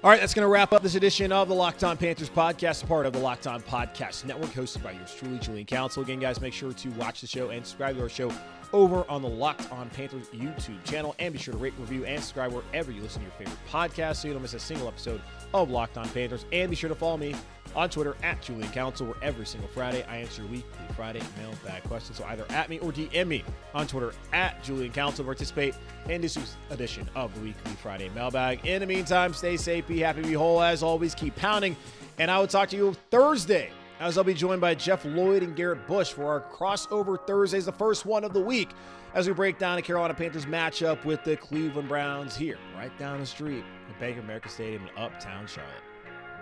All 0.04 0.10
right, 0.10 0.20
that's 0.20 0.34
going 0.34 0.46
to 0.46 0.50
wrap 0.50 0.74
up 0.74 0.82
this 0.82 0.95
edition 0.95 1.32
of 1.32 1.47
the 1.47 1.53
Locked 1.53 1.84
On 1.84 1.95
Panthers 1.95 2.30
podcast, 2.30 2.88
part 2.88 3.05
of 3.05 3.14
the 3.14 3.20
Locked 3.20 3.45
On 3.45 3.62
Podcast 3.62 4.26
Network, 4.26 4.49
hosted 4.51 4.82
by 4.82 4.93
yours 4.93 5.14
truly, 5.14 5.38
Julian 5.38 5.68
Council. 5.68 6.01
Again, 6.01 6.20
guys, 6.20 6.41
make 6.41 6.53
sure 6.53 6.74
to 6.74 6.89
watch 6.91 7.22
the 7.22 7.28
show 7.28 7.49
and 7.49 7.64
subscribe 7.64 7.97
to 7.97 8.01
our 8.01 8.10
show 8.10 8.32
over 8.74 9.05
on 9.09 9.22
the 9.22 9.28
Locked 9.28 9.72
On 9.72 9.89
Panthers 9.89 10.28
YouTube 10.30 10.84
channel. 10.84 11.15
And 11.19 11.34
be 11.34 11.39
sure 11.39 11.53
to 11.53 11.57
rate, 11.57 11.74
review, 11.80 12.05
and 12.05 12.22
subscribe 12.22 12.51
wherever 12.51 12.91
you 12.91 13.01
listen 13.01 13.22
to 13.22 13.28
your 13.28 13.34
favorite 13.34 13.57
podcast 13.69 14.17
so 14.17 14.28
you 14.28 14.34
don't 14.34 14.41
miss 14.41 14.53
a 14.53 14.59
single 14.59 14.88
episode 14.88 15.22
of 15.53 15.69
Locked 15.69 15.97
On 15.97 16.07
Panthers. 16.09 16.45
And 16.51 16.69
be 16.69 16.76
sure 16.76 16.89
to 16.89 16.95
follow 16.95 17.17
me 17.17 17.36
on 17.76 17.89
Twitter 17.89 18.15
at 18.24 18.41
Julian 18.41 18.72
Council, 18.72 19.07
where 19.07 19.15
every 19.22 19.45
single 19.45 19.69
Friday 19.69 20.03
I 20.03 20.17
answer 20.17 20.41
your 20.41 20.51
weekly 20.51 20.72
Friday 20.95 21.22
mailbag 21.38 21.84
questions. 21.84 22.17
So 22.17 22.26
either 22.26 22.45
at 22.49 22.69
me 22.69 22.80
or 22.80 22.91
DM 22.91 23.28
me 23.28 23.43
on 23.74 23.88
Twitter 23.88 24.13
at 24.34 24.61
Julian 24.63 24.91
Council. 24.91 25.24
Participate 25.24 25.76
in 26.09 26.22
this 26.22 26.38
week's 26.38 26.55
edition 26.69 27.09
of 27.15 27.34
the 27.36 27.41
weekly 27.41 27.72
Friday 27.82 28.09
mailbag. 28.09 28.65
In 28.65 28.82
the 28.82 28.88
meantime, 28.88 29.34
stay 29.34 29.57
safe, 29.57 29.88
be 29.88 29.99
happy, 29.99 30.22
be 30.22 30.34
whole. 30.34 30.61
As 30.61 30.84
always, 30.84 31.15
keep 31.15 31.36
pounding. 31.36 31.76
And 32.19 32.30
I 32.30 32.39
will 32.39 32.47
talk 32.47 32.69
to 32.69 32.78
you 32.78 32.93
Thursday 33.09 33.72
as 34.02 34.18
I'll 34.18 34.24
be 34.24 34.34
joined 34.34 34.62
by 34.62 34.74
Jeff 34.74 35.06
Lloyd 35.06 35.43
and 35.43 35.56
Garrett 35.56 35.86
Bush 35.86 36.12
for 36.12 36.26
our 36.26 36.41
crossover 36.41 37.20
Thursdays, 37.28 37.66
the 37.66 37.72
first 37.72 38.04
one 38.04 38.24
of 38.24 38.34
the 38.34 38.41
week, 38.41 38.70
as 39.14 39.28
we 39.28 39.34
break 39.34 39.60
down 39.60 39.76
the 39.76 39.82
Carolina 39.84 40.16
Panthers 40.16 40.47
matchup 40.47 41.06
with 41.06 41.24
the 41.24 41.38
Cleveland 41.38 41.88
Browns 41.88 42.36
here, 42.36 42.58
right 42.76 42.97
down 42.97 43.20
the 43.20 43.26
street 43.26 43.64
at 43.89 43.99
Bank 43.99 44.18
of 44.18 44.24
America 44.24 44.49
Stadium 44.49 44.88
in 44.88 44.89
Uptown 44.97 45.45
Charlotte. 45.45 45.76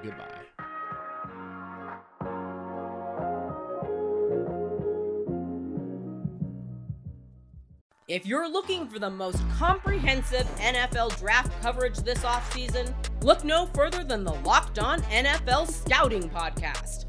Goodbye. 0.01 0.25
If 8.07 8.25
you're 8.25 8.49
looking 8.49 8.87
for 8.87 8.99
the 8.99 9.09
most 9.09 9.43
comprehensive 9.57 10.47
NFL 10.57 11.19
draft 11.19 11.51
coverage 11.61 11.97
this 11.97 12.19
offseason, 12.19 12.91
look 13.21 13.43
no 13.43 13.65
further 13.67 14.03
than 14.03 14.23
the 14.23 14.33
Locked 14.33 14.79
On 14.79 15.01
NFL 15.01 15.69
Scouting 15.69 16.29
Podcast. 16.29 17.08